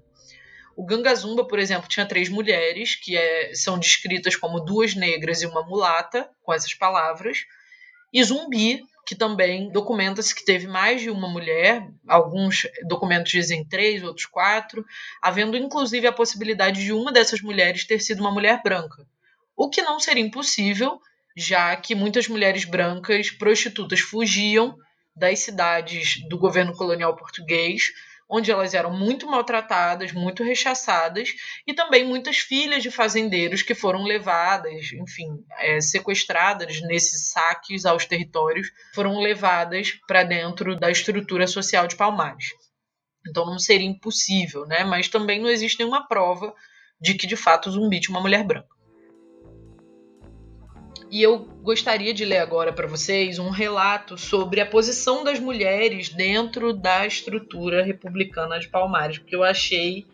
O 0.75 0.83
Gangazumba, 0.83 1.45
por 1.45 1.59
exemplo, 1.59 1.87
tinha 1.87 2.07
três 2.07 2.27
mulheres, 2.27 2.95
que 2.95 3.15
é, 3.15 3.53
são 3.53 3.77
descritas 3.77 4.35
como 4.35 4.61
duas 4.61 4.95
negras 4.95 5.43
e 5.43 5.45
uma 5.45 5.61
mulata, 5.61 6.27
com 6.41 6.51
essas 6.51 6.73
palavras. 6.73 7.45
E 8.11 8.23
Zumbi, 8.23 8.81
que 9.07 9.15
também 9.15 9.71
documenta-se 9.71 10.35
que 10.35 10.43
teve 10.43 10.67
mais 10.67 10.99
de 11.01 11.09
uma 11.09 11.29
mulher, 11.29 11.87
alguns 12.05 12.67
documentos 12.85 13.31
dizem 13.31 13.63
três, 13.63 14.03
outros 14.03 14.25
quatro, 14.25 14.85
havendo 15.21 15.55
inclusive 15.55 16.05
a 16.05 16.11
possibilidade 16.11 16.83
de 16.83 16.91
uma 16.91 17.09
dessas 17.09 17.41
mulheres 17.41 17.87
ter 17.87 18.01
sido 18.01 18.19
uma 18.19 18.31
mulher 18.31 18.61
branca. 18.61 19.07
O 19.55 19.69
que 19.69 19.81
não 19.81 19.97
seria 19.97 20.21
impossível, 20.21 20.99
já 21.37 21.73
que 21.77 21.95
muitas 21.95 22.27
mulheres 22.27 22.65
brancas 22.65 23.31
prostitutas 23.31 24.01
fugiam 24.01 24.77
das 25.15 25.39
cidades 25.39 26.21
do 26.27 26.37
governo 26.37 26.73
colonial 26.73 27.15
português 27.15 27.93
onde 28.29 28.51
elas 28.51 28.73
eram 28.73 28.91
muito 28.91 29.25
maltratadas, 29.25 30.11
muito 30.11 30.43
rechaçadas, 30.43 31.29
e 31.65 31.73
também 31.73 32.05
muitas 32.05 32.37
filhas 32.37 32.83
de 32.83 32.91
fazendeiros 32.91 33.61
que 33.61 33.73
foram 33.73 34.03
levadas, 34.03 34.91
enfim, 34.93 35.43
é, 35.59 35.79
sequestradas 35.79 36.81
nesses 36.81 37.31
saques 37.31 37.85
aos 37.85 38.05
territórios, 38.05 38.67
foram 38.93 39.19
levadas 39.19 39.93
para 40.07 40.23
dentro 40.23 40.75
da 40.77 40.91
estrutura 40.91 41.47
social 41.47 41.87
de 41.87 41.95
Palmares. 41.95 42.47
Então 43.29 43.45
não 43.45 43.59
seria 43.59 43.87
impossível, 43.87 44.65
né? 44.65 44.83
Mas 44.83 45.07
também 45.07 45.39
não 45.39 45.49
existe 45.49 45.79
nenhuma 45.79 46.07
prova 46.07 46.53
de 46.99 47.13
que 47.13 47.27
de 47.27 47.35
fato 47.35 47.71
Zumbi 47.71 47.99
tinha 47.99 48.15
uma 48.15 48.21
mulher 48.21 48.43
branca. 48.43 48.76
E 51.09 51.23
eu 51.23 51.39
gostaria 51.39 52.13
de 52.13 52.25
ler 52.25 52.39
agora 52.39 52.73
para 52.73 52.85
vocês 52.85 53.39
um 53.39 53.49
relato 53.49 54.17
sobre 54.17 54.59
a 54.59 54.65
posição 54.65 55.23
das 55.23 55.39
mulheres 55.39 56.09
dentro 56.09 56.73
da 56.73 57.07
estrutura 57.07 57.81
republicana 57.81 58.59
de 58.59 58.67
Palmares, 58.67 59.17
porque 59.17 59.35
eu 59.35 59.43
achei 59.43 60.05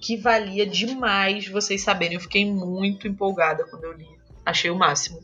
que 0.00 0.16
valia 0.16 0.64
demais 0.64 1.48
vocês 1.48 1.82
saberem. 1.82 2.14
Eu 2.14 2.20
fiquei 2.20 2.44
muito 2.44 3.08
empolgada 3.08 3.64
quando 3.68 3.84
eu 3.84 3.92
li. 3.92 4.06
Achei 4.44 4.70
o 4.70 4.76
máximo. 4.76 5.20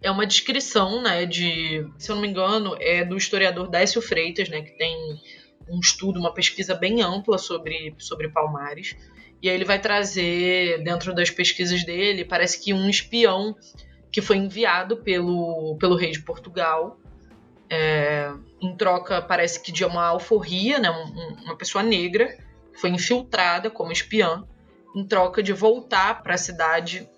É 0.00 0.10
uma 0.10 0.26
descrição, 0.26 1.02
né, 1.02 1.26
de, 1.26 1.84
se 1.98 2.10
eu 2.10 2.14
não 2.14 2.22
me 2.22 2.28
engano, 2.28 2.76
é 2.78 3.04
do 3.04 3.16
historiador 3.16 3.68
Décio 3.68 4.00
Freitas, 4.00 4.48
né, 4.48 4.60
que 4.62 4.76
tem 4.78 4.96
um 5.68 5.80
estudo, 5.80 6.20
uma 6.20 6.32
pesquisa 6.32 6.74
bem 6.74 7.02
ampla 7.02 7.38
sobre, 7.38 7.94
sobre 7.98 8.28
Palmares. 8.28 8.94
E 9.42 9.48
aí 9.48 9.56
ele 9.56 9.64
vai 9.64 9.80
trazer, 9.80 10.84
dentro 10.84 11.12
das 11.14 11.30
pesquisas 11.30 11.84
dele, 11.84 12.24
parece 12.24 12.62
que 12.62 12.72
um 12.72 12.88
espião 12.88 13.56
que 14.14 14.22
foi 14.22 14.36
enviado 14.36 14.98
pelo, 14.98 15.76
pelo 15.76 15.96
rei 15.96 16.12
de 16.12 16.20
Portugal. 16.20 17.00
É, 17.68 18.32
em 18.62 18.76
troca, 18.76 19.20
parece 19.20 19.60
que 19.60 19.72
de 19.72 19.84
uma 19.84 20.06
alforria, 20.06 20.78
né, 20.78 20.88
um, 20.88 21.44
uma 21.46 21.56
pessoa 21.56 21.82
negra, 21.82 22.38
foi 22.74 22.90
infiltrada 22.90 23.68
como 23.68 23.90
espiã, 23.90 24.44
em 24.94 25.04
troca 25.04 25.42
de 25.42 25.52
voltar 25.52 26.22
para 26.22 26.34
a 26.34 26.38
cidade 26.38 27.08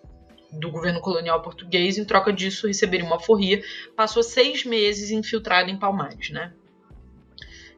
do 0.50 0.70
governo 0.70 0.98
colonial 1.02 1.42
português, 1.42 1.98
em 1.98 2.04
troca 2.06 2.32
disso 2.32 2.66
receberia 2.66 3.04
uma 3.04 3.16
alforria. 3.16 3.62
Passou 3.94 4.22
seis 4.22 4.64
meses 4.64 5.10
infiltrado 5.10 5.68
em 5.68 5.78
Palmares, 5.78 6.30
né? 6.30 6.54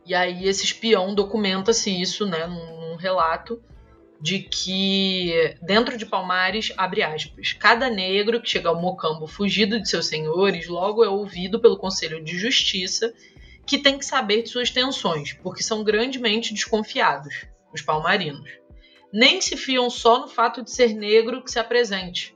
E 0.06 0.14
aí 0.14 0.46
esse 0.46 0.64
espião 0.64 1.12
documenta-se 1.12 1.90
isso, 1.90 2.24
né, 2.24 2.46
num, 2.46 2.90
num 2.90 2.94
relato 2.94 3.60
de 4.20 4.40
que 4.40 5.56
dentro 5.62 5.96
de 5.96 6.04
Palmares, 6.04 6.72
abre 6.76 7.02
aspas, 7.02 7.52
cada 7.52 7.88
negro 7.88 8.40
que 8.40 8.48
chega 8.48 8.68
ao 8.68 8.80
Mocambo 8.80 9.26
fugido 9.26 9.80
de 9.80 9.88
seus 9.88 10.06
senhores 10.06 10.66
logo 10.66 11.04
é 11.04 11.08
ouvido 11.08 11.60
pelo 11.60 11.78
Conselho 11.78 12.22
de 12.22 12.36
Justiça, 12.36 13.14
que 13.64 13.78
tem 13.78 13.98
que 13.98 14.04
saber 14.04 14.42
de 14.42 14.48
suas 14.48 14.70
tensões, 14.70 15.34
porque 15.34 15.62
são 15.62 15.84
grandemente 15.84 16.52
desconfiados, 16.52 17.46
os 17.72 17.82
palmarinos. 17.82 18.50
Nem 19.12 19.40
se 19.40 19.56
fiam 19.56 19.88
só 19.88 20.20
no 20.20 20.28
fato 20.28 20.62
de 20.62 20.70
ser 20.70 20.94
negro 20.94 21.42
que 21.42 21.50
se 21.50 21.58
apresente, 21.58 22.34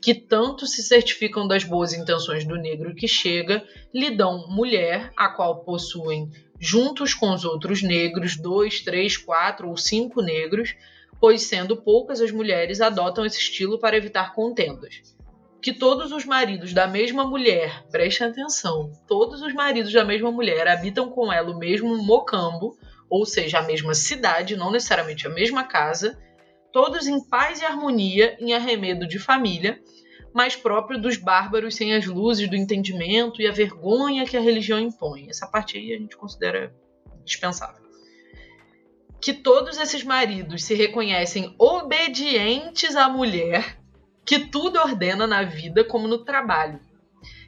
que 0.00 0.14
tanto 0.14 0.66
se 0.66 0.82
certificam 0.82 1.46
das 1.46 1.64
boas 1.64 1.92
intenções 1.92 2.44
do 2.44 2.56
negro 2.56 2.94
que 2.94 3.08
chega, 3.08 3.64
lhe 3.92 4.10
dão 4.10 4.46
mulher, 4.48 5.12
a 5.16 5.28
qual 5.28 5.64
possuem, 5.64 6.30
juntos 6.58 7.14
com 7.14 7.32
os 7.32 7.44
outros 7.44 7.82
negros, 7.82 8.36
dois, 8.36 8.80
três, 8.80 9.16
quatro 9.16 9.68
ou 9.68 9.76
cinco 9.76 10.22
negros, 10.22 10.74
pois 11.20 11.42
sendo 11.42 11.76
poucas 11.76 12.20
as 12.20 12.32
mulheres 12.32 12.80
adotam 12.80 13.26
esse 13.26 13.38
estilo 13.38 13.78
para 13.78 13.96
evitar 13.96 14.32
contendas. 14.34 15.02
Que 15.62 15.74
todos 15.74 16.10
os 16.10 16.24
maridos 16.24 16.72
da 16.72 16.86
mesma 16.86 17.24
mulher, 17.24 17.84
prestem 17.90 18.28
atenção, 18.28 18.90
todos 19.06 19.42
os 19.42 19.52
maridos 19.52 19.92
da 19.92 20.02
mesma 20.02 20.32
mulher 20.32 20.66
habitam 20.66 21.10
com 21.10 21.30
ela 21.30 21.50
o 21.50 21.58
mesmo 21.58 22.02
mocambo, 22.02 22.74
ou 23.10 23.26
seja, 23.26 23.58
a 23.58 23.62
mesma 23.62 23.92
cidade, 23.92 24.56
não 24.56 24.70
necessariamente 24.70 25.26
a 25.26 25.30
mesma 25.30 25.64
casa, 25.64 26.18
todos 26.72 27.06
em 27.06 27.22
paz 27.28 27.60
e 27.60 27.66
harmonia, 27.66 28.38
em 28.40 28.54
arremedo 28.54 29.06
de 29.06 29.18
família, 29.18 29.78
mais 30.32 30.56
próprio 30.56 30.98
dos 30.98 31.18
bárbaros 31.18 31.74
sem 31.74 31.92
as 31.92 32.06
luzes 32.06 32.48
do 32.48 32.56
entendimento 32.56 33.42
e 33.42 33.46
a 33.46 33.52
vergonha 33.52 34.24
que 34.24 34.36
a 34.36 34.40
religião 34.40 34.78
impõe. 34.78 35.28
Essa 35.28 35.46
parte 35.46 35.76
aí 35.76 35.92
a 35.92 35.98
gente 35.98 36.16
considera 36.16 36.72
dispensável 37.24 37.79
que 39.20 39.34
todos 39.34 39.76
esses 39.76 40.02
maridos 40.02 40.64
se 40.64 40.74
reconhecem 40.74 41.54
obedientes 41.58 42.96
à 42.96 43.08
mulher, 43.08 43.78
que 44.24 44.38
tudo 44.46 44.78
ordena 44.78 45.26
na 45.26 45.42
vida 45.42 45.84
como 45.84 46.08
no 46.08 46.24
trabalho. 46.24 46.80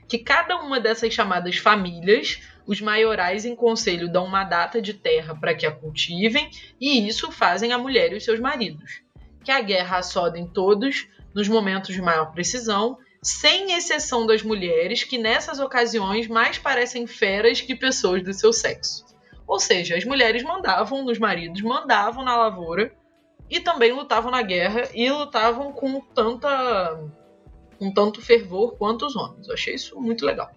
Que 0.07 0.19
cada 0.19 0.57
uma 0.57 0.79
dessas 0.79 1.15
chamadas 1.15 1.57
famílias, 1.57 2.43
os 2.67 2.81
maiorais 2.81 3.47
em 3.47 3.57
conselho 3.57 4.13
dão 4.13 4.27
uma 4.27 4.45
data 4.45 4.83
de 4.83 4.93
terra 4.93 5.35
para 5.35 5.55
que 5.55 5.65
a 5.65 5.73
cultivem, 5.73 6.51
e 6.79 7.09
isso 7.09 7.33
fazem 7.33 7.73
a 7.73 7.79
mulher 7.79 8.13
e 8.13 8.17
os 8.17 8.25
seus 8.25 8.39
maridos. 8.39 9.01
Que 9.43 9.51
a 9.51 9.61
guerra 9.61 9.99
assodem 9.99 10.47
todos 10.47 11.09
nos 11.35 11.49
momentos 11.49 11.95
de 11.95 12.03
maior 12.03 12.33
precisão, 12.33 12.99
sem 13.23 13.73
exceção 13.73 14.27
das 14.27 14.43
mulheres, 14.43 15.05
que 15.05 15.17
nessas 15.17 15.59
ocasiões 15.61 16.29
mais 16.29 16.59
parecem 16.59 17.07
feras 17.07 17.61
que 17.61 17.75
pessoas 17.75 18.23
do 18.23 18.35
seu 18.35 18.53
sexo. 18.53 19.12
Ou 19.53 19.61
seja, 19.61 19.99
as 19.99 20.05
mulheres 20.07 20.43
mandavam 20.43 21.05
nos 21.05 21.19
maridos, 21.19 21.61
mandavam 21.61 22.25
na 22.25 22.35
lavoura 22.35 22.91
e 23.51 23.61
também 23.61 23.93
lutavam 23.93 24.31
na 24.31 24.41
guerra 24.41 24.89
e 24.95 25.11
lutavam 25.11 25.75
com 25.75 26.01
tanta 26.01 26.99
com 27.79 27.93
tanto 27.93 28.23
fervor 28.23 28.79
quanto 28.79 29.05
os 29.05 29.15
homens. 29.15 29.47
Eu 29.47 29.53
achei 29.53 29.75
isso 29.75 30.01
muito 30.01 30.25
legal. 30.25 30.51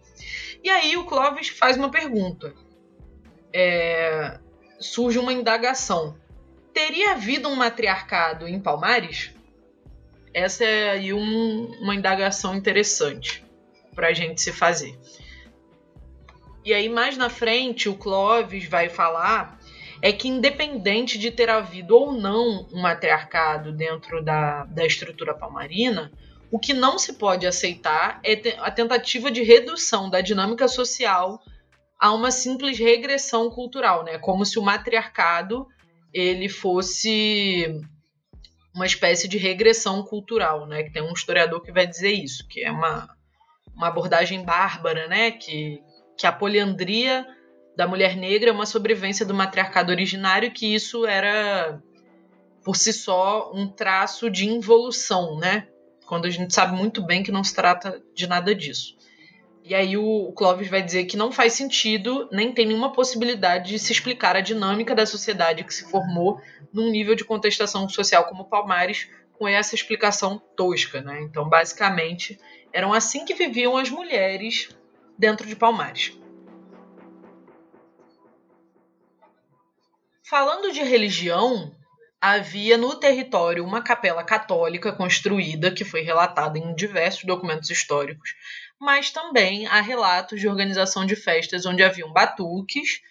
E 0.64 0.70
aí 0.70 0.96
o 0.96 1.04
Clovis 1.04 1.50
faz 1.50 1.76
uma 1.76 1.92
pergunta. 1.92 2.54
É, 3.52 4.40
surge 4.80 5.20
uma 5.20 5.34
indagação. 5.34 6.16
Teria 6.74 7.12
havido 7.12 7.50
um 7.50 7.56
matriarcado 7.58 8.48
em 8.48 8.62
Palmares? 8.62 9.34
Essa 10.34 10.64
é 10.64 10.92
aí 10.92 11.14
um, 11.14 11.66
uma 11.82 11.96
indagação 11.96 12.56
interessante 12.56 13.44
para 13.94 14.08
a 14.08 14.14
gente 14.14 14.42
se 14.42 14.54
fazer. 14.54 14.98
E 16.66 16.74
aí, 16.74 16.90
mais 16.90 17.16
na 17.16 17.30
frente, 17.30 17.88
o 17.88 17.96
Clovis 17.96 18.68
vai 18.68 18.90
falar 18.90 19.60
é 20.02 20.12
que, 20.12 20.28
independente 20.28 21.18
de 21.18 21.30
ter 21.30 21.50
havido 21.50 21.96
ou 21.96 22.12
não 22.12 22.68
um 22.74 22.82
matriarcado 22.82 23.72
dentro 23.72 24.24
da, 24.24 24.66
da 24.66 24.86
estrutura 24.86 25.34
palmarina, 25.34 26.12
o 26.52 26.60
que 26.60 26.74
não 26.74 26.98
se 26.98 27.14
pode 27.14 27.46
aceitar 27.46 28.20
é 28.24 28.34
a 28.60 28.72
tentativa 28.72 29.30
de 29.30 29.44
redução 29.44 30.10
da 30.10 30.22
dinâmica 30.22 30.68
social 30.68 31.40
a 32.00 32.12
uma 32.12 32.32
simples 32.32 32.78
regressão 32.78 33.50
cultural, 33.50 34.04
né? 34.04 34.18
Como 34.18 34.46
se 34.46 34.60
o 34.60 34.64
matriarcado 34.64 35.68
ele 36.14 36.50
fosse 36.50 37.82
uma 38.74 38.86
espécie 38.86 39.28
de 39.28 39.38
regressão 39.38 40.04
cultural, 40.04 40.66
né? 40.66 40.84
Que 40.84 40.92
tem 40.92 41.02
um 41.02 41.14
historiador 41.14 41.62
que 41.62 41.72
vai 41.72 41.86
dizer 41.88 42.12
isso, 42.12 42.48
que 42.48 42.64
é 42.64 42.72
uma, 42.72 43.10
uma 43.76 43.88
abordagem 43.88 44.44
bárbara, 44.44 45.08
né? 45.08 45.32
Que, 45.32 45.82
que 46.18 46.26
a 46.28 46.32
poliandria 46.32 47.26
da 47.76 47.88
mulher 47.88 48.16
negra 48.16 48.50
é 48.50 48.54
uma 48.54 48.66
sobrevivência 48.66 49.26
do 49.26 49.34
matriarcado 49.34 49.92
originário, 49.92 50.52
que 50.52 50.74
isso 50.74 51.06
era 51.06 51.82
por 52.64 52.76
si 52.76 52.92
só 52.94 53.52
um 53.54 53.68
traço 53.68 54.30
de 54.30 54.48
involução, 54.48 55.38
né? 55.38 55.68
Quando 56.08 56.26
a 56.26 56.30
gente 56.30 56.54
sabe 56.54 56.76
muito 56.76 57.02
bem 57.02 57.22
que 57.22 57.32
não 57.32 57.44
se 57.44 57.54
trata 57.54 58.02
de 58.14 58.28
nada 58.28 58.56
disso. 58.56 58.96
E 59.64 59.74
aí 59.74 59.98
o 59.98 60.32
Clovis 60.34 60.70
vai 60.70 60.82
dizer 60.82 61.06
que 61.06 61.18
não 61.18 61.32
faz 61.32 61.54
sentido, 61.54 62.30
nem 62.32 62.52
tem 62.52 62.68
nenhuma 62.68 62.94
possibilidade 62.94 63.70
de 63.70 63.80
se 63.80 63.92
explicar 63.92 64.36
a 64.36 64.42
dinâmica 64.42 64.94
da 64.94 65.08
sociedade 65.08 65.64
que 65.64 65.74
se 65.74 65.90
formou 65.90 66.40
num 66.72 66.92
nível 66.92 67.16
de 67.16 67.26
contestação 67.26 67.90
social 67.90 68.26
como 68.26 68.46
Palmares 68.46 69.10
com 69.34 69.48
essa 69.48 69.74
explicação 69.74 70.40
tosca, 70.56 71.02
né? 71.02 71.22
Então, 71.24 71.50
basicamente, 71.50 72.40
eram 72.72 72.94
assim 72.94 73.26
que 73.26 73.34
viviam 73.34 73.76
as 73.76 73.90
mulheres 73.90 74.70
dentro 75.18 75.48
de 75.48 75.56
Palmares. 75.56 76.18
Falando 80.28 80.72
de 80.72 80.82
religião, 80.82 81.72
havia 82.20 82.78
no 82.78 82.96
território 82.96 83.64
uma 83.64 83.84
capela 83.84 84.24
católica 84.24 84.92
construída, 84.92 85.72
que 85.72 85.86
foi 85.86 86.02
relatada 86.02 86.58
em 86.58 86.74
diversos 86.74 87.24
documentos 87.24 87.70
históricos, 87.70 88.34
mas 88.80 89.12
também 89.12 89.68
há 89.68 89.80
relatos 89.82 90.40
de 90.40 90.48
organização 90.48 91.06
de 91.06 91.16
festas 91.16 91.66
onde 91.66 91.84
haviam 91.84 92.12
batuques 92.12 93.02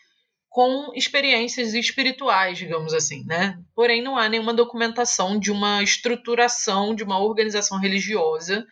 com 0.48 0.92
experiências 0.94 1.74
espirituais, 1.74 2.58
digamos 2.58 2.94
assim, 2.94 3.24
né? 3.24 3.58
Porém, 3.74 4.02
não 4.02 4.16
há 4.16 4.28
nenhuma 4.28 4.54
documentação 4.54 5.38
de 5.38 5.50
uma 5.50 5.82
estruturação 5.82 6.94
de 6.94 7.02
uma 7.02 7.18
organização 7.18 7.78
religiosa 7.78 8.66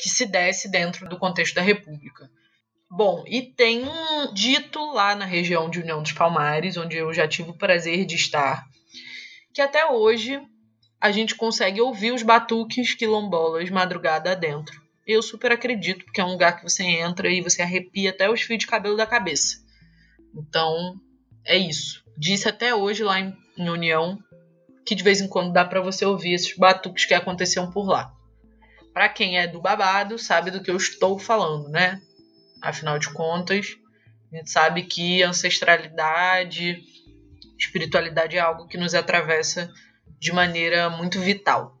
que 0.00 0.08
se 0.08 0.26
desse 0.26 0.68
dentro 0.70 1.08
do 1.08 1.18
contexto 1.18 1.54
da 1.54 1.62
República. 1.62 2.30
Bom, 2.96 3.24
e 3.26 3.42
tem 3.42 3.84
um 3.84 4.32
dito 4.32 4.78
lá 4.92 5.16
na 5.16 5.24
região 5.24 5.68
de 5.68 5.80
União 5.80 6.00
dos 6.00 6.12
Palmares, 6.12 6.76
onde 6.76 6.96
eu 6.96 7.12
já 7.12 7.26
tive 7.26 7.50
o 7.50 7.58
prazer 7.58 8.04
de 8.04 8.14
estar, 8.14 8.64
que 9.52 9.60
até 9.60 9.84
hoje 9.84 10.40
a 11.00 11.10
gente 11.10 11.34
consegue 11.34 11.80
ouvir 11.80 12.12
os 12.12 12.22
batuques 12.22 12.94
quilombolas 12.94 13.68
madrugada 13.68 14.30
adentro. 14.30 14.80
Eu 15.04 15.22
super 15.22 15.50
acredito, 15.50 16.04
porque 16.04 16.20
é 16.20 16.24
um 16.24 16.30
lugar 16.30 16.56
que 16.56 16.62
você 16.62 16.84
entra 16.84 17.28
e 17.28 17.40
você 17.40 17.62
arrepia 17.62 18.10
até 18.10 18.30
os 18.30 18.42
fios 18.42 18.60
de 18.60 18.66
cabelo 18.68 18.96
da 18.96 19.08
cabeça. 19.08 19.56
Então, 20.32 20.94
é 21.44 21.56
isso. 21.56 22.04
Disse 22.16 22.48
até 22.48 22.72
hoje 22.76 23.02
lá 23.02 23.18
em, 23.18 23.36
em 23.58 23.70
União 23.70 24.20
que 24.86 24.94
de 24.94 25.02
vez 25.02 25.20
em 25.20 25.26
quando 25.26 25.52
dá 25.52 25.64
para 25.64 25.80
você 25.80 26.06
ouvir 26.06 26.34
esses 26.34 26.56
batuques 26.56 27.06
que 27.06 27.14
aconteciam 27.14 27.72
por 27.72 27.88
lá. 27.88 28.12
Para 28.92 29.08
quem 29.08 29.36
é 29.36 29.48
do 29.48 29.60
babado, 29.60 30.16
sabe 30.16 30.52
do 30.52 30.62
que 30.62 30.70
eu 30.70 30.76
estou 30.76 31.18
falando, 31.18 31.68
né? 31.68 32.00
Afinal 32.64 32.98
de 32.98 33.10
contas, 33.10 33.76
a 34.32 34.36
gente 34.36 34.50
sabe 34.50 34.84
que 34.84 35.22
ancestralidade, 35.22 36.82
espiritualidade 37.58 38.38
é 38.38 38.40
algo 38.40 38.66
que 38.66 38.78
nos 38.78 38.94
atravessa 38.94 39.70
de 40.18 40.32
maneira 40.32 40.88
muito 40.88 41.20
vital. 41.20 41.78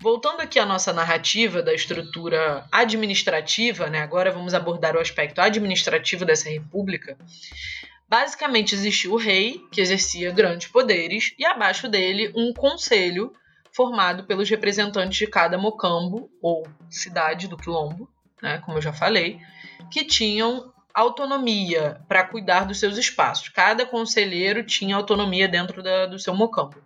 Voltando 0.00 0.40
aqui 0.40 0.58
à 0.58 0.66
nossa 0.66 0.92
narrativa 0.92 1.62
da 1.62 1.72
estrutura 1.72 2.66
administrativa, 2.72 3.88
né? 3.88 4.00
agora 4.00 4.32
vamos 4.32 4.52
abordar 4.52 4.96
o 4.96 5.00
aspecto 5.00 5.40
administrativo 5.40 6.24
dessa 6.24 6.50
república. 6.50 7.16
Basicamente 8.08 8.74
existia 8.74 9.12
o 9.12 9.16
rei, 9.16 9.60
que 9.70 9.80
exercia 9.80 10.32
grandes 10.32 10.66
poderes, 10.66 11.32
e 11.38 11.46
abaixo 11.46 11.88
dele 11.88 12.32
um 12.34 12.52
conselho 12.52 13.32
formado 13.74 14.24
pelos 14.24 14.48
representantes 14.48 15.18
de 15.18 15.26
cada 15.26 15.58
mocambo, 15.58 16.30
ou 16.40 16.66
cidade 16.88 17.48
do 17.48 17.56
quilombo, 17.56 18.08
né? 18.40 18.58
como 18.58 18.78
eu 18.78 18.82
já 18.82 18.92
falei, 18.92 19.40
que 19.90 20.04
tinham 20.04 20.72
autonomia 20.94 22.00
para 22.06 22.24
cuidar 22.24 22.64
dos 22.64 22.78
seus 22.78 22.96
espaços. 22.96 23.48
Cada 23.48 23.84
conselheiro 23.84 24.64
tinha 24.64 24.94
autonomia 24.94 25.48
dentro 25.48 25.82
da, 25.82 26.06
do 26.06 26.18
seu 26.20 26.34
mocambo. 26.34 26.76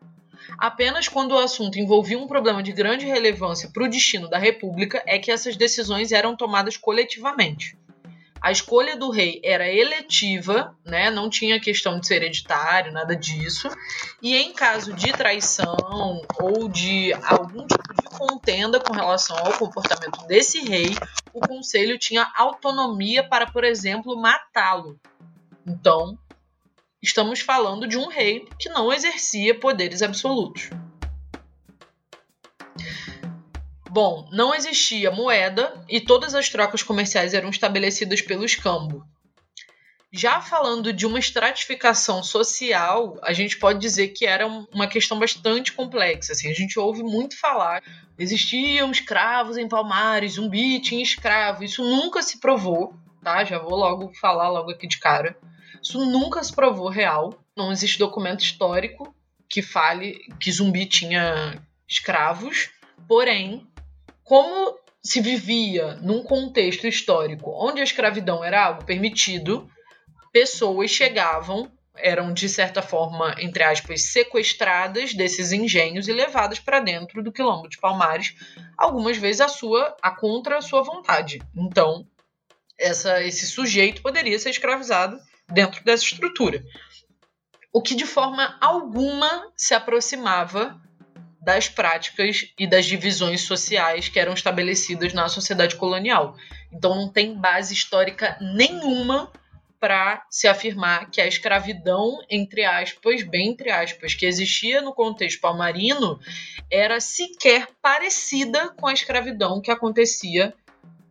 Apenas 0.59 1.09
quando 1.09 1.32
o 1.32 1.39
assunto 1.39 1.78
envolvia 1.78 2.18
um 2.18 2.26
problema 2.26 2.62
de 2.62 2.72
grande 2.72 3.05
relevância 3.05 3.70
para 3.70 3.84
o 3.84 3.89
destino 3.89 4.28
da 4.28 4.39
República 4.39 5.03
é 5.07 5.18
que 5.18 5.30
essas 5.30 5.57
decisões 5.57 6.11
eram 6.11 6.34
tomadas 6.34 6.76
coletivamente. 6.76 7.76
A 8.41 8.53
escolha 8.53 8.97
do 8.97 9.11
rei 9.11 9.41
era 9.45 9.70
eletiva, 9.70 10.76
né? 10.84 11.11
não 11.11 11.28
tinha 11.28 11.61
questão 11.61 11.99
de 11.99 12.07
ser 12.07 12.16
hereditário, 12.16 12.93
nada 12.93 13.14
disso. 13.14 13.68
E 14.22 14.36
em 14.36 14.53
caso 14.53 14.93
de 14.93 15.12
traição 15.12 16.22
ou 16.41 16.68
de 16.68 17.12
algum 17.24 17.66
tipo 17.66 17.95
de 17.95 18.18
contenda 18.18 18.80
com 18.80 18.93
relação 18.93 19.36
ao 19.39 19.59
comportamento 19.59 20.26
desse 20.26 20.61
rei, 20.61 20.97
o 21.32 21.41
conselho 21.41 21.99
tinha 21.99 22.30
autonomia 22.36 23.28
para, 23.28 23.47
por 23.47 23.64
exemplo, 23.64 24.20
matá-lo. 24.20 24.99
Então, 25.66 26.18
Estamos 27.01 27.39
falando 27.41 27.86
de 27.86 27.97
um 27.97 28.09
rei 28.09 28.49
que 28.59 28.68
não 28.68 28.93
exercia 28.93 29.59
poderes 29.59 30.03
absolutos. 30.03 30.68
Bom, 34.01 34.28
não 34.30 34.55
existia 34.55 35.11
moeda 35.11 35.84
e 35.88 36.01
todas 36.01 36.32
as 36.32 36.49
trocas 36.49 36.84
comerciais 36.84 37.34
eram 37.34 37.51
estabelecidas 37.51 38.22
pelo 38.22 38.44
escambo. 38.44 39.05
Já 40.12 40.40
falando 40.40 40.92
de 40.92 41.05
uma 41.05 41.18
estratificação 41.18 42.22
social, 42.22 43.18
a 43.24 43.32
gente 43.32 43.59
pode 43.59 43.80
dizer 43.80 44.11
que 44.11 44.24
era 44.24 44.46
uma 44.46 44.86
questão 44.86 45.18
bastante 45.18 45.72
complexa. 45.72 46.30
Assim, 46.30 46.49
a 46.49 46.55
gente 46.55 46.78
ouve 46.78 47.03
muito 47.03 47.36
falar, 47.40 47.82
existiam 48.16 48.92
escravos 48.92 49.57
em 49.57 49.66
Palmares, 49.66 50.34
zumbi 50.34 50.78
tinha 50.78 51.03
escravo. 51.03 51.64
Isso 51.64 51.82
nunca 51.82 52.22
se 52.22 52.38
provou, 52.38 52.94
tá? 53.20 53.42
Já 53.42 53.59
vou 53.59 53.74
logo 53.74 54.14
falar 54.14 54.49
logo 54.49 54.70
aqui 54.70 54.86
de 54.86 55.01
cara. 55.01 55.36
Isso 55.82 55.99
nunca 56.07 56.40
se 56.44 56.55
provou 56.55 56.88
real. 56.88 57.34
Não 57.57 57.72
existe 57.72 57.99
documento 57.99 58.44
histórico 58.44 59.12
que 59.49 59.61
fale 59.61 60.20
que 60.38 60.53
zumbi 60.53 60.86
tinha 60.86 61.61
escravos. 61.88 62.70
Porém, 63.09 63.66
como 64.28 64.78
se 65.02 65.22
vivia 65.22 65.94
num 66.02 66.22
contexto 66.22 66.86
histórico 66.86 67.50
onde 67.50 67.80
a 67.80 67.84
escravidão 67.84 68.44
era 68.44 68.62
algo 68.62 68.84
permitido, 68.84 69.66
pessoas 70.30 70.90
chegavam, 70.90 71.72
eram 71.96 72.34
de 72.34 72.46
certa 72.46 72.82
forma, 72.82 73.34
entre 73.38 73.62
aspas, 73.64 74.02
sequestradas 74.12 75.14
desses 75.14 75.50
engenhos 75.50 76.08
e 76.08 76.12
levadas 76.12 76.60
para 76.60 76.78
dentro 76.78 77.22
do 77.22 77.32
quilombo 77.32 77.70
de 77.70 77.78
Palmares, 77.78 78.34
algumas 78.76 79.16
vezes 79.16 79.40
a 79.40 79.48
sua 79.48 79.96
a 80.02 80.10
contra 80.10 80.58
a 80.58 80.62
sua 80.62 80.82
vontade. 80.82 81.40
Então, 81.56 82.06
essa, 82.78 83.22
esse 83.24 83.46
sujeito 83.46 84.02
poderia 84.02 84.38
ser 84.38 84.50
escravizado 84.50 85.18
dentro 85.48 85.82
dessa 85.82 86.04
estrutura. 86.04 86.62
O 87.72 87.80
que 87.80 87.94
de 87.94 88.04
forma 88.04 88.58
alguma 88.60 89.50
se 89.56 89.72
aproximava 89.72 90.78
das 91.49 91.66
práticas 91.66 92.53
e 92.59 92.66
das 92.66 92.84
divisões 92.84 93.40
sociais 93.40 94.07
que 94.07 94.20
eram 94.20 94.34
estabelecidas 94.34 95.14
na 95.14 95.30
sociedade 95.30 95.76
colonial. 95.76 96.36
Então 96.70 96.94
não 96.94 97.09
tem 97.09 97.34
base 97.34 97.72
histórica 97.72 98.36
nenhuma 98.38 99.32
para 99.80 100.26
se 100.28 100.46
afirmar 100.46 101.11
que 101.11 101.22
a 101.22 101.26
escravidão, 101.26 102.18
entre 102.28 102.66
aspas, 102.66 103.22
bem 103.22 103.49
entre 103.49 103.70
aspas, 103.70 104.12
que 104.12 104.26
existia 104.26 104.82
no 104.82 104.92
contexto 104.92 105.40
palmarino, 105.40 106.20
era 106.70 107.01
sequer 107.01 107.66
parecida 107.80 108.68
com 108.76 108.86
a 108.86 108.92
escravidão 108.92 109.62
que 109.62 109.70
acontecia 109.70 110.53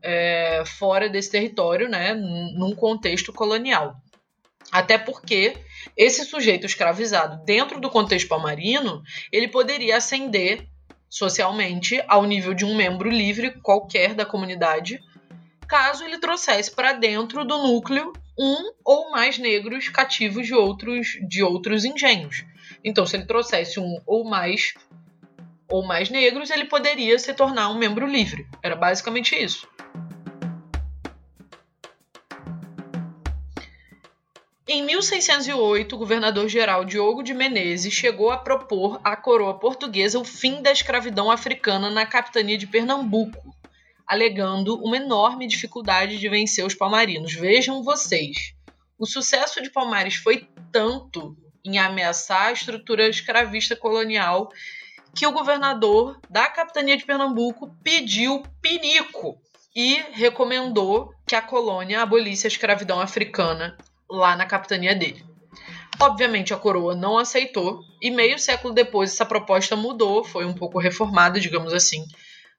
é, 0.04 0.62
fora 0.68 1.10
desse 1.10 1.32
território, 1.32 1.90
né, 1.90 2.14
num 2.14 2.76
contexto 2.76 3.34
colonial. 3.34 4.00
Até 4.72 4.97
porque 4.97 5.57
esse 5.95 6.26
sujeito 6.26 6.65
escravizado 6.65 7.43
dentro 7.45 7.80
do 7.80 7.89
contexto 7.89 8.28
palmarino, 8.28 9.01
ele 9.32 9.47
poderia 9.47 9.97
ascender 9.97 10.68
socialmente 11.09 12.03
ao 12.07 12.26
nível 12.26 12.53
de 12.53 12.65
um 12.65 12.76
membro 12.76 13.09
livre 13.09 13.51
qualquer 13.61 14.13
da 14.13 14.26
comunidade, 14.26 14.99
caso 15.68 16.03
ele 16.03 16.18
trouxesse 16.18 16.72
para 16.72 16.93
dentro 16.93 17.45
do 17.45 17.57
núcleo 17.57 18.11
um 18.38 18.72
ou 18.86 19.09
mais 19.09 19.38
negros 19.38 19.89
cativos 19.89 20.45
de 20.45 20.53
outros 20.53 21.07
de 21.28 21.41
outros 21.41 21.84
engenhos. 21.86 22.45
Então, 22.84 23.05
se 23.05 23.15
ele 23.15 23.26
trouxesse 23.26 23.80
um 23.80 23.99
ou 24.05 24.24
mais 24.24 24.74
ou 25.70 25.86
mais 25.86 26.09
negros, 26.09 26.49
ele 26.49 26.65
poderia 26.65 27.18
se 27.20 27.34
tornar 27.34 27.70
um 27.70 27.78
membro 27.78 28.05
livre. 28.05 28.47
Era 28.63 28.76
basicamente 28.76 29.36
isso. 29.36 29.68
Em 34.70 34.84
1608, 34.84 35.95
o 35.95 35.97
governador-geral 35.97 36.84
Diogo 36.84 37.24
de 37.24 37.34
Menezes 37.34 37.93
chegou 37.93 38.32
a 38.32 38.38
propor 38.38 38.99
à 39.01 39.15
coroa 39.15 39.57
portuguesa 39.57 40.20
o 40.20 40.26
fim 40.26 40.61
da 40.61 40.74
escravidão 40.74 41.32
africana 41.32 41.89
na 41.89 42.05
capitania 42.05 42.57
de 42.57 42.68
Pernambuco, 42.68 43.55
alegando 44.05 44.76
uma 44.84 44.97
enorme 44.97 45.47
dificuldade 45.47 46.18
de 46.18 46.28
vencer 46.28 46.65
os 46.65 46.76
palmarinos. 46.76 47.34
Vejam 47.34 47.82
vocês, 47.82 48.53
O 48.99 49.05
sucesso 49.05 49.61
de 49.61 49.70
Palmares 49.70 50.15
foi 50.15 50.49
tanto 50.70 51.38
em 51.63 51.78
ameaçar 51.78 52.47
a 52.47 52.51
estrutura 52.51 53.07
escravista 53.07 53.74
colonial 53.74 54.51
que 55.15 55.26
o 55.26 55.32
governador 55.32 56.20
da 56.30 56.49
capitania 56.49 56.97
de 56.97 57.05
Pernambuco 57.05 57.74
pediu 57.82 58.43
pinico 58.61 59.39
e 59.74 60.03
recomendou 60.11 61.13
que 61.26 61.36
a 61.36 61.41
colônia 61.41 62.01
abolisse 62.01 62.47
a 62.47 62.49
escravidão 62.49 62.99
africana 62.99 63.78
lá 64.10 64.36
na 64.36 64.45
capitania 64.45 64.95
dele. 64.95 65.26
Obviamente 65.99 66.53
a 66.53 66.58
coroa 66.58 66.95
não 66.95 67.18
aceitou 67.18 67.82
e 68.01 68.12
meio 68.12 68.38
século 68.38 68.74
depois 68.74 69.12
essa 69.12 69.26
proposta 69.26 69.76
mudou, 69.76 70.24
foi 70.24 70.45
um 70.45 70.53
pouco 70.53 70.80
reformada, 70.80 71.39
digamos 71.39 71.74
assim, 71.74 72.05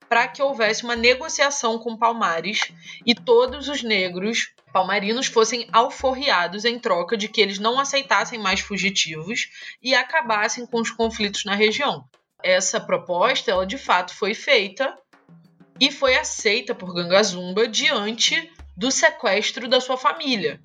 para 0.08 0.26
que 0.26 0.42
houvesse 0.42 0.84
uma 0.84 0.96
negociação 0.96 1.78
com 1.78 1.96
Palmares 1.96 2.72
e 3.06 3.14
todos 3.14 3.68
os 3.68 3.82
negros 3.82 4.52
palmarinos 4.72 5.26
fossem 5.26 5.68
alforriados 5.72 6.64
em 6.64 6.78
troca 6.78 7.16
de 7.16 7.28
que 7.28 7.40
eles 7.40 7.58
não 7.58 7.78
aceitassem 7.78 8.38
mais 8.38 8.60
fugitivos 8.60 9.48
e 9.82 9.94
acabassem 9.94 10.66
com 10.66 10.80
os 10.80 10.90
conflitos 10.90 11.44
na 11.44 11.54
região. 11.54 12.04
Essa 12.42 12.80
proposta, 12.80 13.50
ela 13.50 13.66
de 13.66 13.78
fato 13.78 14.14
foi 14.14 14.34
feita 14.34 14.96
e 15.80 15.90
foi 15.90 16.16
aceita 16.16 16.74
por 16.74 16.92
Gangazumba 16.92 17.68
diante 17.68 18.50
do 18.76 18.90
sequestro 18.90 19.68
da 19.68 19.80
sua 19.80 19.96
família. 19.96 20.60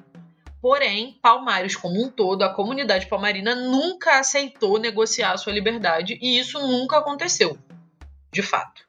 Porém, 0.64 1.20
Palmares 1.22 1.76
como 1.76 2.02
um 2.02 2.10
todo, 2.10 2.42
a 2.42 2.54
comunidade 2.54 3.08
palmarina 3.08 3.54
nunca 3.54 4.18
aceitou 4.18 4.80
negociar 4.80 5.36
sua 5.36 5.52
liberdade 5.52 6.18
e 6.22 6.40
isso 6.40 6.58
nunca 6.58 7.00
aconteceu, 7.00 7.58
de 8.32 8.42
fato. 8.42 8.82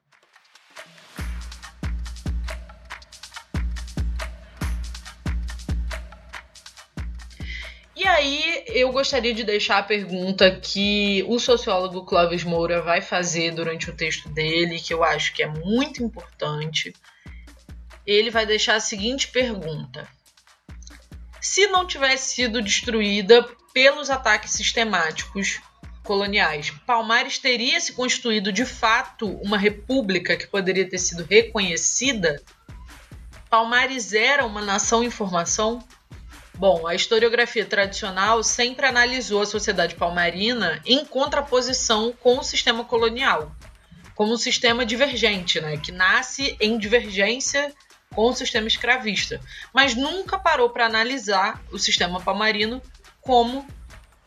E 7.97 8.07
aí, 8.07 8.64
eu 8.68 8.93
gostaria 8.93 9.35
de 9.35 9.43
deixar 9.43 9.79
a 9.79 9.83
pergunta 9.83 10.53
que 10.53 11.25
o 11.27 11.41
sociólogo 11.41 12.05
Clóvis 12.05 12.45
Moura 12.45 12.83
vai 12.83 13.01
fazer 13.01 13.51
durante 13.51 13.91
o 13.91 13.97
texto 13.97 14.29
dele, 14.29 14.79
que 14.79 14.95
eu 14.95 15.03
acho 15.03 15.35
que 15.35 15.43
é 15.43 15.49
muito 15.49 16.05
importante. 16.05 16.93
Ele 18.07 18.31
vai 18.31 18.47
deixar 18.47 18.77
a 18.77 18.81
seguinte 18.81 19.27
pergunta: 19.27 20.09
se 21.45 21.66
não 21.66 21.86
tivesse 21.86 22.36
sido 22.36 22.62
destruída 22.62 23.47
pelos 23.74 24.09
ataques 24.09 24.53
sistemáticos 24.53 25.61
coloniais, 26.03 26.70
Palmares 26.86 27.36
teria 27.36 27.78
se 27.82 27.92
constituído 27.92 28.51
de 28.51 28.64
fato 28.64 29.28
uma 29.42 29.59
república 29.59 30.38
que 30.38 30.47
poderia 30.47 30.88
ter 30.88 30.97
sido 30.97 31.22
reconhecida? 31.22 32.42
Palmares 33.51 34.14
era 34.14 34.47
uma 34.47 34.62
nação 34.62 35.05
em 35.05 35.11
formação? 35.11 35.86
Bom, 36.55 36.86
a 36.86 36.95
historiografia 36.95 37.66
tradicional 37.66 38.42
sempre 38.42 38.86
analisou 38.86 39.42
a 39.42 39.47
sociedade 39.47 39.97
palmarina 39.97 40.80
em 40.86 41.05
contraposição 41.05 42.14
com 42.20 42.38
o 42.38 42.42
sistema 42.42 42.84
colonial, 42.84 43.55
como 44.14 44.32
um 44.32 44.38
sistema 44.38 44.86
divergente, 44.86 45.61
né, 45.61 45.76
que 45.76 45.92
nasce 45.92 46.57
em 46.59 46.78
divergência 46.78 47.70
com 48.15 48.29
o 48.29 48.35
sistema 48.35 48.69
escravista, 48.69 49.41
mas 49.73 49.95
nunca 49.95 50.39
parou 50.39 50.71
para 50.71 50.87
analisar 50.87 51.62
o 51.73 51.79
sistema 51.79 52.21
palmarino 52.21 52.81
como 53.21 53.67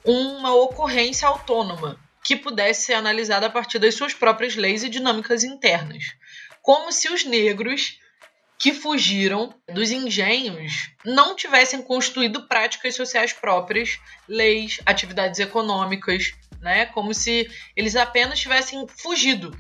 uma 0.04 0.54
ocorrência 0.54 1.28
autônoma 1.28 2.00
que 2.24 2.36
pudesse 2.36 2.86
ser 2.86 2.94
analisada 2.94 3.46
a 3.46 3.50
partir 3.50 3.80
das 3.80 3.96
suas 3.96 4.14
próprias 4.14 4.56
leis 4.56 4.84
e 4.84 4.90
dinâmicas 4.90 5.44
internas, 5.44 6.04
como 6.62 6.92
se 6.92 7.10
os 7.10 7.24
negros 7.24 8.00
que 8.60 8.74
fugiram 8.74 9.54
dos 9.72 9.92
engenhos 9.92 10.90
não 11.06 11.36
tivessem 11.36 11.82
constituído 11.82 12.48
práticas 12.48 12.96
sociais 12.96 13.32
próprias, 13.32 14.00
leis, 14.28 14.80
atividades 14.86 15.40
econômicas, 15.40 16.34
né? 16.60 16.88
Como 16.88 17.14
se 17.14 17.50
eles 17.76 17.96
apenas 17.96 18.40
tivessem 18.40 18.86
fugido. 18.88 19.56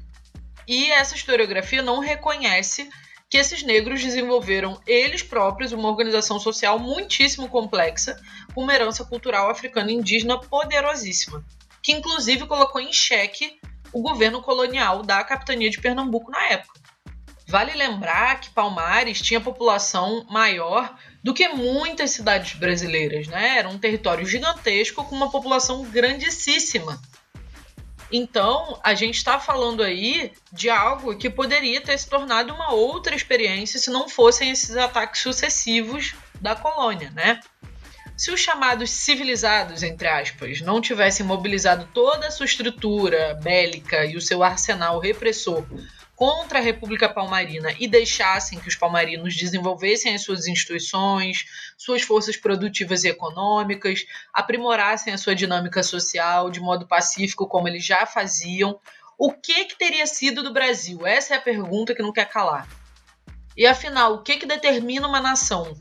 E 0.68 0.92
essa 0.92 1.16
historiografia 1.16 1.82
não 1.82 2.00
reconhece 2.00 2.90
que 3.30 3.38
esses 3.38 3.64
negros 3.64 4.02
desenvolveram 4.02 4.80
eles 4.88 5.22
próprios 5.22 5.72
uma 5.72 5.90
organização 5.90 6.40
social 6.40 6.80
muitíssimo 6.80 7.50
complexa, 7.50 8.20
com 8.54 8.64
uma 8.64 8.74
herança 8.74 9.04
cultural 9.04 9.50
africana 9.50 9.92
indígena 9.92 10.40
poderosíssima, 10.40 11.46
que 11.82 11.92
inclusive 11.92 12.46
colocou 12.46 12.80
em 12.80 12.94
xeque 12.94 13.60
o 13.92 14.02
governo 14.02 14.42
colonial 14.42 15.04
da 15.04 15.24
capitania 15.24 15.70
de 15.70 15.80
Pernambuco 15.80 16.32
na 16.32 16.44
época. 16.48 16.80
Vale 17.48 17.74
lembrar 17.74 18.42
que 18.42 18.50
Palmares 18.50 19.22
tinha 19.22 19.40
população 19.40 20.26
maior 20.30 20.98
do 21.24 21.34
que 21.34 21.48
muitas 21.48 22.12
cidades 22.12 22.60
brasileiras, 22.60 23.28
né? 23.28 23.58
Era 23.58 23.70
um 23.70 23.80
território 23.80 24.26
gigantesco 24.26 25.04
com 25.06 25.16
uma 25.16 25.32
população 25.32 25.84
grandíssima. 25.86 27.02
Então, 28.12 28.80
a 28.84 28.94
gente 28.94 29.16
está 29.16 29.40
falando 29.40 29.84
aí 29.84 30.32
de 30.52 30.70
algo 30.70 31.18
que 31.18 31.30
poderia 31.30 31.82
ter 31.82 31.98
se 31.98 32.10
tornado 32.10 32.54
uma 32.54 32.72
outra 32.72 33.16
experiência 33.16 33.80
se 33.80 33.90
não 33.90 34.08
fossem 34.08 34.50
esses 34.50 34.76
ataques 34.78 35.22
sucessivos 35.22 36.16
da 36.40 36.56
colônia, 36.56 37.12
né? 37.12 37.40
Se 38.16 38.32
os 38.32 38.40
chamados 38.40 38.90
civilizados, 38.90 39.84
entre 39.84 40.08
aspas, 40.08 40.62
não 40.62 40.82
tivessem 40.82 41.26
mobilizado 41.26 41.88
toda 41.94 42.28
a 42.28 42.32
sua 42.32 42.48
estrutura 42.48 43.38
bélica 43.44 44.06
e 44.06 44.16
o 44.16 44.22
seu 44.22 44.42
arsenal 44.42 45.00
repressor 45.00 45.64
contra 46.18 46.58
a 46.58 46.62
República 46.62 47.08
Palmarina 47.08 47.70
e 47.80 47.88
deixassem 47.88 48.60
que 48.60 48.68
os 48.68 48.76
palmarinos 48.76 49.36
desenvolvessem 49.36 50.16
as 50.16 50.24
suas 50.24 50.48
instituições, 50.48 51.46
suas 51.78 52.02
forças 52.02 52.36
produtivas 52.36 53.04
e 53.04 53.08
econômicas, 53.08 54.04
aprimorassem 54.34 55.14
a 55.14 55.18
sua 55.18 55.36
dinâmica 55.36 55.84
social 55.84 56.50
de 56.50 56.60
modo 56.60 56.88
pacífico, 56.88 57.48
como 57.48 57.68
eles 57.68 57.86
já 57.86 58.04
faziam, 58.08 58.80
o 59.16 59.32
que, 59.32 59.66
que 59.66 59.78
teria 59.78 60.08
sido 60.08 60.42
do 60.42 60.52
Brasil? 60.52 61.06
Essa 61.06 61.36
é 61.36 61.38
a 61.38 61.42
pergunta 61.42 61.94
que 61.94 62.02
não 62.02 62.12
quer 62.12 62.28
calar. 62.28 62.68
E 63.56 63.68
afinal, 63.68 64.16
o 64.16 64.24
que, 64.24 64.38
que 64.38 64.48
determina 64.48 65.08
uma 65.08 65.22
nação? 65.22 65.78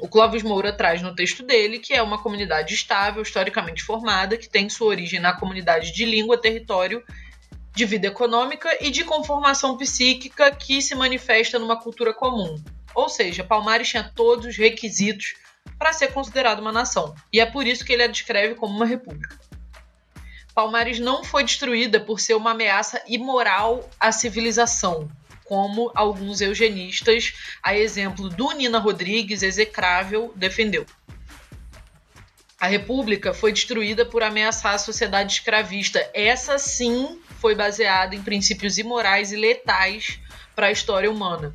O 0.00 0.08
Clóvis 0.08 0.42
Moura 0.42 0.72
traz 0.72 1.00
no 1.00 1.14
texto 1.14 1.44
dele 1.44 1.78
que 1.78 1.94
é 1.94 2.02
uma 2.02 2.20
comunidade 2.20 2.74
estável, 2.74 3.22
historicamente 3.22 3.84
formada, 3.84 4.36
que 4.36 4.48
tem 4.48 4.68
sua 4.68 4.88
origem 4.88 5.20
na 5.20 5.32
comunidade 5.32 5.92
de 5.92 6.04
língua, 6.04 6.40
território 6.40 7.04
de 7.74 7.84
vida 7.84 8.08
econômica 8.08 8.68
e 8.80 8.90
de 8.90 9.04
conformação 9.04 9.76
psíquica 9.76 10.50
que 10.50 10.82
se 10.82 10.94
manifesta 10.94 11.58
numa 11.58 11.80
cultura 11.80 12.12
comum. 12.12 12.62
Ou 12.94 13.08
seja, 13.08 13.44
Palmares 13.44 13.88
tinha 13.88 14.04
todos 14.04 14.46
os 14.46 14.56
requisitos 14.56 15.34
para 15.78 15.92
ser 15.92 16.12
considerado 16.12 16.60
uma 16.60 16.72
nação, 16.72 17.14
e 17.32 17.40
é 17.40 17.46
por 17.46 17.66
isso 17.66 17.84
que 17.84 17.92
ele 17.92 18.02
a 18.02 18.06
descreve 18.06 18.54
como 18.54 18.74
uma 18.74 18.86
república. 18.86 19.38
Palmares 20.54 20.98
não 20.98 21.22
foi 21.22 21.44
destruída 21.44 22.00
por 22.00 22.20
ser 22.20 22.34
uma 22.34 22.50
ameaça 22.50 23.00
imoral 23.06 23.88
à 23.98 24.10
civilização, 24.10 25.10
como 25.44 25.90
alguns 25.94 26.40
eugenistas, 26.40 27.32
a 27.62 27.76
exemplo 27.76 28.28
do 28.28 28.52
Nina 28.52 28.78
Rodrigues, 28.78 29.42
execrável, 29.42 30.32
defendeu. 30.36 30.84
A 32.60 32.66
República 32.66 33.32
foi 33.32 33.52
destruída 33.52 34.04
por 34.04 34.22
ameaçar 34.22 34.74
a 34.74 34.78
sociedade 34.78 35.32
escravista. 35.32 36.08
Essa 36.12 36.58
sim 36.58 37.18
foi 37.40 37.54
baseada 37.54 38.14
em 38.14 38.22
princípios 38.22 38.78
imorais 38.78 39.32
e 39.32 39.36
letais 39.36 40.20
para 40.54 40.66
a 40.66 40.72
história 40.72 41.10
humana. 41.10 41.54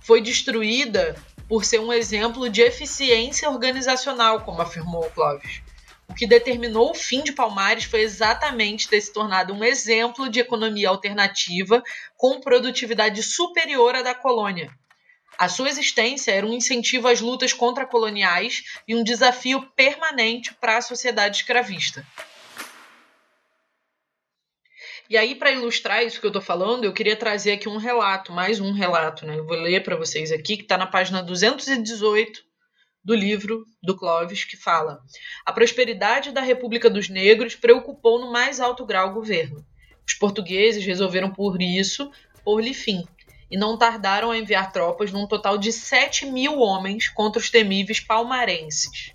Foi 0.00 0.22
destruída 0.22 1.16
por 1.48 1.64
ser 1.64 1.80
um 1.80 1.92
exemplo 1.92 2.48
de 2.48 2.62
eficiência 2.62 3.50
organizacional, 3.50 4.40
como 4.40 4.62
afirmou 4.62 5.10
Clóvis. 5.10 5.62
O 6.08 6.14
que 6.14 6.26
determinou 6.26 6.90
o 6.90 6.94
fim 6.94 7.22
de 7.22 7.32
Palmares 7.32 7.84
foi 7.84 8.00
exatamente 8.00 8.88
ter 8.88 9.00
se 9.00 9.12
tornado 9.12 9.52
um 9.52 9.64
exemplo 9.64 10.28
de 10.28 10.40
economia 10.40 10.88
alternativa 10.88 11.82
com 12.16 12.40
produtividade 12.40 13.22
superior 13.22 13.96
à 13.96 14.02
da 14.02 14.14
colônia. 14.14 14.70
A 15.38 15.48
sua 15.48 15.68
existência 15.68 16.32
era 16.32 16.46
um 16.46 16.54
incentivo 16.54 17.08
às 17.08 17.20
lutas 17.20 17.52
contra-coloniais 17.52 18.62
e 18.88 18.94
um 18.94 19.04
desafio 19.04 19.60
permanente 19.76 20.54
para 20.54 20.78
a 20.78 20.82
sociedade 20.82 21.38
escravista. 21.38 22.06
E 25.08 25.16
aí, 25.16 25.36
para 25.36 25.52
ilustrar 25.52 26.02
isso 26.04 26.18
que 26.18 26.26
eu 26.26 26.30
estou 26.30 26.42
falando, 26.42 26.84
eu 26.84 26.92
queria 26.92 27.14
trazer 27.14 27.52
aqui 27.52 27.68
um 27.68 27.76
relato, 27.76 28.32
mais 28.32 28.58
um 28.58 28.72
relato, 28.72 29.24
né? 29.24 29.38
Eu 29.38 29.46
vou 29.46 29.56
ler 29.56 29.82
para 29.84 29.94
vocês 29.94 30.32
aqui, 30.32 30.56
que 30.56 30.64
está 30.64 30.76
na 30.76 30.86
página 30.86 31.22
218 31.22 32.42
do 33.04 33.14
livro 33.14 33.64
do 33.80 33.96
Clovis, 33.96 34.44
que 34.44 34.56
fala: 34.56 35.00
A 35.44 35.52
prosperidade 35.52 36.32
da 36.32 36.40
República 36.40 36.90
dos 36.90 37.08
Negros 37.08 37.54
preocupou 37.54 38.18
no 38.18 38.32
mais 38.32 38.58
alto 38.58 38.84
grau 38.84 39.10
o 39.10 39.14
governo. 39.14 39.64
Os 40.04 40.14
portugueses 40.14 40.84
resolveram 40.84 41.32
por 41.32 41.62
isso 41.62 42.10
pôr-lhe 42.44 42.74
fim, 42.74 43.04
e 43.48 43.56
não 43.56 43.78
tardaram 43.78 44.32
a 44.32 44.38
enviar 44.38 44.72
tropas 44.72 45.12
num 45.12 45.26
total 45.26 45.56
de 45.56 45.72
7 45.72 46.26
mil 46.26 46.58
homens 46.58 47.08
contra 47.08 47.40
os 47.40 47.48
temíveis 47.48 48.00
palmarenses. 48.00 49.14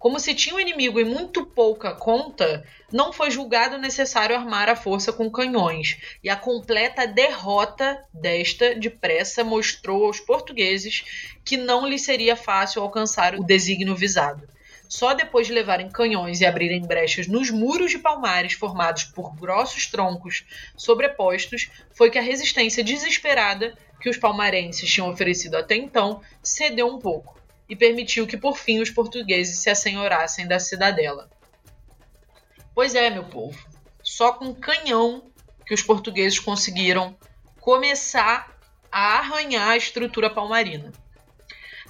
Como 0.00 0.18
se 0.18 0.34
tinha 0.34 0.54
um 0.54 0.60
inimigo 0.60 0.98
e 0.98 1.04
muito 1.04 1.44
pouca 1.44 1.94
conta, 1.94 2.66
não 2.90 3.12
foi 3.12 3.30
julgado 3.30 3.76
necessário 3.76 4.34
armar 4.34 4.66
a 4.66 4.74
força 4.74 5.12
com 5.12 5.30
canhões, 5.30 5.98
e 6.24 6.30
a 6.30 6.36
completa 6.36 7.06
derrota 7.06 8.02
desta 8.10 8.74
depressa 8.74 9.44
mostrou 9.44 10.06
aos 10.06 10.18
portugueses 10.18 11.04
que 11.44 11.58
não 11.58 11.86
lhes 11.86 12.00
seria 12.00 12.34
fácil 12.34 12.80
alcançar 12.80 13.34
o 13.34 13.44
desígnio 13.44 13.94
visado. 13.94 14.48
Só 14.88 15.12
depois 15.12 15.46
de 15.46 15.52
levarem 15.52 15.90
canhões 15.90 16.40
e 16.40 16.46
abrirem 16.46 16.80
brechas 16.80 17.26
nos 17.26 17.50
muros 17.50 17.90
de 17.90 17.98
palmares 17.98 18.54
formados 18.54 19.04
por 19.04 19.36
grossos 19.36 19.84
troncos 19.84 20.46
sobrepostos 20.78 21.70
foi 21.92 22.10
que 22.10 22.18
a 22.18 22.22
resistência 22.22 22.82
desesperada 22.82 23.76
que 24.00 24.08
os 24.08 24.16
palmarenses 24.16 24.90
tinham 24.90 25.10
oferecido 25.10 25.58
até 25.58 25.74
então 25.74 26.22
cedeu 26.42 26.86
um 26.86 26.98
pouco 26.98 27.39
e 27.70 27.76
permitiu 27.76 28.26
que 28.26 28.36
por 28.36 28.58
fim 28.58 28.80
os 28.80 28.90
portugueses 28.90 29.60
se 29.60 29.70
assenhorassem 29.70 30.46
da 30.46 30.58
cidadela. 30.58 31.30
Pois 32.74 32.96
é, 32.96 33.08
meu 33.08 33.24
povo, 33.24 33.56
só 34.02 34.32
com 34.32 34.52
canhão 34.52 35.30
que 35.64 35.72
os 35.72 35.80
portugueses 35.80 36.40
conseguiram 36.40 37.16
começar 37.60 38.58
a 38.90 39.18
arranhar 39.18 39.68
a 39.68 39.76
estrutura 39.76 40.28
palmarina. 40.28 40.92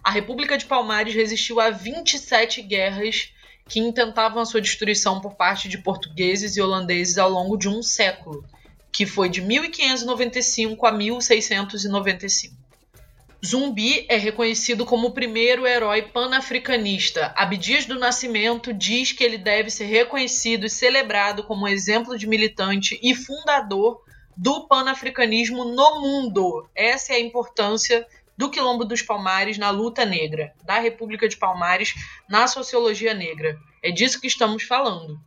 A 0.04 0.10
República 0.10 0.58
de 0.58 0.66
Palmares 0.66 1.14
resistiu 1.14 1.60
a 1.60 1.70
27 1.70 2.60
guerras 2.62 3.32
que 3.66 3.80
intentavam 3.80 4.42
a 4.42 4.44
sua 4.46 4.60
destruição 4.60 5.20
por 5.20 5.34
parte 5.34 5.68
de 5.68 5.78
portugueses 5.78 6.56
e 6.56 6.60
holandeses 6.60 7.16
ao 7.16 7.30
longo 7.30 7.56
de 7.56 7.68
um 7.68 7.82
século, 7.82 8.44
que 8.92 9.06
foi 9.06 9.30
de 9.30 9.40
1595 9.40 10.86
a 10.86 10.92
1695. 10.92 12.59
Zumbi 13.44 14.04
é 14.08 14.16
reconhecido 14.16 14.84
como 14.84 15.08
o 15.08 15.12
primeiro 15.12 15.66
herói 15.66 16.02
panafricanista. 16.02 17.32
Abdias 17.34 17.86
do 17.86 17.98
Nascimento 17.98 18.72
diz 18.72 19.12
que 19.12 19.24
ele 19.24 19.38
deve 19.38 19.70
ser 19.70 19.86
reconhecido 19.86 20.66
e 20.66 20.70
celebrado 20.70 21.44
como 21.44 21.66
exemplo 21.66 22.18
de 22.18 22.26
militante 22.26 23.00
e 23.02 23.14
fundador 23.14 24.02
do 24.36 24.66
panafricanismo 24.66 25.64
no 25.64 26.00
mundo. 26.02 26.68
Essa 26.74 27.14
é 27.14 27.16
a 27.16 27.20
importância 27.20 28.06
do 28.36 28.50
Quilombo 28.50 28.84
dos 28.84 29.00
Palmares 29.00 29.56
na 29.56 29.70
luta 29.70 30.04
negra, 30.04 30.52
da 30.64 30.78
República 30.78 31.26
de 31.26 31.36
Palmares 31.36 31.94
na 32.28 32.46
sociologia 32.46 33.14
negra. 33.14 33.58
É 33.82 33.90
disso 33.90 34.20
que 34.20 34.26
estamos 34.26 34.64
falando. 34.64 35.18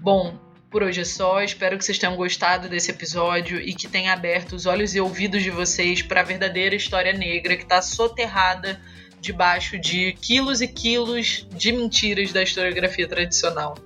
Bom, 0.00 0.43
por 0.74 0.82
hoje 0.82 1.02
é 1.02 1.04
só. 1.04 1.40
Espero 1.40 1.78
que 1.78 1.84
vocês 1.84 1.98
tenham 1.98 2.16
gostado 2.16 2.68
desse 2.68 2.90
episódio 2.90 3.60
e 3.60 3.72
que 3.76 3.86
tenha 3.86 4.12
aberto 4.12 4.56
os 4.56 4.66
olhos 4.66 4.92
e 4.92 5.00
ouvidos 5.00 5.40
de 5.40 5.48
vocês 5.48 6.02
para 6.02 6.20
a 6.20 6.24
verdadeira 6.24 6.74
história 6.74 7.12
negra 7.12 7.56
que 7.56 7.62
está 7.62 7.80
soterrada 7.80 8.80
debaixo 9.20 9.78
de 9.78 10.14
quilos 10.14 10.60
e 10.60 10.66
quilos 10.66 11.46
de 11.52 11.70
mentiras 11.70 12.32
da 12.32 12.42
historiografia 12.42 13.06
tradicional. 13.06 13.76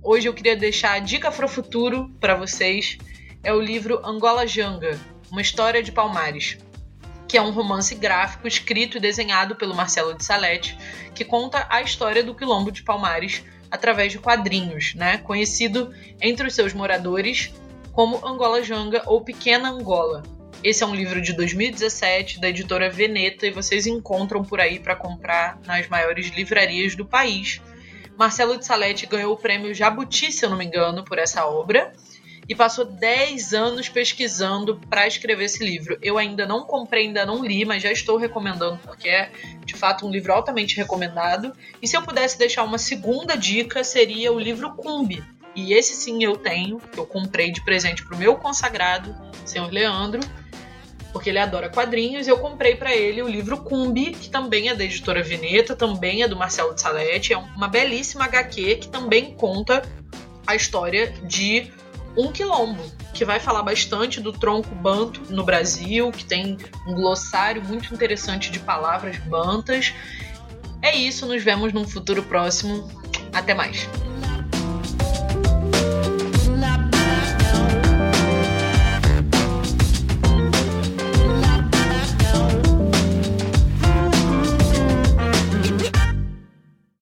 Hoje 0.00 0.28
eu 0.28 0.32
queria 0.32 0.54
deixar 0.54 0.92
a 0.92 1.00
dica 1.00 1.28
para 1.28 1.44
o 1.44 1.48
futuro 1.48 2.08
para 2.20 2.36
vocês 2.36 2.98
é 3.42 3.52
o 3.52 3.60
livro 3.60 4.00
Angola 4.06 4.46
Janga, 4.46 4.96
uma 5.28 5.42
história 5.42 5.82
de 5.82 5.90
Palmares, 5.90 6.56
que 7.26 7.36
é 7.36 7.42
um 7.42 7.50
romance 7.50 7.96
gráfico 7.96 8.46
escrito 8.46 8.96
e 8.96 9.00
desenhado 9.00 9.56
pelo 9.56 9.74
Marcelo 9.74 10.14
de 10.14 10.24
Salete, 10.24 10.78
que 11.16 11.24
conta 11.24 11.66
a 11.68 11.82
história 11.82 12.22
do 12.22 12.32
quilombo 12.32 12.70
de 12.70 12.84
Palmares 12.84 13.42
através 13.72 14.12
de 14.12 14.18
quadrinhos, 14.18 14.94
né? 14.94 15.16
Conhecido 15.16 15.94
entre 16.20 16.46
os 16.46 16.54
seus 16.54 16.74
moradores 16.74 17.50
como 17.90 18.24
Angola 18.24 18.62
Janga 18.62 19.02
ou 19.06 19.22
Pequena 19.22 19.70
Angola. 19.70 20.22
Esse 20.62 20.84
é 20.84 20.86
um 20.86 20.94
livro 20.94 21.22
de 21.22 21.32
2017 21.32 22.38
da 22.38 22.50
editora 22.50 22.90
Veneta 22.90 23.46
e 23.46 23.50
vocês 23.50 23.86
encontram 23.86 24.44
por 24.44 24.60
aí 24.60 24.78
para 24.78 24.94
comprar 24.94 25.58
nas 25.66 25.88
maiores 25.88 26.28
livrarias 26.28 26.94
do 26.94 27.06
país. 27.06 27.62
Marcelo 28.16 28.58
de 28.58 28.66
Salete 28.66 29.06
ganhou 29.06 29.32
o 29.32 29.38
prêmio 29.38 29.74
Jabuti, 29.74 30.30
se 30.30 30.44
eu 30.44 30.50
não 30.50 30.58
me 30.58 30.66
engano, 30.66 31.02
por 31.02 31.18
essa 31.18 31.46
obra 31.46 31.92
e 32.52 32.54
passou 32.54 32.84
10 32.84 33.54
anos 33.54 33.88
pesquisando 33.88 34.78
para 34.90 35.06
escrever 35.06 35.44
esse 35.44 35.64
livro. 35.64 35.96
Eu 36.02 36.18
ainda 36.18 36.46
não 36.46 36.64
comprei, 36.64 37.06
ainda 37.06 37.24
não 37.24 37.42
li, 37.42 37.64
mas 37.64 37.82
já 37.82 37.90
estou 37.90 38.18
recomendando 38.18 38.78
porque 38.84 39.08
é 39.08 39.32
de 39.64 39.72
fato 39.72 40.06
um 40.06 40.10
livro 40.10 40.34
altamente 40.34 40.76
recomendado. 40.76 41.54
E 41.80 41.88
se 41.88 41.96
eu 41.96 42.02
pudesse 42.02 42.38
deixar 42.38 42.62
uma 42.64 42.76
segunda 42.76 43.36
dica, 43.36 43.82
seria 43.82 44.30
o 44.30 44.38
livro 44.38 44.74
Cumbi. 44.74 45.24
E 45.56 45.72
esse 45.72 45.94
sim 45.94 46.22
eu 46.22 46.36
tenho, 46.36 46.78
que 46.78 46.98
eu 46.98 47.06
comprei 47.06 47.50
de 47.50 47.64
presente 47.64 48.04
para 48.04 48.14
o 48.14 48.18
meu 48.18 48.36
consagrado, 48.36 49.16
senhor 49.46 49.72
Leandro, 49.72 50.20
porque 51.10 51.30
ele 51.30 51.38
adora 51.38 51.70
quadrinhos, 51.70 52.28
eu 52.28 52.38
comprei 52.38 52.76
para 52.76 52.94
ele 52.94 53.22
o 53.22 53.28
livro 53.28 53.62
Cumbi, 53.62 54.10
que 54.12 54.28
também 54.28 54.68
é 54.68 54.74
da 54.74 54.84
editora 54.84 55.22
Veneta, 55.22 55.74
também 55.74 56.22
é 56.22 56.28
do 56.28 56.36
Marcelo 56.36 56.74
de 56.74 56.82
Salete, 56.82 57.32
é 57.32 57.38
uma 57.38 57.68
belíssima 57.68 58.26
HQ 58.26 58.76
que 58.76 58.88
também 58.88 59.32
conta 59.32 59.82
a 60.46 60.54
história 60.54 61.14
de 61.22 61.72
um 62.16 62.30
quilombo, 62.30 62.82
que 63.14 63.24
vai 63.24 63.40
falar 63.40 63.62
bastante 63.62 64.20
do 64.20 64.32
tronco 64.32 64.74
banto 64.74 65.20
no 65.30 65.44
Brasil, 65.44 66.10
que 66.10 66.24
tem 66.24 66.56
um 66.86 66.94
glossário 66.94 67.62
muito 67.62 67.92
interessante 67.92 68.50
de 68.50 68.58
palavras 68.58 69.16
bantas. 69.18 69.92
É 70.80 70.96
isso, 70.96 71.26
nos 71.26 71.42
vemos 71.42 71.72
num 71.72 71.86
futuro 71.86 72.22
próximo. 72.22 72.90
Até 73.32 73.54
mais. 73.54 73.88